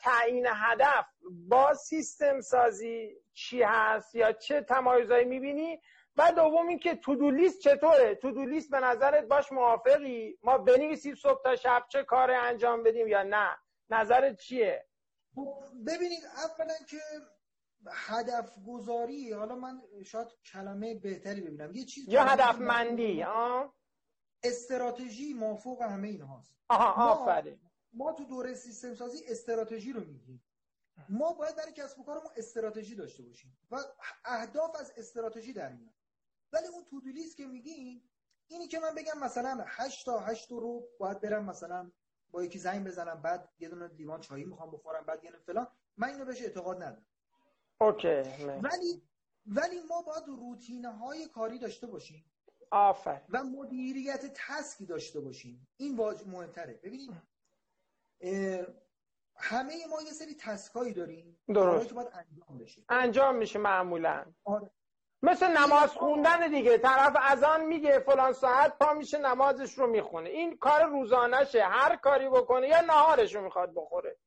تعیین 0.00 0.46
هدف 0.50 1.06
با 1.48 1.74
سیستم 1.74 2.40
سازی 2.40 3.16
چی 3.32 3.62
هست 3.62 4.14
یا 4.14 4.32
چه 4.32 4.60
تمایزایی 4.60 5.24
می‌بینی 5.24 5.80
و 6.16 6.32
دوم 6.32 6.68
این 6.68 6.78
که 6.78 6.94
تودو 6.94 7.30
لیست 7.30 7.60
چطوره؟ 7.60 8.14
تودو 8.14 8.44
لیست 8.44 8.70
به 8.70 8.80
نظرت 8.80 9.24
باش 9.24 9.52
موافقی؟ 9.52 10.38
ما 10.42 10.58
بنویسیم 10.58 11.14
صبح 11.14 11.42
تا 11.42 11.56
شب 11.56 11.84
چه 11.88 12.02
کار 12.02 12.30
انجام 12.30 12.82
بدیم 12.82 13.08
یا 13.08 13.22
نه؟ 13.22 13.48
نظرت 13.90 14.36
چیه؟ 14.40 14.86
ببینید 15.86 16.24
اولا 16.24 16.74
که 16.88 16.98
هدف 17.92 18.50
گذاری 18.66 19.32
حالا 19.32 19.54
من 19.54 19.80
شاید 20.04 20.28
کلمه 20.52 20.94
بهتری 20.94 21.40
ببینم. 21.40 21.74
یه 21.74 21.84
چیز 21.84 22.08
یا 22.08 22.24
هدف 22.24 22.58
مندی 22.58 23.22
آه؟ 23.22 23.74
استراتژی 24.42 25.34
مافوق 25.34 25.82
همه 25.82 26.08
اینهاست. 26.08 26.56
آها 26.68 27.10
آفرین. 27.10 27.60
ما 27.92 28.12
تو 28.12 28.24
دوره 28.24 28.54
سیستم 28.54 28.94
سازی 28.94 29.24
استراتژی 29.28 29.92
رو 29.92 30.00
میگیم. 30.00 30.42
ما 31.08 31.32
باید 31.32 31.56
برای 31.56 31.72
کسب 31.72 31.98
و 31.98 32.04
کارمون 32.04 32.30
استراتژی 32.36 32.94
داشته 32.94 33.22
باشیم 33.22 33.58
و 33.70 33.76
اهداف 34.24 34.76
از 34.80 34.92
استراتژی 34.96 35.52
در 35.52 35.72
میاد. 35.72 35.94
ولی 36.52 36.66
اون 36.66 36.84
تو 36.84 37.00
لیست 37.00 37.36
که 37.36 37.46
میگیم 37.46 38.10
اینی 38.48 38.68
که 38.68 38.78
من 38.78 38.94
بگم 38.94 39.18
مثلا 39.18 39.64
8 39.66 40.06
تا 40.06 40.20
8 40.20 40.50
رو 40.50 40.88
باید 40.98 41.20
برم 41.20 41.44
مثلا 41.44 41.92
با 42.30 42.44
یکی 42.44 42.58
زنگ 42.58 42.86
بزنم 42.86 43.22
بعد 43.22 43.52
یه 43.58 43.68
دونه 43.68 43.88
لیوان 43.88 44.20
چایی 44.20 44.44
می‌خوام 44.44 44.70
بخورم 44.70 45.04
بعد 45.06 45.24
یه 45.24 45.30
فلان 45.30 45.68
من 45.96 46.08
اینو 46.08 46.24
بهش 46.24 46.42
اعتقاد 46.42 46.76
ندارم. 46.76 47.06
اوکی 47.80 48.22
ولی 48.62 49.02
ولی 49.46 49.80
ما 49.88 50.02
باید 50.02 50.24
روتینه 50.26 50.88
های 50.88 51.28
کاری 51.28 51.58
داشته 51.58 51.86
باشیم. 51.86 52.24
آفر 52.70 53.22
و 53.28 53.44
مدیریت 53.44 54.32
تسکی 54.34 54.86
داشته 54.86 55.20
باشیم. 55.20 55.68
این 55.76 55.96
واج 55.96 56.26
مهمتره. 56.26 56.74
ببینید 56.74 57.10
همه 59.38 59.86
ما 59.90 60.02
یه 60.02 60.12
سری 60.12 60.34
تسکایی 60.34 60.92
داریم. 60.92 61.40
درست. 61.48 61.88
که 61.88 61.94
باید 61.94 62.08
انجام 62.12 62.58
بشه. 62.58 62.82
انجام 62.88 63.36
میشه 63.36 63.58
معمولا. 63.58 64.24
آره. 64.44 64.70
مثل 65.22 65.46
نماز 65.46 65.90
خوندن 65.90 66.50
دیگه. 66.50 66.78
طرف 66.78 67.16
اذان 67.20 67.64
میگه 67.64 67.98
فلان 67.98 68.32
ساعت 68.32 68.78
پا 68.78 68.94
میشه 68.94 69.18
نمازش 69.18 69.78
رو 69.78 69.86
می‌خونه. 69.86 70.30
این 70.30 70.56
کار 70.56 70.84
روزانهشه. 70.84 71.62
هر 71.62 71.96
کاری 71.96 72.28
بکنه 72.28 72.68
یا 72.68 72.80
نهارش 72.80 73.34
رو 73.34 73.40
می‌خواد 73.40 73.74
بخوره. 73.74 74.18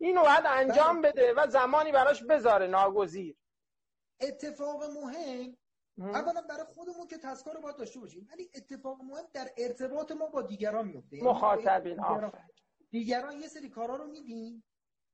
اینو 0.00 0.22
باید 0.22 0.44
انجام 0.46 1.02
بده 1.02 1.34
و 1.34 1.46
زمانی 1.46 1.92
براش 1.92 2.22
بذاره 2.24 2.66
ناگزیر. 2.66 3.36
اتفاق 4.20 4.84
مهم 4.84 5.56
اولا 5.98 6.40
برای 6.40 6.64
خودمون 6.64 7.06
که 7.06 7.18
تسکا 7.18 7.52
رو 7.52 7.60
باید 7.60 7.76
داشته 7.76 8.00
باشیم 8.00 8.28
ولی 8.30 8.50
اتفاق 8.54 9.00
مهم 9.02 9.24
در 9.32 9.50
ارتباط 9.56 10.12
ما 10.12 10.26
با 10.26 10.42
دیگران 10.42 10.88
میفته. 10.88 11.24
مخاطبین 11.24 11.94
دیگران, 11.94 12.32
دیگران 12.90 13.40
یه 13.40 13.48
سری 13.48 13.68
کارا 13.68 13.96
رو 13.96 14.06
میدیم 14.06 14.64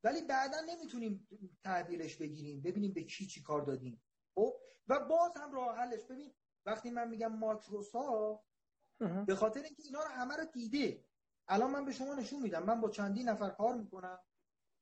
ولی 0.05 0.23
بعدا 0.23 0.61
نمی‌تونیم 0.61 1.29
تحویلش 1.65 2.17
بگیریم 2.17 2.63
ببینیم 2.63 2.93
به 2.93 3.03
کی 3.03 3.27
چی 3.27 3.43
کار 3.43 3.63
دادیم. 3.63 4.03
خب؟ 4.35 4.55
و 4.89 5.01
باز 5.01 5.33
هم 5.37 5.53
راه 5.53 5.77
حلش. 5.77 6.05
ببین 6.05 6.35
وقتی 6.67 6.91
من 6.91 7.09
میگم 7.09 7.33
ماکروسافت 7.39 8.45
به 9.27 9.35
خاطر 9.35 9.63
اینکه 9.63 9.83
اینا 9.83 10.03
رو 10.03 10.09
همه 10.09 10.37
رو 10.37 10.45
دیده. 10.45 11.05
الان 11.49 11.71
من 11.71 11.85
به 11.85 11.93
شما 11.93 12.15
نشون 12.15 12.43
میدم. 12.43 12.63
من 12.63 12.81
با 12.81 12.91
چندین 12.91 13.29
نفر 13.29 13.51
کار 13.51 13.75
می‌کنم 13.75 14.19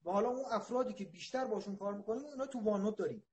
و 0.04 0.10
حالا 0.10 0.28
اون 0.28 0.44
افرادی 0.50 0.94
که 0.94 1.04
بیشتر 1.04 1.44
باشون 1.44 1.76
کار 1.76 1.94
می‌کنیم 1.94 2.24
اینا 2.24 2.46
تو 2.46 2.60
OneNote 2.60 2.96
داریم. 2.96 3.26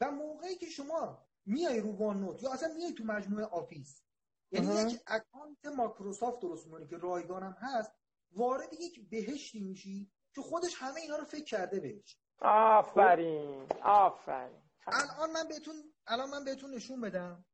و 0.00 0.10
موقعی 0.10 0.56
که 0.56 0.66
شما 0.66 1.29
میای 1.46 1.80
رو 1.80 1.96
OneNote 1.96 2.42
یا 2.42 2.52
اصلا 2.52 2.74
میای 2.74 2.92
تو 2.92 3.04
مجموعه 3.04 3.44
آفیس. 3.44 4.02
یعنی 4.52 4.74
یک 4.74 5.00
اکانت 5.06 5.66
مایکروسافت 5.76 6.40
درست 6.40 6.66
می‌کنی 6.66 6.86
که 6.86 6.96
رایگانم 6.96 7.56
هست 7.60 7.92
وارد 8.32 8.72
یک 8.72 9.08
بهشتی 9.10 9.60
میشی 9.60 10.10
که 10.34 10.40
خودش 10.40 10.74
همه 10.78 11.00
اینا 11.00 11.16
رو 11.16 11.24
فکر 11.24 11.44
کرده 11.44 11.80
بهش. 11.80 12.18
آفرین. 12.42 13.66
آفرین. 13.82 14.62
الان 14.86 15.30
من 15.30 15.48
بهتون 15.48 15.74
الان 16.06 16.30
من 16.30 16.44
بهتون 16.44 16.74
نشون 16.74 17.00
بدم. 17.00 17.44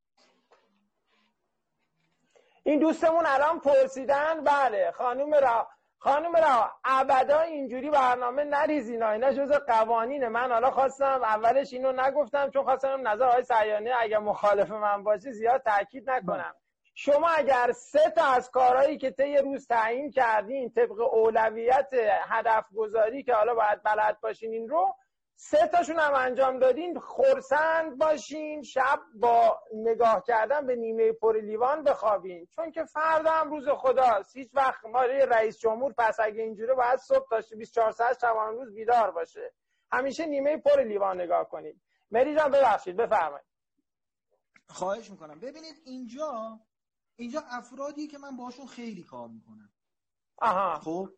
این 2.63 2.79
دوستمون 2.81 3.27
الان 3.27 3.61
پرسیدن 3.61 4.45
بله 4.45 4.91
خانم 4.91 5.35
را 5.35 5.69
خانم 6.07 6.37
را 6.37 6.71
ابدا 6.85 7.41
اینجوری 7.41 7.91
برنامه 7.91 8.45
نریزینا 8.45 9.11
اینا 9.11 9.33
جز 9.33 9.53
قوانینه 9.53 10.29
من. 10.29 10.53
حالا 10.53 10.71
خواستم 10.71 11.21
اولش 11.23 11.73
اینو 11.73 11.93
نگفتم 11.93 12.51
چون 12.51 12.65
خواستم 12.65 13.09
نظر 13.09 13.25
آقای 13.25 13.43
سیانی 13.43 13.91
اگر 13.91 14.19
مخالف 14.19 14.71
من 14.71 15.03
باشه 15.03 15.33
زیاد 15.33 15.63
تاکید 15.63 16.11
نکنم. 16.11 16.55
شما 16.95 17.29
اگر 17.29 17.73
سه 17.73 18.11
تا 18.11 18.25
از 18.25 18.51
کارهایی 18.51 18.99
که 18.99 19.11
طی 19.11 19.37
روز 19.37 19.67
تعیین 19.67 20.11
کردین 20.11 20.71
طبق 20.71 21.15
اولویت 21.15 21.91
هدف 22.29 22.67
گذاری 22.77 23.23
که 23.23 23.35
حالا 23.35 23.55
باید 23.55 23.83
بلد 23.83 24.21
باشین 24.21 24.53
این 24.53 24.69
رو 24.69 24.97
سه 25.39 25.67
تاشون 25.67 25.99
هم 25.99 26.15
انجام 26.15 26.59
دادین 26.59 27.01
خورسند 27.01 27.99
باشین 27.99 28.63
شب 28.63 29.01
با 29.15 29.61
نگاه 29.75 30.23
کردن 30.27 30.67
به 30.67 30.77
نیمه 30.77 31.13
پر 31.13 31.41
لیوان 31.41 31.83
بخوابین. 31.83 32.47
چون 32.47 32.71
که 32.71 32.85
فردا 32.85 33.31
هم 33.31 33.51
روز 33.51 33.69
خداست 33.69 34.37
هیچ 34.37 34.51
وقت 34.55 34.85
ما 34.85 35.03
رئیس 35.03 35.59
جمهور 35.59 35.95
پس 35.99 36.21
اگه 36.21 36.43
اینجوره 36.43 36.75
باید 36.75 36.99
صبح 36.99 37.29
تا 37.31 37.57
24 37.57 37.91
ساعت 37.93 38.19
شبان 38.21 38.55
روز 38.55 38.75
بیدار 38.75 39.11
باشه. 39.11 39.53
همیشه 39.93 40.27
نیمه 40.27 40.57
پر 40.57 40.81
لیوان 40.83 41.21
نگاه 41.21 41.49
کنید 41.49 41.83
مری 42.11 42.37
جان 42.37 42.51
ببخشید 42.51 42.97
بفرمایید. 42.97 43.47
خواهش 44.69 45.11
می‌کنم. 45.11 45.41
ببینید 45.41 45.77
اینجا 45.85 46.61
اینجا 47.17 47.41
افرادی 47.51 48.07
که 48.07 48.19
من 48.19 48.37
باشون 48.37 48.67
خیلی 48.67 49.03
کار 49.03 49.29
می‌کنم. 49.29 49.73
آها. 50.39 50.81
خب؟ 50.81 51.09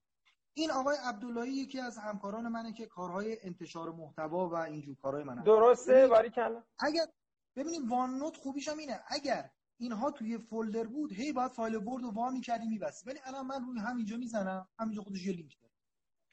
این 0.55 0.71
آقای 0.71 0.97
عبداللهی 1.05 1.51
یکی 1.51 1.81
از 1.81 1.99
همکاران 1.99 2.49
منه 2.49 2.73
که 2.73 2.87
کارهای 2.87 3.39
انتشار 3.43 3.93
محتوا 3.93 4.49
و 4.49 4.55
اینجور 4.55 4.97
کارهای 5.03 5.25
منه. 5.25 5.43
درسته 5.43 6.07
باری 6.07 6.31
کلا. 6.31 6.63
اگر 6.79 7.07
ببینیم 7.57 7.91
وان 7.91 8.11
نوت 8.11 8.37
خوبیش 8.37 8.69
هم 8.69 8.79
اینه. 8.79 9.01
اگر 9.07 9.51
اینها 9.81 10.11
توی 10.11 10.39
فولدر 10.39 10.87
بود 10.87 11.13
هی 11.13 11.33
باید 11.33 11.51
فایل 11.51 11.77
ورد 11.77 12.05
و 12.05 12.11
وا 12.11 12.31
می‌کردی 12.31 12.69
می‌بستی 12.69 13.11
ولی 13.11 13.19
الان 13.25 13.47
من 13.47 13.65
روی 13.65 13.79
همینجا 13.81 14.17
می‌زنم 14.17 14.69
همینجا 14.79 15.03
خودش 15.03 15.27
یه 15.27 15.33
لینک 15.33 15.57
داره. 15.61 15.73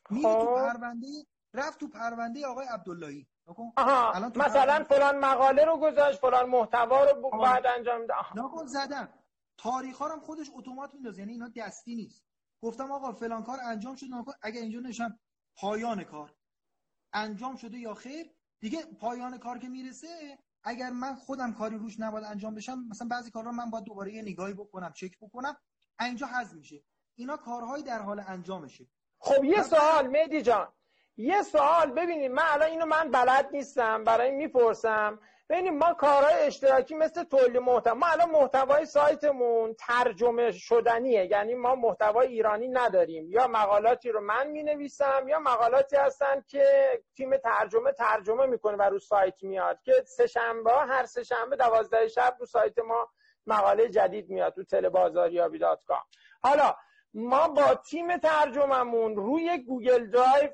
میره 0.10 0.34
تو 0.34 0.56
پرونده 0.56 1.08
رفت 1.54 1.80
تو 1.80 1.88
پرونده 1.88 2.48
آقای 2.48 2.66
عبداللهی. 2.66 3.28
آها. 3.76 4.32
مثلا 4.36 4.84
فلان 4.84 5.20
مقاله 5.20 5.66
رو 5.66 5.78
گذاشت 5.78 6.20
فلان 6.20 6.50
محتوا 6.50 7.04
رو 7.04 7.30
بعد 7.44 7.66
انجام 7.66 8.02
میده 8.02 8.14
نکن 8.36 8.66
زدم. 8.66 9.10
تاریخ 9.58 10.02
هم 10.02 10.20
خودش 10.20 10.52
اتومات 10.56 10.94
میندازه 10.94 11.20
یعنی 11.20 11.32
اینا 11.32 11.50
دستی 11.56 11.96
نیست. 11.96 12.25
گفتم 12.66 12.92
آقا 12.92 13.12
فلان 13.12 13.44
کار 13.44 13.60
انجام 13.64 13.96
شد 13.96 14.06
نکن 14.12 14.34
اگه 14.42 14.62
اینجا 14.62 14.80
نشم 14.80 15.20
پایان 15.56 16.04
کار. 16.04 16.36
انجام 17.14 17.56
شده 17.56 17.78
یا 17.78 17.94
خیر؟ 17.94 18.32
دیگه 18.60 18.86
پایان 18.86 19.38
کار 19.38 19.58
که 19.58 19.70
می‌رسه 19.70 20.38
اگر 20.64 20.90
من 20.90 21.16
خودم 21.16 21.54
کاری 21.54 21.78
روش 21.78 22.00
نباید 22.00 22.26
انجام 22.26 22.56
بشم 22.56 22.88
مثلا 22.90 23.08
بعضی 23.08 23.32
کارا 23.32 23.52
من 23.52 23.70
باید 23.70 23.84
دوباره 23.84 24.14
یه 24.14 24.22
نگاهی 24.22 24.54
بکنم 24.54 24.94
چک 24.94 25.20
بکنم 25.22 25.58
اینجا 26.00 26.28
حذف 26.28 26.54
میشه. 26.54 26.84
اینا 27.16 27.38
کارهایی 27.38 27.84
در 27.84 28.02
حال 28.02 28.24
انجامشه. 28.28 28.88
خب 29.20 29.44
یه 29.44 29.64
سوال 29.64 30.08
مهدی 30.08 30.42
جان. 30.42 30.68
یه 31.18 31.44
سوال. 31.44 31.92
ببینید 31.92 32.32
من 32.32 32.44
الان 32.46 32.70
اینو 32.70 32.86
من 32.86 33.12
بلد 33.12 33.50
نیستم 33.52 34.04
برای 34.04 34.32
می‌پرسم. 34.32 35.20
ببینید 35.50 35.74
ما 35.74 35.94
کارهای 35.94 36.34
اشتراکی 36.34 36.96
مثل 36.96 37.24
تولید 37.24 37.58
محتوا 37.58 37.94
ما 37.94 38.08
الان 38.08 38.32
محتوای 38.32 38.86
سایتمون 38.86 39.74
ترجمه 39.74 40.52
شدنیه. 40.52 41.26
یعنی 41.26 41.54
ما 41.54 41.76
محتوای 41.76 42.28
ایرانی 42.28 42.68
نداریم. 42.68 43.32
یا 43.32 43.48
مقالاتی 43.48 44.10
رو 44.10 44.22
من 44.22 44.48
می 44.48 44.64
نویسم 44.64 45.28
یا 45.28 45.40
مقالاتی 45.40 45.96
هستن 45.96 46.44
که 46.48 46.90
تیم 47.16 47.38
ترجمه 47.38 47.92
ترجمه 47.92 48.46
می‌کنه 48.46 48.78
و 48.78 48.82
رو 48.82 49.00
سایت 49.00 49.44
میاد 49.44 49.82
که 49.82 49.94
سه 50.06 50.28
شنبه 50.28 50.72
هر 50.72 51.06
سه 51.06 51.24
شنبه 51.24 51.56
دوازده 51.56 52.08
شب 52.08 52.36
رو 52.40 52.46
سایت 52.46 52.80
ما 52.80 53.10
مقاله 53.48 53.90
جدید 53.90 54.30
میاد 54.30 54.54
تو 54.54 54.64
تلبازاریابی 54.64 55.60
dot 55.60 55.84
com. 55.84 56.04
حالا 56.44 56.76
ما 57.18 57.48
با 57.48 57.76
تیم 57.76 58.18
ترجممون 58.18 59.16
روی 59.16 59.58
Google 59.58 60.10
Drive 60.10 60.52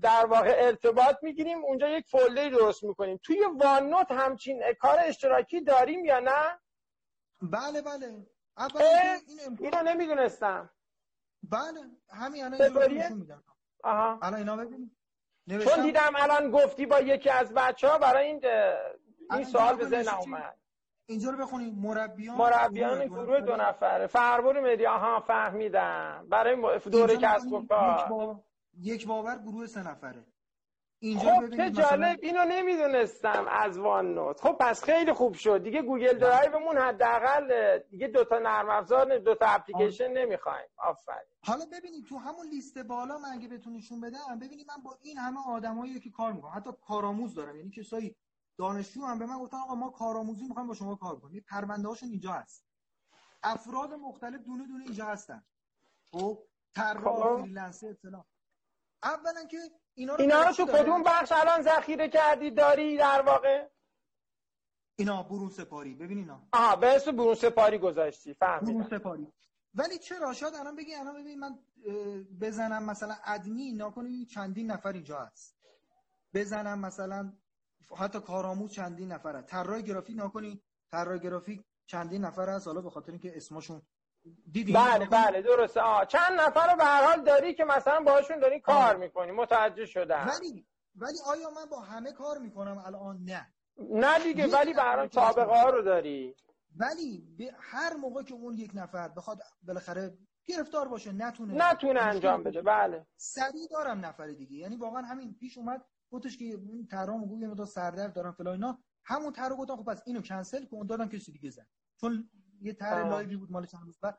در 0.00 0.26
واقع 0.26 0.54
ارتباط 0.56 1.16
می‌گیریم 1.22 1.64
اونجا 1.64 1.88
یک 1.88 2.06
folder 2.08 2.44
ی 2.44 2.50
درست 2.50 2.84
می‌کنیم. 2.84 3.20
توی 3.22 3.44
OneNote 3.60 4.10
همچین 4.10 4.62
کار 4.80 4.98
اشتراکی 5.04 5.60
داریم 5.60 6.04
یا 6.04 6.20
نه؟ 6.20 6.60
بله 7.42 7.82
بله. 7.82 8.06
این 8.06 9.58
اینو 9.60 9.82
نمی‌دونستم. 9.82 10.70
بله 11.42 11.80
همین 12.10 12.44
الان 12.44 13.12
میدم. 13.14 13.44
آها. 13.84 14.18
الان 14.22 14.34
اینا 14.34 14.56
ببینید 14.56 14.96
چون 15.46 15.82
دیدم 15.82 16.12
الان 16.16 16.50
گفتی 16.50 16.86
با 16.86 17.00
یکی 17.00 17.30
از 17.30 17.54
بچه 17.54 17.88
ها 17.88 17.98
برای 17.98 18.26
این 18.26 18.40
این 19.30 19.44
سوال 19.44 19.76
به 19.76 19.86
ذهن 19.86 20.08
اومد. 20.08 20.58
اینجا 21.12 21.30
رو 21.30 21.38
بخونیم 21.38 21.74
مربیان 21.74 22.36
مربیان 22.36 23.06
گروه 23.06 23.40
دو 23.40 23.56
نفره 23.56 24.06
فربور 24.06 24.72
مدیا 24.72 24.98
ها 24.98 25.20
فهمیدم. 25.20 26.26
برای 26.28 26.78
دوره 26.78 27.16
کسب 27.16 27.52
و 27.52 27.66
کار. 27.66 28.40
یک 28.80 29.06
باور 29.06 29.38
گروه 29.38 29.66
سه 29.66 29.88
نفره. 29.88 30.26
اینجا 30.98 31.30
خب 31.30 31.56
چه 31.56 31.70
جالب. 31.70 32.18
اینو 32.22 32.44
نمی‌دونستم 32.44 33.46
از 33.50 33.78
وان 33.78 34.14
نوت. 34.14 34.40
خب 34.40 34.56
پس 34.60 34.84
خیلی 34.84 35.12
خوب 35.12 35.34
شد. 35.34 35.62
دیگه 35.62 35.82
گوگل 35.82 36.18
درایومون 36.18 36.78
حداقل 36.78 37.78
دیگه 37.78 38.08
دوتا 38.08 38.38
نرم 38.38 38.70
افزار 38.70 39.18
دوتا 39.18 39.46
اپلیکیشن 39.46 40.12
نمی‌خوایم. 40.12 40.66
آفرین. 40.76 41.18
حالا 41.46 41.64
ببینید 41.72 42.06
تو 42.08 42.18
همون 42.18 42.46
لیست 42.46 42.78
بالا 42.78 43.18
من 43.18 43.28
اگه 43.32 43.48
بهتون 43.48 43.72
نشون 43.72 44.00
بدم 44.00 44.38
ببینید 44.40 44.66
من 44.68 44.82
با 44.82 44.98
این 45.02 45.18
همه 45.18 45.38
آدمایی 45.48 46.00
که 46.00 46.10
کار 46.10 46.32
می‌کنم 46.32 46.52
حتی 46.54 46.70
کارآموز 46.86 47.34
دارم. 47.34 47.56
یعنی 47.56 47.70
کسایی 47.70 48.16
دانشجو 48.58 49.04
هم 49.04 49.18
به 49.18 49.26
من 49.26 49.38
گفتن 49.38 49.56
آقا 49.56 49.74
ما 49.74 49.90
کارآموزی 49.90 50.44
می‌خوایم 50.48 50.68
با 50.68 50.74
شما 50.74 50.94
کار 50.94 51.20
کنیم. 51.20 51.44
پرونده 51.48 51.88
هاشون 51.88 52.08
اینجا 52.08 52.32
هست. 52.32 52.64
افراد 53.42 53.92
مختلف 53.92 54.40
دونه 54.42 54.66
دونه 54.66 54.84
اینجا 54.84 55.06
هستن. 55.06 55.44
خب 56.12 56.38
طراح 56.74 57.36
خب. 57.36 57.42
فریلنسر 57.42 57.86
اطلاع 57.88 58.26
اولا 59.02 59.44
که 59.44 59.58
اینا 59.94 60.14
رو 60.14 60.20
اینا 60.20 60.42
رو 60.42 60.52
تو 60.52 60.66
کدوم 60.66 61.02
بخش 61.02 61.32
الان 61.32 61.62
ذخیره 61.62 62.08
کردی 62.08 62.50
داری 62.50 62.96
در 62.96 63.22
واقع؟ 63.22 63.68
اینا 64.96 65.22
برون 65.22 65.48
سپاری. 65.48 65.94
ببین 65.94 66.18
اینا. 66.18 66.48
آها 66.52 66.76
به 66.76 66.96
اسم 66.96 67.16
برون 67.16 67.34
سپاری 67.34 67.78
گذاشتی. 67.78 68.34
فهمیدم. 68.34 68.72
برون 68.72 68.98
سپاری. 68.98 69.32
ولی 69.74 69.98
چرا؟ 69.98 70.32
شاید 70.32 70.54
الان 70.54 70.76
بگی 70.76 70.94
الان 70.94 71.22
ببین 71.22 71.38
من 71.38 71.58
بزنم 72.40 72.82
مثلا 72.84 73.16
ادمی 73.24 73.72
نکنی 73.72 74.26
چندین 74.26 74.70
نفر 74.70 74.92
اینجا 74.92 75.18
هست. 75.20 75.56
بزنم 76.34 76.78
مثلا 76.78 77.32
حتی 77.96 78.20
کارآموز 78.20 78.72
چندین 78.72 79.12
نفره. 79.12 79.42
طراح 79.42 79.80
گرافیک 79.80 80.16
نکنی 80.18 80.62
طراح 80.90 81.18
گرافیک 81.18 81.64
چندین 81.86 82.24
نفر 82.24 82.48
هست. 82.48 82.66
حالا 82.66 82.80
به 82.80 82.90
خاطر 82.90 83.12
اینکه 83.12 83.36
اسمشون 83.36 83.82
دیدی 84.52 84.72
بله 84.72 85.06
بله 85.06 85.42
درسته. 85.42 85.80
آه. 85.80 86.06
چند 86.06 86.40
نفر 86.40 86.70
رو 86.70 86.76
به 86.76 86.84
هر 86.84 87.04
حال 87.04 87.24
داری 87.24 87.54
که 87.54 87.64
مثلا 87.64 88.00
باهاشون 88.00 88.38
داری 88.38 88.60
کار 88.60 88.96
می‌کنی 88.96 89.32
متوجه 89.32 89.86
شدم 89.86 90.28
ولی 90.28 90.66
ولی 90.94 91.18
آیا 91.26 91.50
من 91.50 91.64
با 91.70 91.80
همه 91.80 92.12
کار 92.12 92.38
می‌کنم 92.38 92.82
الان؟ 92.86 93.18
نه. 93.24 93.54
نه 93.90 94.18
دیگه 94.18 94.46
ولی 94.46 94.74
به 94.74 94.82
هر 94.82 95.08
سابقه 95.08 95.60
ها 95.60 95.70
رو 95.70 95.82
داری. 95.82 96.36
ولی 96.76 97.18
به 97.38 97.54
هر 97.60 97.94
موقع 97.94 98.22
که 98.22 98.34
اون 98.34 98.54
یک 98.54 98.70
نفر 98.74 99.08
بخواد 99.08 99.42
بالاخره 99.62 100.18
گرفتار 100.44 100.88
باشه 100.88 101.12
نتونه. 101.12 101.70
نتونه 101.70 102.00
انجام 102.00 102.42
بده. 102.42 102.62
بله. 102.62 103.06
سریع 103.16 103.68
دارم 103.70 104.06
نفر 104.06 104.26
دیگه. 104.26 104.56
یعنی 104.56 104.76
واقعا 104.76 105.02
همین 105.02 105.34
پیش 105.40 105.58
اومد. 105.58 105.84
گفتش 106.12 106.38
که 106.38 106.44
این 106.44 106.86
طرحمو 106.86 107.26
گوگل 107.26 107.46
مدار 107.46 107.66
سردرد 107.66 108.12
دارم 108.12 108.32
فلان 108.32 108.52
اینا. 108.52 108.78
همون 109.04 109.32
طرح 109.32 109.56
گفتم 109.56 109.76
خب 109.76 109.84
پس 109.84 110.02
اینو 110.06 110.22
کنسل 110.22 110.64
کن 110.64 110.86
دادم 110.86 111.08
کسی 111.08 111.32
دیگه 111.32 111.50
زن. 111.50 111.66
چون 112.00 112.30
یه 112.60 112.72
طرح 112.72 113.08
live 113.08 113.30
ی 113.30 113.36
بود 113.36 113.52
مال 113.52 113.66
چند 113.66 113.84
روز 113.84 113.98
بعد. 114.00 114.18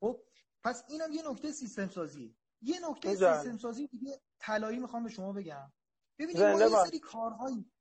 خب 0.00 0.22
پس 0.62 0.84
اینم 0.88 1.12
یه 1.12 1.22
نکته 1.30 1.52
سیستم 1.52 1.88
سازی 1.88 2.36
یه 2.60 2.90
نکته 2.90 3.14
سیستم 3.14 3.58
سازی 3.58 3.86
دیگه 3.86 4.20
طلایی 4.38 4.78
می‌خوام 4.78 5.02
به 5.04 5.10
شما 5.10 5.32
بگم. 5.32 5.72
ببینید 6.18 6.42
ما 6.42 6.60
یه 6.60 6.84
سری 6.84 6.98
کارهایی 6.98 7.72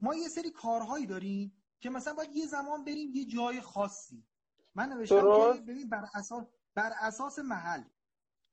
ما 0.00 0.14
یه 0.14 0.28
سری 0.28 0.50
کارهایی 0.50 1.06
داریم 1.06 1.62
که 1.80 1.90
مثلا 1.90 2.14
باید 2.14 2.36
یه 2.36 2.46
زمان 2.46 2.84
بریم 2.84 3.10
یه 3.14 3.24
جای 3.24 3.60
خاصی. 3.60 4.26
من 4.74 4.88
نوشتم 4.88 5.54
که 5.54 5.60
ببین 5.60 5.88
بر 5.88 6.06
اساس 6.14 6.44
بر 6.74 6.92
اساس 7.00 7.38
محل. 7.38 7.82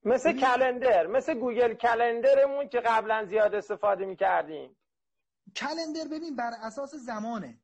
مثل 0.06 0.40
کلندر 0.40 1.08
مثل 1.08 1.34
گوگل 1.34 1.74
کلندرمون 1.74 2.70
که 2.70 2.80
قبلا 2.80 3.26
زیاد 3.30 3.56
استفاده 3.56 4.06
می‌کردیم. 4.06 4.78
کلندر 5.56 6.08
ببین 6.12 6.36
بر 6.36 6.52
اساس 6.62 6.96
زمانه. 6.96 7.60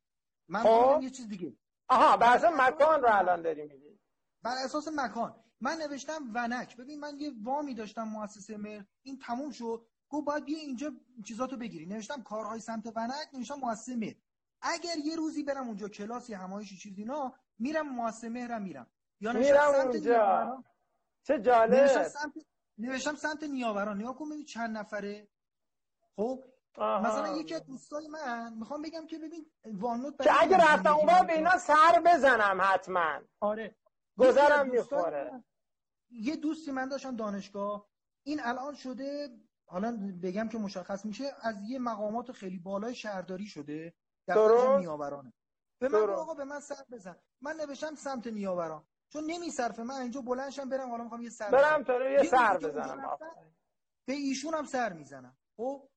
من 0.48 0.62
خب؟ 0.62 1.02
یه 1.02 1.10
چیز 1.10 1.28
دیگه. 1.28 1.56
آها 1.88 2.16
بر 2.16 2.36
اساس 2.36 2.52
مکان 2.56 3.02
رو 3.02 3.08
الان 3.12 3.42
داریم 3.42 3.68
میگیم 3.68 4.00
بر 4.42 4.54
اساس 4.64 4.88
مکان. 4.96 5.44
من 5.60 5.76
نوشتم 5.76 6.30
ونک. 6.34 6.76
ببین 6.76 7.00
من 7.00 7.18
یه 7.18 7.32
وامی 7.42 7.74
داشتم 7.74 8.02
مؤسسه 8.02 8.56
مر 8.56 8.82
این 9.02 9.18
تموم 9.18 9.50
شد. 9.50 9.86
گفت 10.08 10.26
باید 10.26 10.44
بیا 10.44 10.58
اینجا 10.58 10.92
چیزاتو 11.26 11.56
بگیری. 11.56 11.86
نوشتم 11.86 12.22
کارهای 12.22 12.60
سمت 12.60 12.86
ونک 12.86 13.28
نوشتم 13.32 13.54
مؤسسه 13.54 13.96
مر 13.96 14.12
اگر 14.62 14.96
یه 15.04 15.16
روزی 15.16 15.42
برم 15.42 15.66
اونجا 15.66 15.88
کلاسی 15.88 16.34
همایشی 16.34 16.76
چیزی 16.76 17.02
اینا 17.02 17.34
میرم 17.58 17.88
مؤسسه 17.88 18.28
مهرم 18.28 18.62
میرم. 18.62 18.86
یا 19.20 19.32
نوشتم 19.32 19.72
سمت 19.72 19.94
اونجا. 19.94 20.64
چه 21.22 21.40
جالب. 21.40 21.74
نوشتم 21.74 22.08
سمت, 22.08 22.32
نوشتم 22.78 23.14
سمت 23.14 23.42
نیاوران. 23.42 23.98
نیا 23.98 24.12
کن 24.12 24.28
ببین 24.30 24.44
چند 24.44 24.78
نفره. 24.78 25.28
خب؟ 26.16 26.44
مثلا 26.78 27.28
یکی 27.36 27.54
از 27.54 27.66
دوستای 27.66 28.08
من 28.08 28.54
می‌خوام 28.54 28.82
بگم 28.82 29.06
که 29.06 29.18
ببین 29.18 29.50
وانوت 29.64 30.22
که 30.22 30.42
اگه 30.42 30.56
رفتم 30.56 30.96
اونور 30.96 31.24
به 31.24 31.32
اینا 31.32 31.58
سر 31.58 32.02
بزنم 32.06 32.60
حتما. 32.62 33.20
آره. 33.40 33.76
گذرم 34.18 34.68
می‌خوره. 34.68 35.44
یه 36.10 36.36
دوستی 36.36 36.70
من 36.70 36.88
داشتم 36.88 37.16
دانشگاه. 37.16 37.88
این 38.22 38.40
الان 38.42 38.74
شده 38.74 39.28
حالا 39.66 40.16
بگم 40.22 40.48
که 40.48 40.58
مشخص 40.58 41.04
میشه 41.06 41.24
از 41.42 41.62
یه 41.68 41.78
مقامات 41.78 42.32
خیلی 42.32 42.58
بالای 42.58 42.94
شهرداری 42.94 43.46
شده. 43.46 43.94
در 44.26 44.34
نیاورانه. 44.78 45.32
به 45.78 45.88
من 45.88 46.10
آقا 46.10 46.34
به 46.34 46.44
من 46.44 46.60
سر 46.60 46.84
بزن. 46.92 47.16
من 47.40 47.56
نوشتم 47.56 47.94
سمت 47.94 48.26
نیاوران. 48.26 48.86
چون 49.12 49.24
نمیصرفه 49.26 49.82
من 49.82 49.94
اینجا 49.94 50.20
بلندشم 50.20 50.68
برم 50.68 50.90
حالا 50.90 51.02
می‌خوام 51.02 51.22
یه 51.22 51.30
سر 51.30 51.50
برم 51.50 51.84
تا 51.84 52.10
یه 52.10 52.22
سر 52.22 52.58
بزنم. 52.58 53.18
به 54.04 54.12
ایشون 54.12 54.54
هم 54.54 54.64
سر 54.64 54.92
می‌زنم. 54.92 55.36
خب؟ 55.56 55.88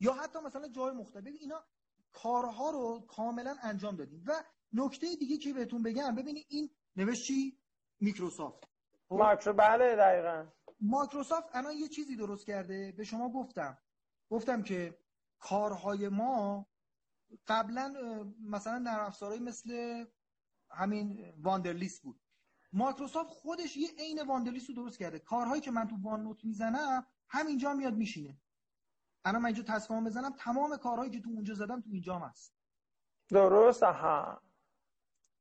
یا 0.00 0.12
حتی 0.12 0.38
مثلا 0.38 0.68
جای 0.68 0.92
مختلف. 0.92 1.34
اینا 1.40 1.64
کارها 2.12 2.70
رو 2.70 3.00
کاملا 3.08 3.56
انجام 3.62 3.96
دادیم. 3.96 4.24
و 4.26 4.44
نکته 4.72 5.16
دیگه 5.16 5.36
که 5.36 5.52
بهتون 5.52 5.82
بگم 5.82 6.14
ببینید 6.14 6.46
این 6.48 6.70
نوشت 6.96 7.26
چی؟ 7.26 7.58
میکروسافت. 8.00 8.64
خب؟ 9.08 9.14
ماکرو 9.14 9.52
بله 9.52 9.96
دقیقا. 9.96 10.46
مایکروسافت 10.80 11.48
الان 11.52 11.72
یه 11.76 11.88
چیزی 11.88 12.16
درست 12.16 12.46
کرده. 12.46 12.92
به 12.92 13.04
شما 13.04 13.32
گفتم. 13.32 13.78
گفتم 14.30 14.62
که 14.62 14.98
کارهای 15.38 16.08
ما 16.08 16.66
قبلا 17.46 17.94
مثلا 18.40 18.78
نرم 18.78 19.04
افزارهایی 19.04 19.42
مثل 19.42 20.04
همین 20.70 21.34
واندرلیست 21.38 22.02
بود. 22.02 22.20
مایکروسافت 22.72 23.30
خودش 23.30 23.76
یه 23.76 23.88
عین 23.98 24.22
واندلیس 24.22 24.70
رو 24.70 24.74
درست 24.76 24.98
کرده. 24.98 25.18
کارهایی 25.18 25.60
که 25.60 25.70
من 25.70 25.88
تو 25.88 25.96
وان 26.02 26.22
نوت 26.22 26.44
می‌زنم 26.44 27.06
همینجا 27.28 27.74
میاد 27.74 27.94
میشینه. 27.94 28.40
الان 29.24 29.42
من 29.42 29.46
اینجا 29.46 29.62
تصمیم 29.62 30.04
بزنم 30.04 30.32
تمام 30.38 30.76
کارهایی 30.76 31.10
که 31.10 31.20
تو 31.20 31.30
اونجا 31.30 31.54
زدم 31.54 31.80
تو 31.80 31.90
اینجا 31.92 32.18
هست. 32.18 32.54
درست 33.28 33.82
ها. 33.82 34.42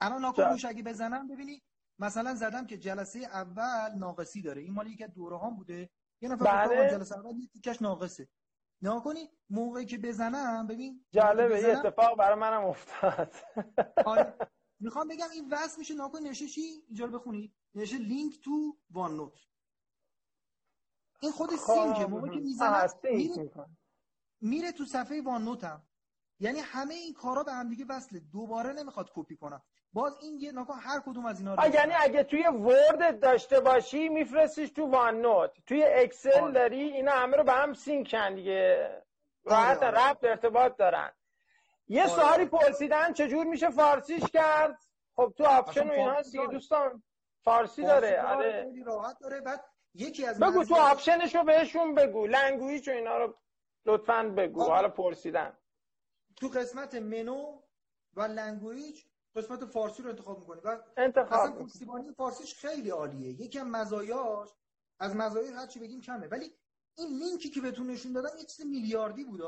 الان 0.01 0.21
ناکن 0.21 0.43
اگه 0.67 0.83
بزنم 0.83 1.27
ببینی 1.27 1.63
مثلا 1.99 2.35
زدم 2.35 2.65
که 2.65 2.77
جلسه 2.77 3.19
اول 3.19 3.95
ناقصی 3.97 4.41
داره. 4.41 4.61
این 4.61 4.73
مال 4.73 4.87
یک 4.87 5.01
از 5.01 5.13
دوره 5.13 5.37
ها 5.37 5.49
بوده. 5.49 5.89
یه 6.21 6.29
نفر 6.29 6.67
بله. 6.67 6.89
جلسه 6.89 7.17
اول 7.17 7.35
یه 7.39 7.47
تیکش 7.47 7.81
ناقصه. 7.81 8.29
کنی 9.03 9.29
موقعی 9.49 9.85
که 9.85 9.97
بزنم 9.97 10.67
ببین 10.67 11.05
جالبه 11.11 11.61
یه 11.61 11.77
اتفاق 11.77 12.17
برای 12.17 12.39
منم 12.39 12.65
افتاد. 12.65 13.35
آره. 14.05 14.33
می‌خوام 14.79 15.07
بگم 15.07 15.29
این 15.33 15.49
وصل 15.51 15.79
میشه 15.79 15.93
ناکن 15.93 16.19
نشه 16.19 16.47
چی؟ 16.47 16.83
اینجا 16.87 17.05
رو 17.05 17.19
بخونید 17.19 17.53
نشه 17.75 17.97
لینک 17.97 18.41
تو 18.41 18.77
وان 18.89 19.15
نوت. 19.15 19.39
این 21.21 21.31
خود 21.31 21.49
خب، 21.49 21.73
سینکه 21.73 22.05
موقعی 22.05 22.31
که 22.31 22.39
می‌زنم 22.39 22.89
میره, 23.03 23.51
میره 24.41 24.71
تو 24.71 24.85
صفحه 24.85 25.21
وان 25.21 25.43
نوتم 25.43 25.83
یعنی 26.39 26.59
همه 26.59 26.93
این 26.93 27.13
کارا 27.13 27.43
به 27.43 27.51
هم 27.51 27.69
دیگه 27.69 27.85
وصله. 27.89 28.19
دوباره 28.19 28.73
نمی‌خواد 28.73 29.11
کپی 29.15 29.35
کنم. 29.35 29.61
باز 29.93 30.17
این 30.21 30.37
یه 30.39 30.51
ناکن 30.51 30.79
هر 30.79 30.99
کدوم 30.99 31.25
از 31.25 31.39
اینا 31.39 31.55
رو 31.55 31.73
یعنی 31.73 31.93
اگه 31.99 32.23
توی 32.23 32.47
Word 32.47 33.19
داشته 33.19 33.59
باشی 33.59 34.09
میفرستیش 34.09 34.69
تو 34.69 34.85
OneNote. 34.85 35.51
توی 35.65 35.83
Excel 35.83 36.39
آره. 36.39 36.53
داری 36.53 36.81
اینا 36.81 37.11
همه 37.11 37.37
رو 37.37 37.43
به 37.43 37.51
هم 37.51 37.73
سینکن 37.73 38.35
دیگه. 38.35 39.03
راحت 39.43 39.83
آره. 39.83 39.99
ربط 39.99 40.23
ارتباط 40.23 40.77
دارن. 40.77 41.11
یه 41.89 42.01
آره. 42.03 42.11
سوالی 42.11 42.45
پرسیدن 42.45 43.13
چجور 43.13 43.45
میشه 43.45 43.69
فارسیش 43.69 44.23
کرد؟ 44.23 44.79
خب 45.15 45.33
تو 45.37 45.45
option 45.45 45.89
و 45.89 45.91
اینا 45.91 46.21
دیگه 46.21 46.47
دوستان. 46.47 47.03
فارسی 47.43 47.83
داره 47.83 48.21
آره. 48.21 48.73
راحت 48.85 49.19
داره. 49.19 49.41
بعد 49.41 49.65
یکی 49.93 50.25
از 50.25 50.39
بگو 50.39 50.63
تو 50.63 50.75
option 50.75 51.20
ش 51.20 51.35
رو 51.35 51.43
بهشون 51.43 51.95
بگو 51.95 52.27
language 52.27 52.89
و 52.89 52.91
اینا 52.91 53.17
رو 53.17 53.37
لطفا 53.85 54.23
بگو. 54.37 54.63
حالا 54.63 54.89
پرسیدن 54.89 55.57
تو 56.35 56.47
قسمت 56.47 56.95
منو 56.95 57.61
و 58.13 58.21
language 58.21 59.03
قسمت 59.35 59.65
فارسی 59.65 60.03
رو 60.03 60.09
انتخاب 60.09 60.39
می‌کنی. 60.39 60.61
و 60.63 60.77
انتخاب 60.97 61.39
اصلا 61.39 61.51
پشتیبانی 61.51 62.11
فارسیش 62.11 62.55
خیلی 62.55 62.89
عالیه. 62.89 63.29
یکی 63.29 63.59
از 63.59 63.65
مزایاش. 63.65 64.49
از 64.99 65.15
مزایای 65.15 65.53
هر 65.53 65.67
چی 65.67 65.79
بگیم 65.79 66.01
کمه. 66.01 66.27
ولی 66.27 66.53
این 66.97 67.07
لینکی 67.07 67.49
که 67.49 67.61
بهتون 67.61 67.87
نشون 67.87 68.13
دادم 68.13 68.37
یه 68.37 68.45
چیز 68.45 68.65
میلیاردی 68.65 69.23
بود 69.23 69.41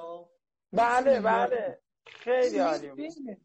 بله 0.74 1.20
بله. 1.20 1.82
خیلی 2.08 2.60
عالی 2.60 2.90
بین 2.90 3.38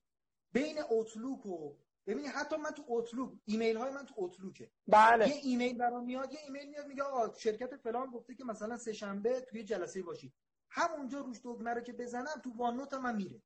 بین 0.53 0.79
Outlook 0.79 1.47
و 1.47 1.77
ببینید 2.07 2.31
حتی 2.31 2.57
من 2.57 2.71
تو 2.71 2.85
Outlook 2.87 3.33
ایمیل 3.45 3.77
های 3.77 3.93
من 3.93 4.07
تو 4.07 4.15
Outlook 4.17 4.64
ه 4.64 4.71
بله. 4.89 5.29
یه 5.29 5.35
ایمیل 5.43 5.79
برام 5.79 6.05
میاد 6.05 6.33
یه 6.33 6.41
ایمیل 6.45 6.69
میاد 6.69 6.87
میگه 6.87 7.03
آقا 7.03 7.39
شرکت 7.39 7.77
فلان 7.77 8.11
گفته 8.11 8.35
که 8.35 8.45
مثلا 8.45 8.77
سه 8.77 8.93
شنبه 8.93 9.41
توی 9.41 9.65
جلسه 9.65 10.03
باشی 10.03 10.33
همونجا 10.71 11.21
روش 11.21 11.41
دکمه 11.45 11.71
رو 11.71 11.81
که 11.81 11.93
بزنم 11.93 12.41
تو 12.45 12.51
وان 12.57 12.77
نوت 12.77 12.95
من 12.95 13.17
میره. 13.17 13.43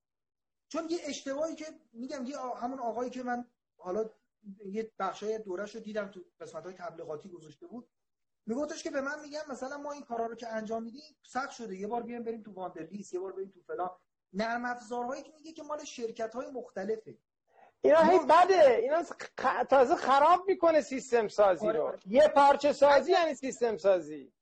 چون 0.69 0.91
یه 0.91 0.99
اشتباهی 1.05 1.55
که 1.55 1.67
میگم 1.93 2.25
یه 2.27 2.39
همون 2.39 2.79
آقایی 2.79 3.11
که 3.11 3.23
من 3.23 3.45
حالا 3.77 4.11
یه 4.65 4.93
بخشای 4.99 5.39
دورش 5.39 5.75
رو 5.75 5.81
دیدم 5.81 6.09
تو 6.09 6.25
قسمت 6.41 6.65
های 6.65 6.75
تبلیغاتی 6.75 7.29
گذاشته 7.29 7.67
بود 7.67 7.89
میگفتش 8.47 8.83
که 8.83 8.91
به 8.91 9.01
من 9.01 9.23
میگن 9.23 9.41
مثلا 9.49 9.79
ما 9.79 9.93
این 9.93 10.03
کارا 10.03 10.27
رو 10.27 10.35
که 10.35 10.49
انجام 10.49 10.83
میدیم 10.83 11.17
سخت 11.23 11.51
شده. 11.51 11.77
یه 11.77 11.87
بار 11.87 12.03
بیایم 12.03 12.23
بریم 12.23 12.43
تو 12.43 12.53
واندرلیس 12.53 13.13
یه 13.13 13.21
بار 13.21 13.33
بریم 13.33 13.51
تو 13.51 13.61
فلان. 13.61 13.91
نرم 14.33 14.65
افزارهایی 14.65 15.23
که 15.23 15.33
میگه 15.33 15.53
که 15.53 15.63
مال 15.63 15.85
شرکت 15.85 16.35
های 16.35 16.51
مختلفه. 16.51 17.19
اینا 17.83 18.01
هی 18.01 18.19
بده. 18.19 18.77
اینا 18.77 19.03
تازه 19.71 19.97
خراب 19.97 20.45
می‌کنه 20.49 20.81
سیستم 20.81 21.29
سازی 21.29 21.69
رو. 21.69 21.83
آره. 21.83 21.99
یه 22.07 22.29
پارچه 22.29 22.73
سازی 22.73 23.13
یعنی 23.13 23.35
سیستم 23.35 23.77
سازی. 23.77 24.33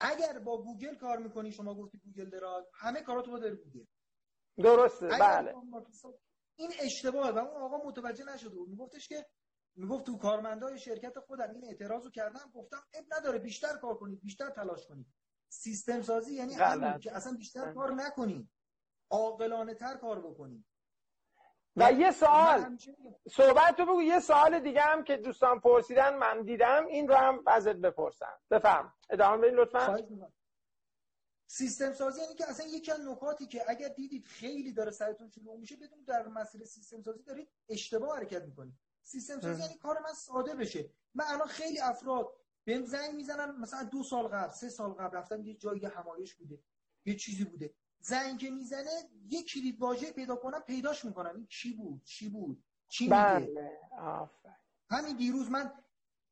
اگر 0.00 0.38
با 0.38 0.62
گوگل 0.62 0.94
کار 0.94 1.18
می‌کنی 1.18 1.52
شما 1.52 1.74
گفتی 1.74 1.98
گوگل 1.98 2.30
دراز 2.30 2.64
همه 2.74 3.00
کاراتو 3.00 3.30
با 3.30 3.38
در 3.38 3.54
گوگل. 3.54 3.84
درسته 4.56 5.08
بله. 5.08 5.54
این 6.56 6.72
اشتباهه 6.80 7.30
و 7.30 7.38
اون 7.38 7.62
آقا 7.62 7.88
متوجه 7.88 8.24
نشده 8.24 8.48
بود. 8.48 8.68
میگفتش 8.68 9.08
که 9.08 9.26
می‌گفت 9.76 10.06
تو 10.06 10.18
کارمندای 10.18 10.78
شرکت 10.78 11.18
خودم 11.18 11.50
این 11.50 11.64
اعتراضو 11.64 12.10
کردم 12.10 12.50
گفتم 12.54 12.82
اب 12.94 13.04
نداره 13.18 13.38
بیشتر 13.38 13.76
کار 13.76 13.94
کنید 13.94 14.20
بیشتر 14.20 14.50
تلاش 14.50 14.86
کنید. 14.86 15.06
سیستم 15.48 16.02
سازی 16.02 16.34
یعنی 16.34 16.54
همین 16.54 16.98
که 16.98 17.16
اصلا 17.16 17.32
بیشتر 17.32 17.72
کار 17.72 17.92
نکنید. 17.92 18.50
عاقلانه 19.10 19.74
تر 19.74 19.96
کار 19.96 20.20
بکنید 20.20 20.64
و 21.76 21.92
یه 21.92 22.10
سوال. 22.10 22.78
صحبت 23.30 23.76
تو 23.76 23.84
بگو. 23.84 24.02
یه 24.02 24.20
سوال 24.20 24.60
دیگه 24.60 24.80
هم 24.80 25.04
که 25.04 25.16
دوستان 25.16 25.60
پرسیدن 25.60 26.16
من 26.16 26.42
دیدم. 26.42 26.86
این 26.86 27.08
رو 27.08 27.14
هم 27.14 27.42
ازت 27.46 27.76
بپرسم. 27.76 28.40
بفهم. 28.50 28.94
ادامه 29.10 29.36
بدین 29.46 29.54
لطفا. 29.54 29.98
سیستم 31.46 31.92
سازی 31.92 32.20
یعنی 32.20 32.34
که 32.34 32.48
اصلا 32.48 32.66
یکی 32.66 32.92
از 32.92 33.00
نکاتی 33.00 33.46
که 33.46 33.62
اگر 33.68 33.88
دیدید 33.88 34.26
خیلی 34.26 34.72
داره 34.72 34.90
سرتون 34.90 35.28
شلوغ 35.28 35.58
میشه 35.58 35.76
بدون 35.76 36.04
در 36.06 36.28
مسیر 36.28 36.64
سیستم 36.64 37.02
سازی 37.02 37.22
دارید 37.22 37.48
اشتباه 37.68 38.16
حرکت 38.16 38.42
می‌کنید. 38.42 38.74
سیستم 39.02 39.40
سازی 39.40 39.62
یعنی 39.62 39.74
کار 39.74 39.98
من 39.98 40.12
ساده 40.12 40.54
بشه. 40.54 40.90
من 41.14 41.24
الان 41.28 41.48
خیلی 41.48 41.80
افراد 41.80 42.32
بهم 42.64 42.84
زنگ 42.84 43.14
می‌زنن 43.14 43.56
مثلا 43.56 43.82
دو 43.82 44.02
سال 44.02 44.28
قبل 44.28 44.52
سه 44.52 44.68
سال 44.68 44.92
قبل 44.92 45.16
رفتم 45.16 45.42
یه 45.42 45.54
جایی 45.54 45.86
همایش 45.86 46.34
بوده 46.34 46.58
یه 47.04 47.16
چیزی 47.16 47.44
بوده. 47.44 47.74
زنگ 48.04 48.38
که 48.38 48.50
می‌زنه 48.50 49.10
یه 49.28 49.42
کلید 49.42 49.80
واژه 49.80 50.12
پیدا 50.12 50.36
کنم 50.36 50.60
پیداش 50.60 51.04
می‌کنم. 51.04 51.36
این 51.36 51.46
چی 51.46 51.72
بود؟ 51.76 52.02
چی 52.04 52.28
بود؟ 52.28 52.64
چی 52.88 53.08
بله. 53.08 53.80
همین 54.90 55.16
دیروز 55.16 55.50
من 55.50 55.72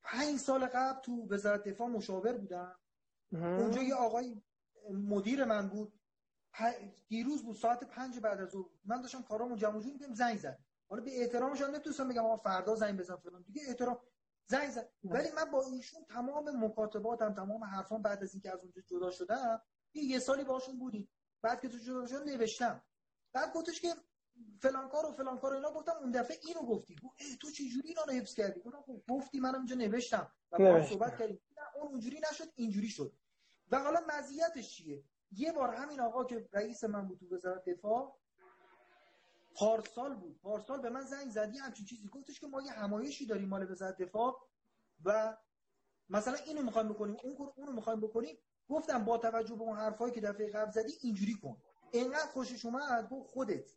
پنج 0.03 0.39
سال 0.39 0.67
قبل 0.67 1.01
تو 1.01 1.27
وزارت 1.31 1.63
دفاع 1.69 1.89
مشاور 1.89 2.33
بودم. 2.33 2.77
اونجا 3.33 3.83
یه 3.83 3.95
آقای 3.95 4.43
مدیر 4.91 5.45
من 5.45 5.69
بود. 5.69 6.01
دیروز 7.09 7.43
بود 7.43 7.57
ساعت 7.57 7.85
پنج 7.85 8.19
بعد 8.19 8.41
از 8.41 8.51
ظهر. 8.51 8.69
من 8.85 9.01
داشتم 9.01 9.23
کارامو 9.23 9.57
جمع 9.57 9.81
جور 9.81 9.93
می‌کردم 9.93 10.15
زنگ 10.15 10.39
زد. 10.39 10.59
حالا 10.89 11.03
به 11.03 11.23
احترامش 11.23 11.61
نمی‌تونستم 11.61 12.09
بگم 12.09 12.25
آقا 12.25 12.37
فردا 12.37 12.75
زنگ 12.75 12.99
بزن 12.99 13.17
فلان. 13.17 13.43
دیگه 13.43 13.63
احترام. 13.69 13.99
زنگ 14.47 14.71
زد. 14.71 14.91
ولی 15.05 15.29
من 15.37 15.51
با 15.51 15.63
ایشون 15.67 16.05
تمام 16.05 16.65
مکاتباتم 16.65 17.35
تمام 17.35 17.65
حرفام 17.65 18.03
بعد 18.03 18.23
از 18.23 18.35
اینکه 18.35 18.53
از 18.53 18.61
اونجا 18.63 18.83
جدا 18.83 19.11
شدم 19.11 19.63
یه 19.95 20.19
سالی 20.19 20.45
باشون 20.45 20.79
بودیم. 20.79 21.09
بعد 21.43 21.61
که 21.61 21.69
تو 21.69 21.79
جدا 21.79 22.07
شد 22.07 22.29
نوشتم. 22.29 22.83
بعد 23.33 23.53
گفتش 23.53 23.81
که 23.81 23.95
فلان 24.61 24.89
کار 24.89 25.07
و 25.07 25.13
فلان 25.13 25.39
کار 25.39 25.53
اینا 25.53 25.73
گفتم 25.73 25.93
اون 26.01 26.11
دفعه 26.11 26.39
اینو 26.43 26.61
گفتی. 26.61 26.97
ای 27.17 27.37
تو 27.37 27.51
چه 27.51 27.65
جوری 27.65 27.89
اینا 27.89 28.03
رو 28.05 28.13
حفظ 28.13 28.35
کردی؟ 28.35 28.61
گفتم 28.61 28.83
خب 28.83 29.03
گفتی 29.09 29.41
منم 29.41 29.55
اینجا 29.55 29.77
نوشتم. 29.77 30.33
و 30.53 30.59
با 30.59 30.87
صحبت 30.87 31.19
کردیم. 31.19 31.41
نه 31.57 31.77
اون 31.77 31.89
اونجوری 31.89 32.21
نشد 32.31 32.53
اینجوری 32.55 32.89
شد. 32.89 33.13
و 33.71 33.79
حالا 33.79 34.01
مزیتش 34.09 34.77
چیه؟ 34.77 35.05
یه 35.33 35.53
بار 35.53 35.75
همین 35.75 36.01
آقا 36.01 36.25
که 36.25 36.49
رئیس 36.53 36.85
من 36.85 37.09
بود 37.09 37.19
تو 37.19 37.35
وزارت 37.35 37.65
دفاع 37.65 38.19
پارسال 39.55 40.15
بود. 40.15 40.41
پارسال 40.41 40.81
به 40.81 40.91
من 40.91 41.05
زنگ 41.05 41.31
زدی 41.31 41.59
همچین 41.59 41.87
چیزی. 41.87 42.09
گفتش 42.09 42.41
که 42.41 42.47
ما 42.47 42.63
یه 42.63 42.73
همایشی 42.73 43.27
داریم 43.27 43.49
مال 43.49 43.71
وزارت 43.71 43.97
دفاع 43.97 44.49
و 45.05 45.37
مثلا 46.09 46.35
اینو 46.35 46.63
می‌خوایم 46.63 46.89
بکنیم 46.89 47.17
اون 47.23 47.53
اونو 47.57 47.73
می‌خوایم 47.73 48.01
بکنیم. 48.01 48.39
گفتم 48.73 49.05
با 49.05 49.19
توجه 49.19 49.55
به 49.55 49.63
اون 49.63 49.77
حرفایی 49.77 50.13
که 50.15 50.21
دفعه 50.21 50.51
قبل 50.51 50.71
زدی 50.71 50.93
اینجوری 51.03 51.35
کن. 51.35 51.57
اینقدر 51.91 52.27
خوشش 52.27 52.65
اومد 52.65 53.09
گفت 53.09 53.31
خودت 53.31 53.71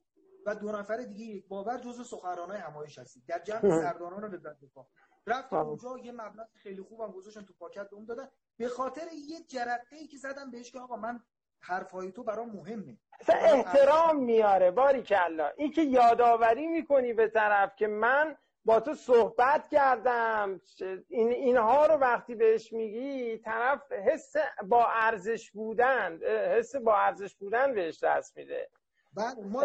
و 0.45 0.55
دو 0.55 0.71
نفر 0.71 0.97
دیگه 0.97 1.25
یک 1.25 1.47
باور 1.47 1.77
جزء 1.77 2.03
سخنرانای 2.03 2.57
همایش 2.57 2.99
هستی. 2.99 3.23
در 3.27 3.39
جمع 3.39 3.69
سرداران 3.81 4.33
وزارت 4.33 4.59
دفاع 4.59 4.87
رفت 5.27 5.53
اونجا 5.53 5.97
یه 5.97 6.11
مبلغ 6.11 6.47
خیلی 6.53 6.81
خوبم 6.81 7.11
گذاشتن 7.11 7.41
تو 7.41 7.53
پاکت 7.53 7.89
به 7.89 7.95
اون 7.95 8.05
دادن. 8.05 8.27
به 8.57 8.67
خاطر 8.67 9.07
یه 9.29 9.39
جرقه 9.47 9.95
ای 9.95 10.07
که 10.07 10.17
زدم 10.17 10.51
بهش 10.51 10.71
که 10.71 10.79
آقا 10.79 10.95
من 10.95 11.19
حرفای 11.59 12.11
تو 12.11 12.23
برام 12.23 12.49
مهمه. 12.49 12.97
احترام 13.27 14.23
میاره 14.23 14.71
باری 14.71 15.01
کلا 15.01 15.51
این 15.57 15.71
که 15.71 15.81
یادآوری 15.81 16.67
می‌کنی 16.67 17.13
به 17.13 17.27
طرف 17.27 17.75
که 17.75 17.87
من 17.87 18.37
با 18.65 18.79
تو 18.79 18.95
صحبت 18.95 19.67
کردم. 19.67 20.61
این 21.07 21.31
اینها 21.31 21.85
رو 21.85 21.93
وقتی 21.93 22.35
بهش 22.35 22.73
میگی 22.73 23.37
طرف 23.37 23.91
حس 23.91 24.33
با 24.67 24.87
ارزش 24.87 25.51
بودن 25.51 26.19
حس 26.23 26.75
با 26.75 26.97
ارزش 26.97 27.35
بودن 27.35 27.73
بهش 27.73 28.03
دست 28.03 28.37
میده. 28.37 28.69
بعد 29.13 29.39
ما 29.39 29.63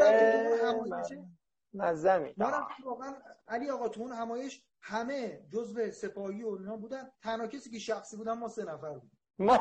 نظمی 1.75 2.35
ما 2.37 2.69
واقعا 2.85 3.15
علی 3.49 3.71
آقا 3.71 3.89
تو 3.89 4.01
اون 4.01 4.13
همایش 4.13 4.65
همه 4.81 5.41
جزء 5.53 5.91
سپاهی 5.91 6.43
و 6.43 6.49
اینا 6.49 6.77
بودن. 6.77 7.11
تنها 7.23 7.47
کسی 7.47 7.71
که 7.71 7.79
شخصی 7.79 8.17
بودن 8.17 8.33
ما 8.33 8.49
سه 8.49 8.65
نفر 8.65 8.93
بودیم. 8.93 9.19
ما 9.39 9.59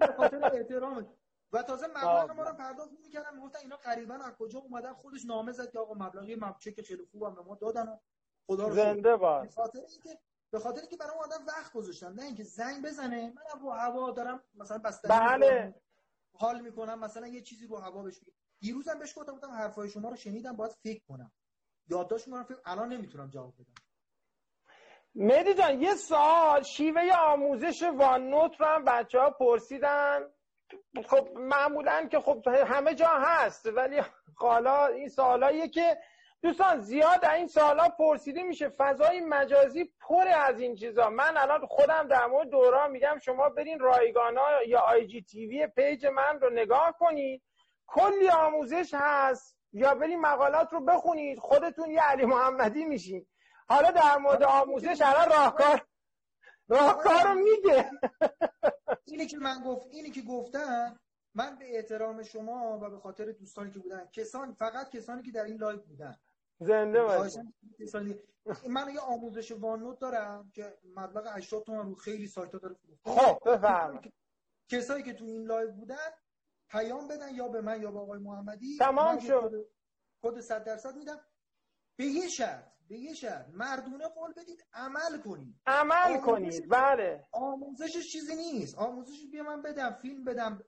به 0.00 0.06
خاطر 0.16 0.44
احترام. 0.44 1.14
و 1.52 1.62
تازه 1.62 1.86
مبلغ 1.86 2.30
ما 2.30 2.42
رو 2.42 2.54
پرداخت 2.54 2.90
می‌کردن. 3.02 3.34
می‌گفتن 3.34 3.58
اینا 3.62 3.76
قریبا 3.76 4.14
از 4.14 4.36
کجا 4.38 4.58
اومدن. 4.58 4.92
خودش 4.92 5.26
نامه 5.26 5.52
زد 5.52 5.70
که 5.70 5.78
آقا 5.78 5.94
مبلغی 5.94 6.40
که 6.72 6.82
خیلی 6.82 7.02
خوبم 7.10 7.34
به 7.34 7.42
ما 7.42 7.54
دادن 7.54 7.98
خدا 8.46 8.68
رو 8.68 8.74
زنده 8.74 9.16
باد 9.16 9.42
به 9.42 9.48
خاطر 9.50 9.78
اینکه 9.78 10.18
به 10.50 10.58
خاطر 10.58 10.80
اینکه 10.80 10.96
برای 10.96 11.18
آدم 11.24 11.46
وقت 11.46 11.72
گذاشتن 11.72 12.12
نه 12.12 12.22
اینکه 12.22 12.44
زنگ 12.44 12.84
بزنه. 12.84 13.32
من 13.36 13.60
رو 13.60 13.70
هوا 13.70 14.10
دارم 14.10 14.42
مثلا 14.54 14.78
بستنی 14.78 15.18
بله. 15.18 15.74
حال 16.38 16.60
می‌کنم 16.60 16.98
مثلا 16.98 17.26
یه 17.26 17.40
چیزی 17.40 17.66
رو 17.66 17.76
هوا 17.78 18.02
بهش 18.02 18.20
دیروزم 18.60 18.98
بهش 18.98 19.18
گفتم 19.18 19.32
گفتم 19.32 19.50
حرفای 19.50 19.88
شما 19.88 20.08
رو 20.08 20.16
شنیدم 20.16 20.56
باید 20.56 20.72
فکر 20.82 21.02
کنم. 21.08 21.32
یادداشت 21.88 22.28
می‌کنم 22.28 22.44
فکر 22.44 22.58
الان 22.64 22.92
نمی‌تونم 22.92 23.30
جواب 23.30 23.54
بدم. 23.54 23.82
مهدی 25.14 25.54
جان 25.54 25.82
یه 25.82 25.94
سوال. 25.94 26.62
شیوه 26.62 27.12
آموزش 27.12 27.82
OneNote 27.82 28.60
رو 28.60 28.66
هم 28.66 28.84
بچه 28.84 29.20
ها 29.20 29.30
پرسیدن. 29.30 30.20
خب 31.06 31.28
معمولا 31.34 32.08
که 32.10 32.20
خب 32.20 32.48
همه 32.48 32.94
جا 32.94 33.08
هست 33.08 33.66
ولی 33.66 34.02
حالا 34.36 34.86
این 34.86 35.08
سوالاییه 35.08 35.68
که 35.68 35.98
دوستان 36.42 36.80
زیاد 36.80 37.20
در 37.20 37.34
این 37.34 37.46
سالا 37.46 37.88
پرسیده 37.88 38.42
میشه. 38.42 38.68
فضای 38.68 39.20
مجازی 39.20 39.84
پر 40.00 40.28
از 40.28 40.60
این 40.60 40.74
چیزا. 40.74 41.10
من 41.10 41.36
الان 41.36 41.66
خودم 41.66 42.08
در 42.08 42.26
مورد 42.26 42.48
دوران 42.48 42.90
میگم 42.90 43.18
شما 43.22 43.48
برین 43.48 43.78
رایگانا 43.78 44.62
یا 44.66 44.80
IGTV 44.80 45.66
page 45.66 46.06
من 46.06 46.40
رو 46.40 46.50
نگاه 46.50 46.96
کنید. 46.98 47.42
کلی 47.86 48.28
آموزش 48.28 48.94
هست. 48.94 49.56
یا 49.72 49.94
برین 49.94 50.20
مقالات 50.20 50.72
رو 50.72 50.80
بخونید. 50.80 51.38
خودتون 51.38 51.90
یه 51.90 52.00
علی 52.00 52.24
محمدی 52.24 52.84
میشین. 52.84 53.26
حالا 53.68 53.90
در 53.90 54.16
مورد 54.16 54.42
آموزش 54.42 55.02
الان 55.02 55.28
راهکار 55.28 55.86
راهکار 56.68 57.22
رو 57.24 57.34
میگه. 57.34 57.90
اینی 59.04 59.26
که 59.26 59.38
من 59.38 59.62
گفت 59.66 59.86
اینی 59.90 60.10
که 60.10 60.22
گفتم 60.22 61.00
من 61.34 61.56
به 61.58 61.76
احترام 61.76 62.22
شما 62.22 62.78
و 62.82 62.90
به 62.90 62.98
خاطر 62.98 63.32
دوستانی 63.32 63.70
که 63.70 63.78
بودن 63.78 64.08
کسان 64.12 64.52
فقط 64.52 64.90
کسانی 64.90 65.22
که 65.22 65.30
در 65.30 65.44
این 65.44 65.56
live 65.56 65.80
بودن. 65.80 66.16
زنده 66.62 67.00
من 68.68 68.94
یه 68.94 69.00
آموزش 69.00 69.52
OneNote 69.52 69.98
دارم 69.98 70.50
که 70.54 70.78
مبلغ 70.96 71.26
80 71.36 71.64
تومن 71.64 71.86
رو 71.86 71.94
خیلی 71.94 72.26
سایت 72.26 72.52
ها 72.52 72.58
داره 72.58 72.76
خب 73.04 73.38
بفهم 73.46 74.00
کسایی 74.68 75.02
که 75.02 75.12
تو 75.12 75.24
این 75.24 75.44
live 75.44 75.72
بودن 75.72 75.96
پیام 76.70 77.08
بدن 77.08 77.34
یا 77.34 77.48
به 77.48 77.60
من 77.60 77.82
یا 77.82 77.90
به 77.90 77.98
آقای 77.98 78.18
محمدی. 78.18 78.76
تمام 78.78 79.18
شد. 79.18 79.68
کد 80.22 80.40
100 80.40 80.64
درصد 80.64 80.96
میدم. 80.96 81.20
به 81.96 82.04
یه 82.04 82.28
شرط 82.28 82.64
به 82.88 82.98
یه 82.98 83.14
شرط. 83.14 83.48
مردونه 83.48 84.08
قول 84.08 84.32
بدید 84.32 84.64
عمل 84.72 85.20
کنید 85.24 85.60
عمل 85.66 86.20
کنید 86.20 86.68
بله. 86.68 87.26
آموزشش 87.32 88.12
چیزی 88.12 88.36
نیست. 88.36 88.78
آموزشش 88.78 89.30
بیا 89.32 89.42
من 89.42 89.62
بدم 89.62 89.98
فیلم 90.02 90.24
بدم 90.24 90.62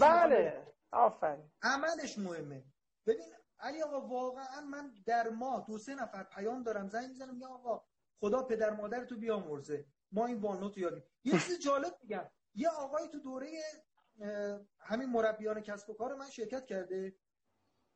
بله. 0.00 0.66
آفرین. 0.92 1.50
عملش 1.62 2.18
مهمه. 2.18 2.64
ببین 3.06 3.26
علی 3.60 3.82
آقا 3.82 4.00
واقعا 4.00 4.60
من 4.60 4.94
در 5.06 5.28
ما 5.28 5.64
دو 5.68 5.78
سه 5.78 5.94
نفر 5.94 6.22
پیام 6.22 6.62
دارم 6.62 6.88
زنگ 6.88 7.08
می‌زنم 7.08 7.38
یا 7.38 7.48
آقا 7.48 7.84
خدا 8.20 8.42
پدر 8.42 8.70
مادر 8.70 9.04
تو 9.04 9.16
بیامرزه. 9.16 9.86
ما 10.12 10.26
این 10.26 10.40
وانوت 10.40 10.78
یادیم 10.78 11.04
یه 11.24 11.32
چیز 11.32 11.58
جالب 11.60 11.98
میگم. 12.02 12.30
یه 12.54 12.68
آقای 12.68 13.08
تو 13.08 13.18
دوره 13.18 13.48
همین 14.80 15.10
مربیان 15.10 15.60
کسب 15.60 15.90
و 15.90 15.94
کار 15.94 16.14
من 16.14 16.30
شرکت 16.30 16.66
کرده. 16.66 17.16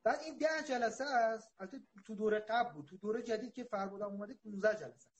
بعد 0.04 0.20
این 0.20 0.38
ده 0.38 0.62
جلسه 0.68 1.04
است. 1.04 1.52
البته 1.58 1.78
تو 2.06 2.14
دوره 2.14 2.38
قبل 2.38 2.72
بود. 2.72 2.86
تو 2.86 2.96
دوره 2.96 3.22
جدید 3.22 3.52
که 3.52 3.64
فربودم 3.64 4.06
اومده 4.06 4.34
15 4.34 4.74
جلسه 4.74 5.08
است. 5.08 5.11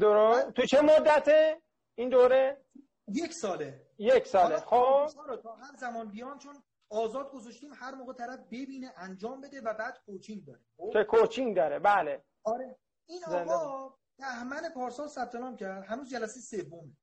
درست 0.00 0.50
تو 0.50 0.62
چه 0.62 0.80
مدته 0.80 1.62
این 1.94 2.08
دوره؟ 2.08 2.64
یک 3.08 3.32
ساله. 3.32 3.86
یک 3.98 4.26
ساله. 4.26 4.56
خب. 4.56 5.06
تا 5.42 5.54
هر 5.54 5.76
زمان 5.76 6.10
بیان 6.10 6.38
چون 6.38 6.62
آزاد 6.90 7.30
گذاشتیم 7.30 7.70
هر 7.74 7.94
موقع 7.94 8.12
طرف 8.12 8.40
ببینه 8.40 8.92
انجام 8.96 9.40
بده 9.40 9.60
و 9.60 9.74
بعد 9.74 9.98
کوچینگ 10.06 10.44
داره. 10.44 10.64
خب؟ 10.76 10.90
چه 10.92 11.04
کوچینگ 11.04 11.56
داره. 11.56 11.78
بله. 11.78 12.24
آره. 12.44 12.78
این 13.08 13.24
آقا 13.24 13.94
بهمن 14.18 14.68
پارسال 14.74 15.08
ثبت 15.08 15.34
نام 15.34 15.56
کرد. 15.56 15.84
هنوز 15.84 16.10
جلسه 16.10 16.40
سومه. 16.40 16.96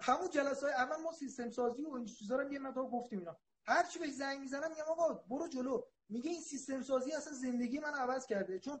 همون 0.00 0.30
جلسه 0.30 0.66
های 0.66 0.74
اول 0.74 0.96
ما 0.96 1.12
سیستم 1.12 1.50
سازی 1.50 1.84
و 1.84 1.94
این 1.94 2.04
چیزا 2.04 2.36
رو 2.36 2.52
یه 2.52 2.58
مقدار 2.58 2.86
گفتیم 2.86 3.18
اینا. 3.18 3.36
هر 3.66 3.82
چی 3.82 3.98
بهش 3.98 4.10
زنگ 4.10 4.40
می‌زنم 4.40 4.70
میگم 4.70 4.84
آقا 4.88 5.14
برو 5.14 5.48
جلو. 5.48 5.82
میگه 6.08 6.30
این 6.30 6.40
سیستم 6.40 6.82
سازی 6.82 7.12
اصلا 7.12 7.32
زندگی 7.32 7.78
من 7.78 7.94
عوض 7.94 8.26
کرده. 8.26 8.58
چون 8.58 8.80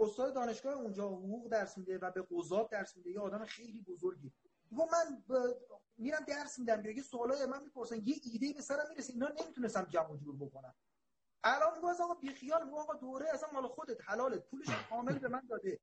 استاد 0.00 0.34
دانشگاه 0.34 0.74
اونجا 0.74 1.08
حقوق 1.08 1.48
درس 1.48 1.78
میده 1.78 1.98
و 1.98 2.10
به 2.10 2.26
قضات 2.30 2.70
درس 2.70 2.96
میده. 2.96 3.10
یه 3.10 3.20
آدم 3.20 3.44
خیلی 3.44 3.82
بزرگی 3.82 4.32
گفت 4.78 4.92
من 4.92 5.24
میرم 5.98 6.24
درس 6.24 6.58
میدم 6.58 6.86
یه 6.86 7.02
سوالای 7.02 7.46
من 7.46 7.62
می‌پرسن 7.62 7.96
یه 8.04 8.14
ایده 8.22 8.52
به 8.52 8.62
سرم 8.62 8.88
می‌رسه 8.88 9.12
اینا 9.12 9.28
نمی‌تونستم 9.28 9.84
جمع 9.84 10.16
جور 10.16 10.36
بکنم. 10.36 10.74
الان 11.44 11.74
میگم 11.74 11.88
آقا 11.88 12.14
بی 12.14 12.34
خیال 12.34 12.62
آقا 12.62 12.94
دوره 12.94 13.30
اصلا 13.34 13.48
مال 13.52 13.68
خودت 13.68 13.98
حلالت 14.04 14.46
پولش 14.46 14.66
کامل 14.90 15.18
به 15.18 15.28
من 15.28 15.42
داده. 15.48 15.80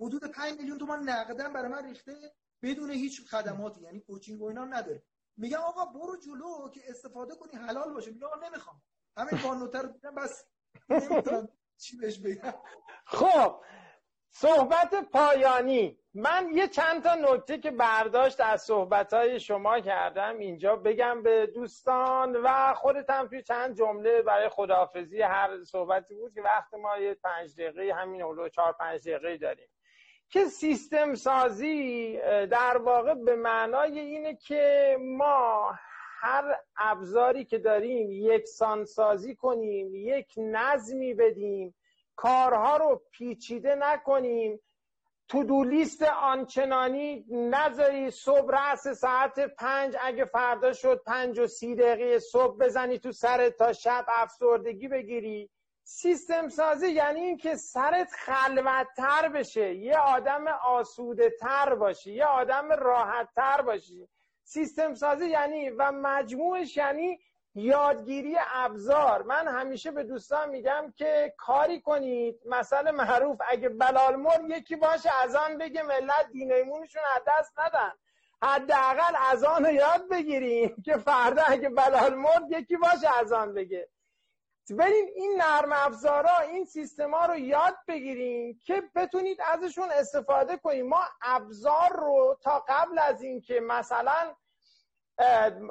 حدود 0.00 0.24
5 0.24 0.58
میلیون 0.58 0.78
تومان 0.78 1.08
نقدن 1.08 1.52
برای 1.52 1.68
من 1.68 1.84
ریخته 1.84 2.32
بدون 2.62 2.90
هیچ 2.90 3.28
خدماتی 3.28 3.80
یعنی 3.80 4.00
کوچینگ 4.00 4.42
و 4.42 4.44
اینا 4.44 4.64
نداره. 4.64 5.02
میگم 5.36 5.58
آقا 5.58 5.84
برو 5.84 6.16
جلو 6.16 6.70
که 6.70 6.80
استفاده 6.90 7.34
کنی 7.34 7.52
حلال 7.52 7.92
باشه. 7.92 8.10
میگم 8.10 8.26
آقا 8.26 8.46
نمی‌خوام. 8.46 8.82
همین 9.16 9.42
بانوتر 9.42 9.82
رو 9.82 10.12
بس 10.12 10.44
نمی‌تونم 10.88 11.48
چی 11.76 11.96
بهش 11.96 12.18
بگم. 12.18 12.54
خب 13.06 13.60
صحبت 14.30 14.94
پایانی. 15.12 15.98
من 16.14 16.48
یه 16.52 16.68
چند 16.68 17.02
تا 17.02 17.14
نکته 17.14 17.58
که 17.58 17.70
برداشت 17.70 18.40
از 18.40 18.62
صحبت 18.62 19.38
شما 19.38 19.80
کردم 19.80 20.38
اینجا 20.38 20.76
بگم 20.76 21.22
به 21.22 21.46
دوستان 21.46 22.36
و 22.36 22.74
خودت 22.74 23.10
هم 23.10 23.28
توی 23.28 23.42
چند 23.42 23.76
جمله 23.76 24.22
برای 24.22 24.48
خداحافظی 24.48 25.22
هر 25.22 25.64
صحبتی 25.64 26.14
بود 26.14 26.34
که 26.34 26.42
وقت 26.42 26.74
ما 26.74 26.98
یه 26.98 27.14
پنج 27.14 27.54
دقیقه 27.54 27.94
همین 27.94 28.22
اولو 28.22 28.48
چهار 28.48 28.72
پنج 28.72 29.08
دقیقه 29.08 29.36
داریم. 29.36 29.68
که 30.28 30.44
سیستم 30.44 31.14
سازی 31.14 32.16
در 32.50 32.78
واقع 32.78 33.14
به 33.14 33.36
معنای 33.36 34.00
اینه 34.00 34.34
که 34.34 34.96
ما 35.00 35.74
هر 36.20 36.60
ابزاری 36.76 37.44
که 37.44 37.58
داریم 37.58 38.10
یکسان 38.10 38.84
سازی 38.84 39.34
کنیم 39.34 39.94
یک 39.94 40.34
نظمی 40.36 41.14
بدیم 41.14 41.74
کارها 42.16 42.76
رو 42.76 43.02
پیچیده 43.10 43.74
نکنیم. 43.74 44.60
تو 45.28 45.44
دو 45.44 45.64
لیست 45.64 46.02
آنچنانی 46.02 47.24
نذاری 47.30 48.10
صبح 48.10 48.50
رأس 48.52 48.88
ساعت 48.88 49.38
پنج 49.40 49.96
اگه 50.00 50.24
فردا 50.24 50.72
شد 50.72 51.02
پنج 51.06 51.38
و 51.38 51.46
سی 51.46 51.74
دقیقه 51.74 52.18
صبح 52.18 52.58
بزنی 52.58 52.98
تو 52.98 53.12
سرت 53.12 53.56
تا 53.56 53.72
شب 53.72 54.04
افسردگی 54.08 54.88
بگیری. 54.88 55.50
سیستم 55.82 56.48
سازی 56.48 56.88
یعنی 56.88 57.20
اینکه 57.20 57.56
سرت 57.56 58.12
خلوتتر 58.12 59.28
بشه 59.28 59.74
یه 59.74 59.98
آدم 59.98 60.48
آسوده 60.48 61.30
تر 61.40 61.74
باشی 61.74 62.12
یه 62.12 62.24
آدم 62.26 62.72
راحت 62.72 63.28
تر 63.36 63.62
باشی. 63.62 64.08
سیستم 64.44 64.94
سازی 64.94 65.26
یعنی 65.26 65.70
و 65.70 65.92
مجموعش 65.92 66.76
یعنی 66.76 67.18
یادگیری 67.56 68.36
ابزار. 68.54 69.22
من 69.22 69.48
همیشه 69.48 69.90
به 69.90 70.02
دوستان 70.02 70.48
میگم 70.48 70.92
که 70.96 71.34
کاری 71.38 71.80
کنید. 71.80 72.40
مثلا 72.46 72.92
معروف 72.92 73.38
اگه 73.48 73.68
بلال 73.68 74.16
مر 74.16 74.40
یکی 74.48 74.76
باشه 74.76 75.10
از 75.22 75.34
آن 75.34 75.58
بگه 75.58 75.82
ملت 75.82 76.30
دین 76.32 76.52
ایمونشون 76.52 77.02
از 77.16 77.22
دست 77.26 77.58
ندن. 77.58 77.92
حداقل 78.42 79.14
از 79.30 79.44
آن 79.44 79.64
رو 79.64 79.72
یاد 79.72 80.08
بگیریم 80.08 80.82
که 80.84 80.96
فردا 80.96 81.42
اگه 81.46 81.68
بلال 81.68 82.14
مرد 82.14 82.50
یکی 82.50 82.76
باشه 82.76 83.18
از 83.18 83.32
آن 83.32 83.54
بگه. 83.54 83.88
بریم 84.70 85.06
این 85.14 85.42
نرم 85.42 85.72
افزارا 85.72 86.38
این 86.38 86.64
سیستما 86.64 87.26
رو 87.26 87.36
یاد 87.36 87.76
بگیریم 87.88 88.60
که 88.64 88.82
بتونید 88.94 89.38
ازشون 89.52 89.88
استفاده 89.90 90.56
کنیم. 90.56 90.88
ما 90.88 91.02
ابزار 91.22 91.92
رو 91.92 92.38
تا 92.42 92.64
قبل 92.68 92.98
از 92.98 93.22
اینکه 93.22 93.60
مثلا 93.60 94.34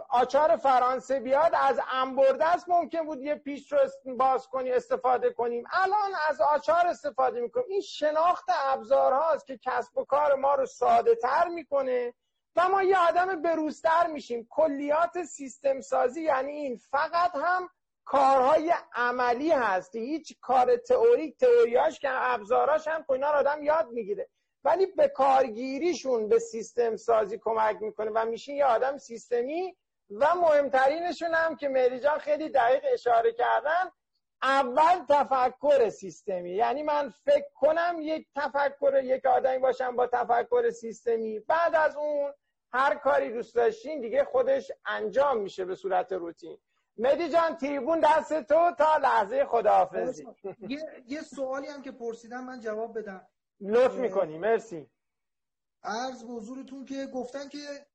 آچار 0.10 0.56
فرانسه 0.56 1.20
بیاد 1.20 1.52
از 1.56 1.80
انبرده 1.92 2.46
ممکن 2.68 3.06
بود 3.06 3.22
یه 3.22 3.36
پیش 3.36 3.72
رو 3.72 3.80
باز 4.18 4.48
کنی 4.48 4.72
استفاده 4.72 5.34
کنیم. 5.34 5.64
الان 5.72 6.12
از 6.30 6.42
آچار 6.42 6.88
استفاده 6.88 7.42
می‌کنیم. 7.42 7.66
این 7.70 7.82
شناخت 7.82 8.46
ابزارهاست 8.50 9.46
که 9.46 9.58
کسب 9.58 9.98
و 9.98 10.06
کار 10.06 10.36
ما 10.36 10.56
رو 10.56 10.66
ساده 10.66 11.16
تر 11.16 11.48
می‌کنه 11.48 12.14
و 12.56 12.70
ما 12.70 12.84
یه 12.84 12.98
آدم 12.98 13.42
بروزتر 13.42 14.08
میشیم. 14.08 14.48
کلیات 14.50 15.24
سیستم 15.24 15.82
سازی 15.82 16.22
یعنی 16.22 16.52
این. 16.52 16.78
فقط 16.78 17.36
هم 17.36 17.70
کارهای 18.06 18.74
عملی 18.94 19.52
هست. 19.52 19.96
هیچ 19.96 20.40
کار 20.42 20.76
تئوریک 20.78 21.38
تئوریاش 21.38 22.00
که 22.00 22.10
ابزاراش 22.12 22.88
هم 22.88 23.06
اینا 23.10 23.28
آدم 23.28 23.64
یاد 23.64 23.88
می‌گیره. 23.92 24.30
ولی 24.66 24.86
به 24.86 25.08
کارگیریشون 25.08 26.30
به 26.30 26.40
سیستم 26.40 26.96
سازی 26.96 27.38
کمک 27.38 27.82
می‌کنه 27.82 28.12
و 28.16 28.26
میشین 28.26 28.56
یه 28.56 28.66
آدم 28.66 28.98
سیستمی. 28.98 29.76
و 30.10 30.36
مهمترینشون 30.36 31.34
هم 31.34 31.56
که 31.56 31.70
مری 31.70 32.00
جان 32.00 32.20
خیلی 32.20 32.50
دقیق 32.50 32.84
اشاره 32.94 33.32
کردن 33.32 33.92
اول 34.42 35.06
تفکر 35.10 35.90
سیستمی. 35.90 36.52
یعنی 36.52 36.84
من 36.84 37.10
فکر 37.10 37.50
کنم 37.56 37.96
یک 38.00 38.28
تفکر 38.36 39.02
یک 39.04 39.26
آدمی 39.26 39.58
باشم 39.58 39.96
با 39.96 40.08
تفکر 40.08 40.70
سیستمی. 40.70 41.40
بعد 41.40 41.76
از 41.76 41.96
اون 41.96 42.34
هر 42.74 42.96
کاری 42.96 43.34
دوست 43.34 43.56
داشتین 43.56 44.02
دیگه 44.02 44.24
خودش 44.24 44.72
انجام 44.86 45.38
میشه 45.38 45.66
به 45.66 45.76
صورت 45.76 46.12
روتین. 46.12 46.58
مهدی 46.98 47.30
جان 47.30 47.58
تیبون 47.58 48.00
دست 48.00 48.44
تو 48.44 48.72
تا 48.78 48.98
لحظه 48.98 49.46
خداحافظی. 49.46 50.28
یه،, 50.60 50.80
یه 51.08 51.22
سوالی 51.22 51.68
هم 51.68 51.82
که 51.82 51.92
پرسیدم 51.92 52.44
من 52.44 52.60
جواب 52.60 53.00
بدم. 53.00 53.28
لطف 53.62 53.96
می‌کنی 53.96 54.38
مرسی. 54.38 54.90
عرض 55.84 56.24
به 56.24 56.30
حضورتون 56.30 56.86
که 56.86 57.06
گفتن 57.14 57.50
که 57.50 57.88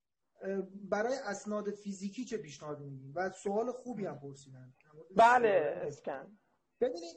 برای 0.74 1.14
اسناد 1.16 1.70
فیزیکی 1.70 2.24
چه 2.24 2.36
پیشنهادی 2.36 2.84
میدین؟ 2.84 3.12
و 3.14 3.30
سوال 3.30 3.72
خوبی 3.72 4.06
هم 4.06 4.18
پرسیدن. 4.18 4.74
بله 5.16 5.82
اسکن. 5.86 6.38
ببینید 6.80 7.16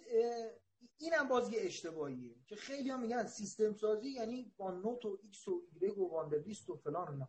اینم 0.97 1.27
باز 1.27 1.49
یه 1.49 1.61
اشتباهیه 1.61 2.35
که 2.47 2.55
خیلی 2.55 2.89
هم 2.89 3.01
میگن 3.01 3.25
سیستم 3.25 3.73
سازی 3.73 4.09
یعنی 4.09 4.53
وان 4.57 4.71
نوت 4.71 5.05
و 5.05 5.19
ایکس 5.23 5.47
و 5.47 5.61
ایگرگ 5.71 5.97
و 5.97 6.09
Wunderlist 6.09 6.69
و 6.69 6.75
فلان 6.75 7.11
اینا. 7.11 7.27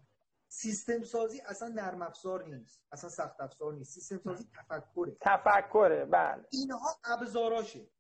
سیستم 0.49 1.03
سازی 1.03 1.41
اصلا 1.41 1.69
نرم 1.69 2.03
افزار 2.03 2.45
نیست. 2.45 2.83
اصلا 2.93 3.11
سخت 3.11 3.41
افزار 3.41 3.75
نیست. 3.75 3.93
سیستم 3.95 4.21
سازی 4.25 4.45
تفکره. 4.45 5.17
تفکره 5.21 6.05
بله. 6.05 6.45
اینها 6.53 7.01
ابزاراشه. 7.05 7.91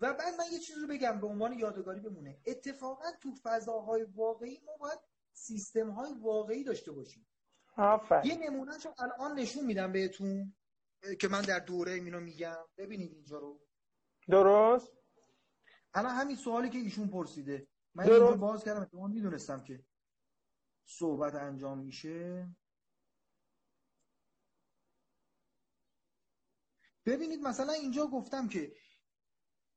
و 0.00 0.14
بعد 0.14 0.34
من 0.34 0.44
یه 0.52 0.58
چیز 0.58 0.78
رو 0.78 0.88
بگم 0.88 1.20
به 1.20 1.26
عنوان 1.26 1.52
یادگاری 1.52 2.00
بمونه. 2.00 2.40
اتفاقا 2.46 3.12
تو 3.22 3.34
فضاهای 3.42 4.04
واقعی 4.04 4.60
ما 4.66 4.76
باید 4.76 4.98
سیستم 5.32 5.90
های 5.90 6.12
واقعی 6.12 6.64
داشته 6.64 6.92
باشیم. 6.92 7.26
آفر. 7.76 8.26
یه 8.26 8.50
نمونه 8.50 8.72
رو 8.78 8.94
الان 8.98 9.38
نشون 9.38 9.64
میدم 9.64 9.92
بهتون 9.92 10.54
که 11.20 11.28
من 11.28 11.42
در 11.42 11.58
دوره 11.58 11.92
اینو 11.92 12.20
میگم. 12.20 12.64
ببینید 12.76 13.12
اینجا 13.12 13.38
رو. 13.38 13.60
درست؟ 14.28 14.92
الان 15.94 16.14
همین 16.14 16.36
سوالی 16.36 16.70
که 16.70 16.78
ایشون 16.78 17.08
پرسیده. 17.08 17.68
من 17.94 18.04
درست. 18.04 18.22
اینجا 18.22 18.36
باز 18.36 18.64
کردم. 18.64 18.80
اتفاقا 18.80 19.08
می‌دونستم 19.08 19.64
که 19.64 19.84
صحبت 20.84 21.34
انجام 21.34 21.78
میشه. 21.78 22.48
ببینید 27.06 27.40
مثلا 27.40 27.72
اینجا 27.72 28.06
گفتم 28.06 28.48
که 28.48 28.76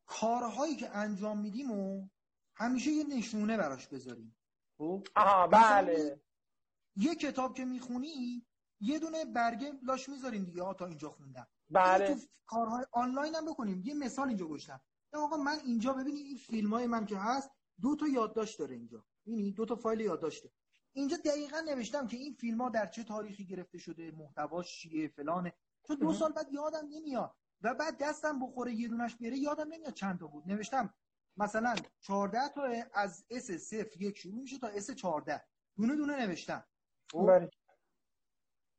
کارهایی 0.07 0.75
که 0.75 0.95
انجام 0.95 1.39
میدیم 1.39 1.71
و 1.71 2.07
همیشه 2.55 2.91
یه 2.91 3.03
نشونه 3.03 3.57
براش 3.57 3.87
بذاریم. 3.87 4.37
خب؟ 4.77 5.07
آها 5.15 5.47
بله. 5.47 6.21
یه 6.95 7.15
کتاب 7.15 7.55
که 7.55 7.65
می‌خونی 7.65 8.45
یه 8.79 8.99
دونه 8.99 9.25
برگه 9.25 9.73
لاش 9.83 10.09
می‌ذاریم 10.09 10.43
دیگه. 10.43 10.73
تا 10.73 10.85
اینجا 10.85 11.09
خوندم. 11.09 11.47
بله. 11.69 12.15
تو 12.15 12.21
کارهای 12.45 12.85
آنلاین 12.91 13.35
هم 13.35 13.45
بکنیم. 13.45 13.81
یه 13.85 13.93
مثال 13.93 14.27
اینجا 14.27 14.47
گذاشتم. 14.47 14.81
آقا 15.13 15.37
من 15.37 15.59
اینجا 15.65 15.93
ببینید 15.93 16.25
این 16.25 16.37
فیلم 16.37 16.73
های 16.73 16.87
من 16.87 17.05
که 17.05 17.17
هست 17.17 17.51
دو 17.81 17.95
تا 17.95 18.07
یادداشت 18.07 18.59
داره 18.59 18.75
اینجا. 18.75 19.05
ببینید 19.25 19.55
دو 19.55 19.65
تا 19.65 19.75
فایل 19.75 19.99
یادداشته 19.99 20.51
اینجا 20.93 21.17
دقیقا 21.17 21.59
نوشتم 21.59 22.07
که 22.07 22.17
این 22.17 22.33
فیلم 22.33 22.61
ها 22.61 22.69
در 22.69 22.85
چه 22.85 23.03
تاریخی 23.03 23.45
گرفته 23.45 23.77
شده 23.77 24.11
محتواش 24.11 24.79
چیه 24.79 25.07
فلانه. 25.07 25.53
چون 25.87 25.97
دو 25.97 26.13
سال 26.13 26.31
بعد 26.31 26.51
یادم 26.51 26.87
نمیاد. 26.89 27.35
و 27.61 27.73
بعد 27.73 27.97
دستم 27.97 28.39
بخوره 28.39 28.73
یه 28.73 28.87
دونش 28.87 29.15
بره 29.15 29.37
یادم 29.37 29.67
نمیاد 29.73 29.93
چند 29.93 30.19
تا 30.19 30.27
بود. 30.27 30.47
نوشتم 30.47 30.93
مثلا 31.37 31.75
14 31.99 32.49
تا 32.49 32.61
از 32.93 33.25
S 33.29 33.51
0 33.51 34.01
یک 34.01 34.17
شروع 34.17 34.41
میشه 34.41 34.59
تا 34.59 34.67
S 34.67 34.91
14 34.91 35.45
دونه 35.77 35.95
دونه 35.95 36.25
نوشتم. 36.25 36.65
خب؟ 37.11 37.27
بله. 37.27 37.51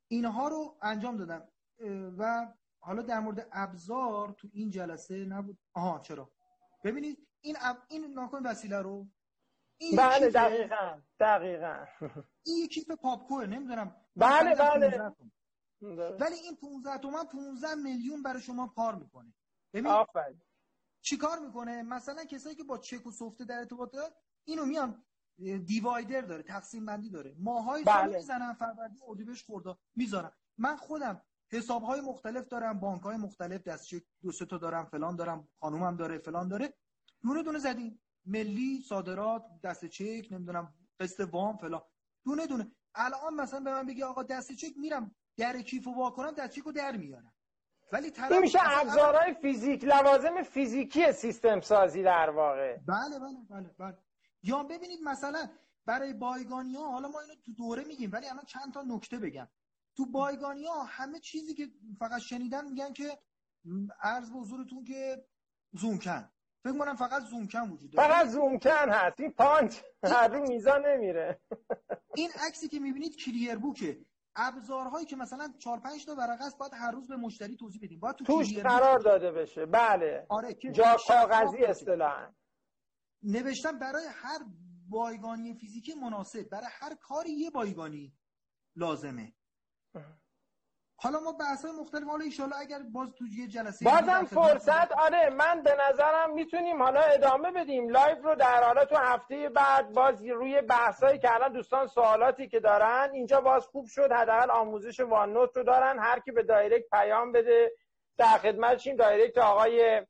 اینها 0.07 0.47
رو 0.47 0.77
انجام 0.81 1.17
دادم. 1.17 1.47
و 2.17 2.53
حالا 2.79 3.01
در 3.01 3.19
مورد 3.19 3.47
ابزار 3.51 4.31
تو 4.31 4.47
این 4.51 4.69
جلسه 4.69 5.25
نبود. 5.25 5.57
آها 5.73 5.99
چرا؟ 5.99 6.31
ببینید 6.83 7.27
این 7.41 7.57
اب... 7.61 7.77
این 7.89 8.13
ناکن 8.13 8.45
وسیله 8.45 8.81
رو 8.81 9.07
این 9.77 9.95
بله 9.95 10.29
دقیقا 10.29 11.01
دقیقا. 11.19 11.85
این 12.45 12.57
یه 12.57 12.67
کیف 12.67 12.91
پاپکور 12.91 13.45
نمی‌دونم. 13.45 13.95
بله، 14.15 14.55
بله. 14.55 15.15
15 15.81 16.07
تومن. 16.07 16.21
ولی 16.21 16.35
این 16.35 16.55
15 16.55 16.97
تومن 16.97 17.23
15 17.23 17.75
میلیون 17.75 18.23
برای 18.23 18.41
شما 18.41 18.67
کار 18.67 18.95
می‌کنه. 18.95 19.33
ببین 19.73 19.87
آفرین. 19.87 20.41
چیکار 21.01 21.39
می‌کنه؟ 21.39 21.83
مثلا 21.83 22.25
کسایی 22.25 22.55
که 22.55 22.63
با 22.63 22.77
چک 22.77 23.07
و 23.07 23.11
سفته 23.11 23.45
در 23.45 23.57
ارتباط 23.59 23.95
اینو 24.43 24.65
میان 24.65 25.03
دیوایدر 25.65 26.21
داره 26.21 26.43
تقسیم 26.43 26.85
بندی 26.85 27.09
داره. 27.09 27.35
ماهای 27.39 27.83
سال 27.83 28.07
بله. 28.07 28.17
می‌زنن 28.17 28.53
فروردین 28.53 28.99
اردیبهشت 29.07 29.45
خرداد 29.45 29.79
می‌ذارن. 29.95 30.31
من 30.57 30.75
خودم 30.75 31.21
حساب 31.51 31.83
های 31.83 32.01
مختلف 32.01 32.47
دارم 32.47 32.79
بانک 32.79 33.01
های 33.01 33.17
مختلف 33.17 33.63
دست 33.63 33.85
چک 33.85 34.03
دو 34.21 34.31
سه 34.31 34.45
تا 34.45 34.57
دارم 34.57 34.85
فلان 34.85 35.15
دارم 35.15 35.47
خانومم 35.59 35.97
داره 35.97 36.17
فلان 36.17 36.47
داره. 36.47 36.73
دونه 37.21 37.43
دونه 37.43 37.59
زدیم 37.59 38.01
ملی 38.25 38.81
صادرات 38.81 39.45
دست 39.63 39.85
چک 39.85 40.27
نمی‌دونم 40.31 40.73
قسط 40.99 41.29
وام 41.31 41.57
فلان. 41.57 41.81
دونه 42.25 42.47
دونه. 42.47 42.71
الان 42.95 43.33
مثلا 43.33 43.59
به 43.59 43.71
من 43.71 43.85
بگی 43.85 44.03
آقا 44.03 44.23
دست 44.23 44.51
چک 44.51 44.77
میرم 44.77 45.15
در 45.39 45.61
کیف 45.61 45.87
و 45.87 45.93
وا 45.93 46.09
کنم 46.09 46.31
دست 46.31 46.53
چک 46.53 46.63
رو 46.63 46.71
در 46.71 46.97
میارم 46.97 47.33
ولی 47.91 48.11
طرف 48.11 48.31
این 48.31 48.41
میشه 48.41 48.59
ابزارهای 48.61 49.33
فیزیک 49.33 49.83
لوازم 49.83 50.43
فیزیکی 50.43 51.11
سیستم 51.11 51.61
سازی 51.61 52.03
در 52.03 52.29
واقع. 52.29 52.77
بله 52.77 53.19
بله 53.19 53.37
بله 53.49 53.75
بله. 53.79 53.97
یا 54.43 54.63
ببینید 54.63 54.99
مثلا 55.03 55.49
برای 55.85 56.13
بایگانی 56.13 56.75
ها 56.75 56.91
حالا 56.91 57.07
ما 57.07 57.19
اینو 57.21 57.33
تو 57.45 57.53
دوره 57.53 57.83
میگیم 57.83 58.11
ولی 58.11 58.27
الان 58.27 58.45
چند 58.45 58.73
تا 58.73 58.81
نکته 58.81 59.19
بگم. 59.19 59.47
تو 59.97 60.05
بایگانی 60.05 60.65
ها 60.65 60.83
همه 60.83 61.19
چیزی 61.19 61.53
که 61.53 61.67
فقط 61.99 62.21
شنیدن 62.21 62.65
میگن 62.65 62.93
که 62.93 63.19
عرض 64.01 64.31
به 64.31 64.39
حضورتون 64.39 64.83
که 64.83 65.25
زومکن. 65.71 66.29
فکر 66.63 66.77
کنم 66.77 66.95
فقط 66.95 67.23
زومکن 67.23 67.69
وجود 67.69 67.91
داره. 67.91 68.07
فقط 68.07 68.27
زومکن 68.27 68.89
هست. 68.89 69.19
این 69.19 69.31
پانچ 69.31 69.79
هر 70.03 70.39
میزان 70.39 70.85
نمیره. 70.85 71.41
این 72.15 72.29
عکسی 72.47 72.67
که 72.67 72.79
می‌بینید 72.79 73.15
کلیر 73.15 73.55
بوکه. 73.55 74.05
ابزارهایی 74.41 75.05
که 75.05 75.15
مثلا 75.15 75.53
4 75.59 75.79
5 75.79 76.05
تا 76.05 76.15
ورقه 76.15 76.45
است 76.45 76.57
باید 76.57 76.73
هر 76.73 76.91
روز 76.91 77.07
به 77.07 77.15
مشتری 77.15 77.55
توضیح 77.55 77.81
بدیم. 77.83 77.99
باید 77.99 78.15
تو 78.15 78.25
توش 78.25 78.57
قرار 78.57 78.99
داده 78.99 79.31
بشه. 79.31 79.65
بله. 79.65 80.25
آره 80.29 80.53
جا 80.53 80.97
کاغذی. 81.07 81.65
اصطلاحا. 81.65 82.33
نوشتم 83.23 83.79
برای 83.79 84.05
هر 84.11 84.39
بایگانی 84.89 85.53
فیزیکی 85.53 85.93
مناسب. 85.93 86.49
برای 86.49 86.67
هر 86.71 86.95
کاری 86.95 87.31
یه 87.31 87.49
بایگانی 87.51 88.13
لازمه. 88.75 89.33
حالا 91.01 91.19
ما 91.19 91.31
بحث 91.31 91.65
های 91.65 91.73
مختلف 91.81 92.07
حالا 92.07 92.23
ایشالا 92.23 92.55
اگر 92.55 92.79
باز 92.93 93.09
تو 93.13 93.25
یه 93.25 93.47
جلسه 93.47 93.85
بازم 93.85 94.25
فرصت 94.25 94.91
آره 94.91 95.29
من 95.29 95.61
به 95.63 95.77
نظرم 95.89 96.33
می‌تونیم 96.33 96.83
حالا 96.83 97.01
ادامه 97.01 97.51
بدیم. 97.51 97.89
live 97.89 98.17
رو 98.23 98.35
در 98.35 98.63
حالا 98.63 98.85
تو 98.85 98.95
هفته 98.95 99.49
بعد 99.49 99.93
باز 99.93 100.25
روی 100.25 100.61
بحثایی 100.61 101.19
که 101.19 101.33
الان 101.33 101.53
دوستان 101.53 101.87
سوالاتی 101.87 102.47
که 102.47 102.59
دارن 102.59 103.09
اینجا 103.13 103.41
باز 103.41 103.65
خوب 103.67 103.85
شد. 103.87 104.11
حداقل 104.11 104.51
آموزش 104.51 104.99
OneNote 104.99 105.57
رو 105.57 105.63
دارن. 105.63 105.99
هر 105.99 106.19
کی 106.19 106.31
به 106.31 106.43
direct 106.43 106.89
پیام 106.91 107.31
بده 107.31 107.71
در 108.17 108.37
خدمتشیم 108.37 108.95
direct 108.95 109.37
آقای 109.37 110.05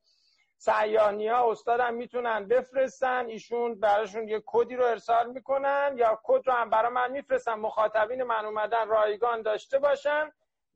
سیاح‌نیا 0.57 1.51
استادم 1.51 1.93
می‌تونن 1.93 2.47
بفرستن. 2.47 3.25
ایشون 3.25 3.79
براشون 3.79 4.27
یه 4.27 4.43
کدی 4.45 4.75
رو 4.75 4.85
ارسال 4.85 5.31
می‌کنن 5.31 5.93
یا 5.97 6.19
کد 6.23 6.47
رو 6.47 6.53
هم 6.53 6.69
برای 6.69 6.91
من 6.91 7.11
میفرستن. 7.11 7.53
مخاطبین 7.53 8.23
من 8.23 8.45
اومدن 8.45 8.87
رایگان 8.87 9.41
داشته 9.41 9.79
باشن. 9.79 10.31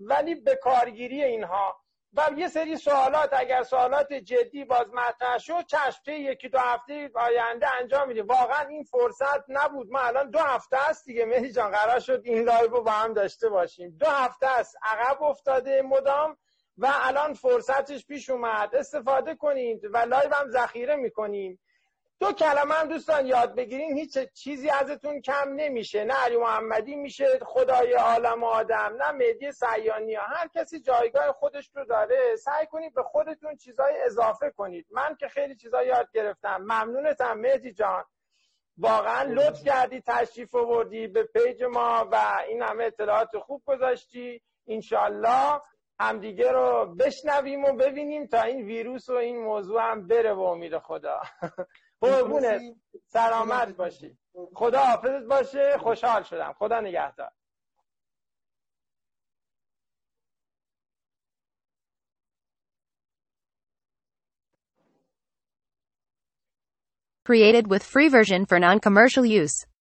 ولی 0.05 0.35
به 0.35 0.55
کارگیری 0.55 1.23
اینها. 1.23 1.83
و 2.15 2.29
یه 2.37 2.47
سری 2.47 2.77
سوالات 2.77 3.29
اگر 3.33 3.63
سوالات 3.63 4.13
جدی 4.13 4.65
باز 4.65 4.87
مطرح 4.93 5.37
شد 5.37 5.65
چشم 5.65 6.11
یکی 6.11 6.49
دو 6.49 6.59
هفته 6.59 7.11
آینده 7.15 7.75
انجام 7.75 8.07
میدیم 8.07 8.27
واقعا 8.27 8.67
این 8.67 8.83
فرصت 8.83 9.43
نبود. 9.47 9.91
ما 9.91 9.99
الان 9.99 10.29
دو 10.29 10.39
هفته 10.39 10.89
است 10.89 11.05
دیگه. 11.05 11.25
مهدی 11.25 11.51
جان 11.51 11.71
قرار 11.71 11.99
شد 11.99 12.21
این 12.23 12.43
live 12.43 12.71
رو 12.71 12.83
با 12.83 12.91
هم 12.91 13.13
داشته 13.13 13.49
باشیم. 13.49 13.97
دو 13.99 14.05
هفته 14.05 14.47
است. 14.47 14.75
عقب 14.83 15.23
افتاده 15.23 15.81
مدام 15.81 16.37
و 16.77 16.91
الان 16.93 17.33
فرصتش 17.33 18.05
پیش 18.05 18.29
اومد. 18.29 18.75
استفاده 18.75 19.35
کنید 19.35 19.85
و 19.93 19.97
live 19.97 20.33
هم 20.33 20.49
ذخیره 20.49 20.95
می‌کنیم. 20.95 21.59
دو 22.23 22.31
کلمه 22.31 22.73
هم 22.73 22.87
دوستان 22.87 23.25
یاد 23.25 23.55
بگیرین 23.55 23.97
هیچ 23.97 24.17
چیزی 24.33 24.69
ازتون 24.69 25.21
کم 25.21 25.53
نمیشه. 25.55 26.03
نه 26.03 26.13
علی 26.13 26.37
محمدی 26.37 26.95
میشه 26.95 27.39
خدای 27.41 27.93
عالم 27.93 28.43
و 28.43 28.45
آدم 28.45 28.95
نه 28.99 29.11
مهدی 29.11 29.51
سیاح‌نیا. 29.51 30.23
هر 30.23 30.47
کسی 30.47 30.79
جایگاه 30.79 31.31
خودش 31.31 31.71
رو 31.75 31.85
داره 31.85 32.35
سعی 32.35 32.65
کنید 32.65 32.93
به 32.93 33.03
خودتون 33.03 33.55
چیزای 33.55 34.01
اضافه 34.05 34.49
کنید. 34.49 34.85
من 34.91 35.15
که 35.15 35.27
خیلی 35.27 35.55
چیزا 35.55 35.83
یاد 35.83 36.09
گرفتم. 36.13 36.57
ممنونتم 36.57 37.33
مهدی 37.33 37.73
جان. 37.73 38.03
واقعا 38.77 39.23
لطف 39.23 39.63
کردی 39.63 40.01
تشریف 40.01 40.55
آوردی 40.55 41.07
به 41.07 41.23
page 41.23 41.63
ما 41.63 42.09
و 42.11 42.41
این 42.47 42.61
همه 42.61 42.83
اطلاعات 42.83 43.37
خوب 43.37 43.63
گذاشتی. 43.65 44.41
انشالله 44.67 45.61
همدیگه 45.99 46.51
رو 46.51 46.95
بشنویم 46.99 47.63
و 47.65 47.73
ببینیم 47.73 48.27
تا 48.27 48.41
این 48.41 48.65
ویروس 48.65 49.09
و 49.09 49.13
این 49.13 49.37
موضوع 49.43 49.81
هم 49.81 50.07
بره 50.07 50.33
به 50.33 50.41
امید 50.41 50.77
خدا. 50.77 51.21
قربونت 52.03 52.61
سلامت 53.05 53.75
باشی. 53.75 54.17
خدا 54.53 54.79
حافظت 54.79 55.23
باشه. 55.23 55.77
خوشحال 55.77 56.23
شدم. 56.23 56.53
خدا 56.59 56.81
نگهدار. 56.81 57.31
Created 67.25 67.67
with 67.67 67.83
free 67.83 68.09
version 68.09 68.45
for 68.45 68.59
non-commercial 68.59 69.25
use. 69.25 69.65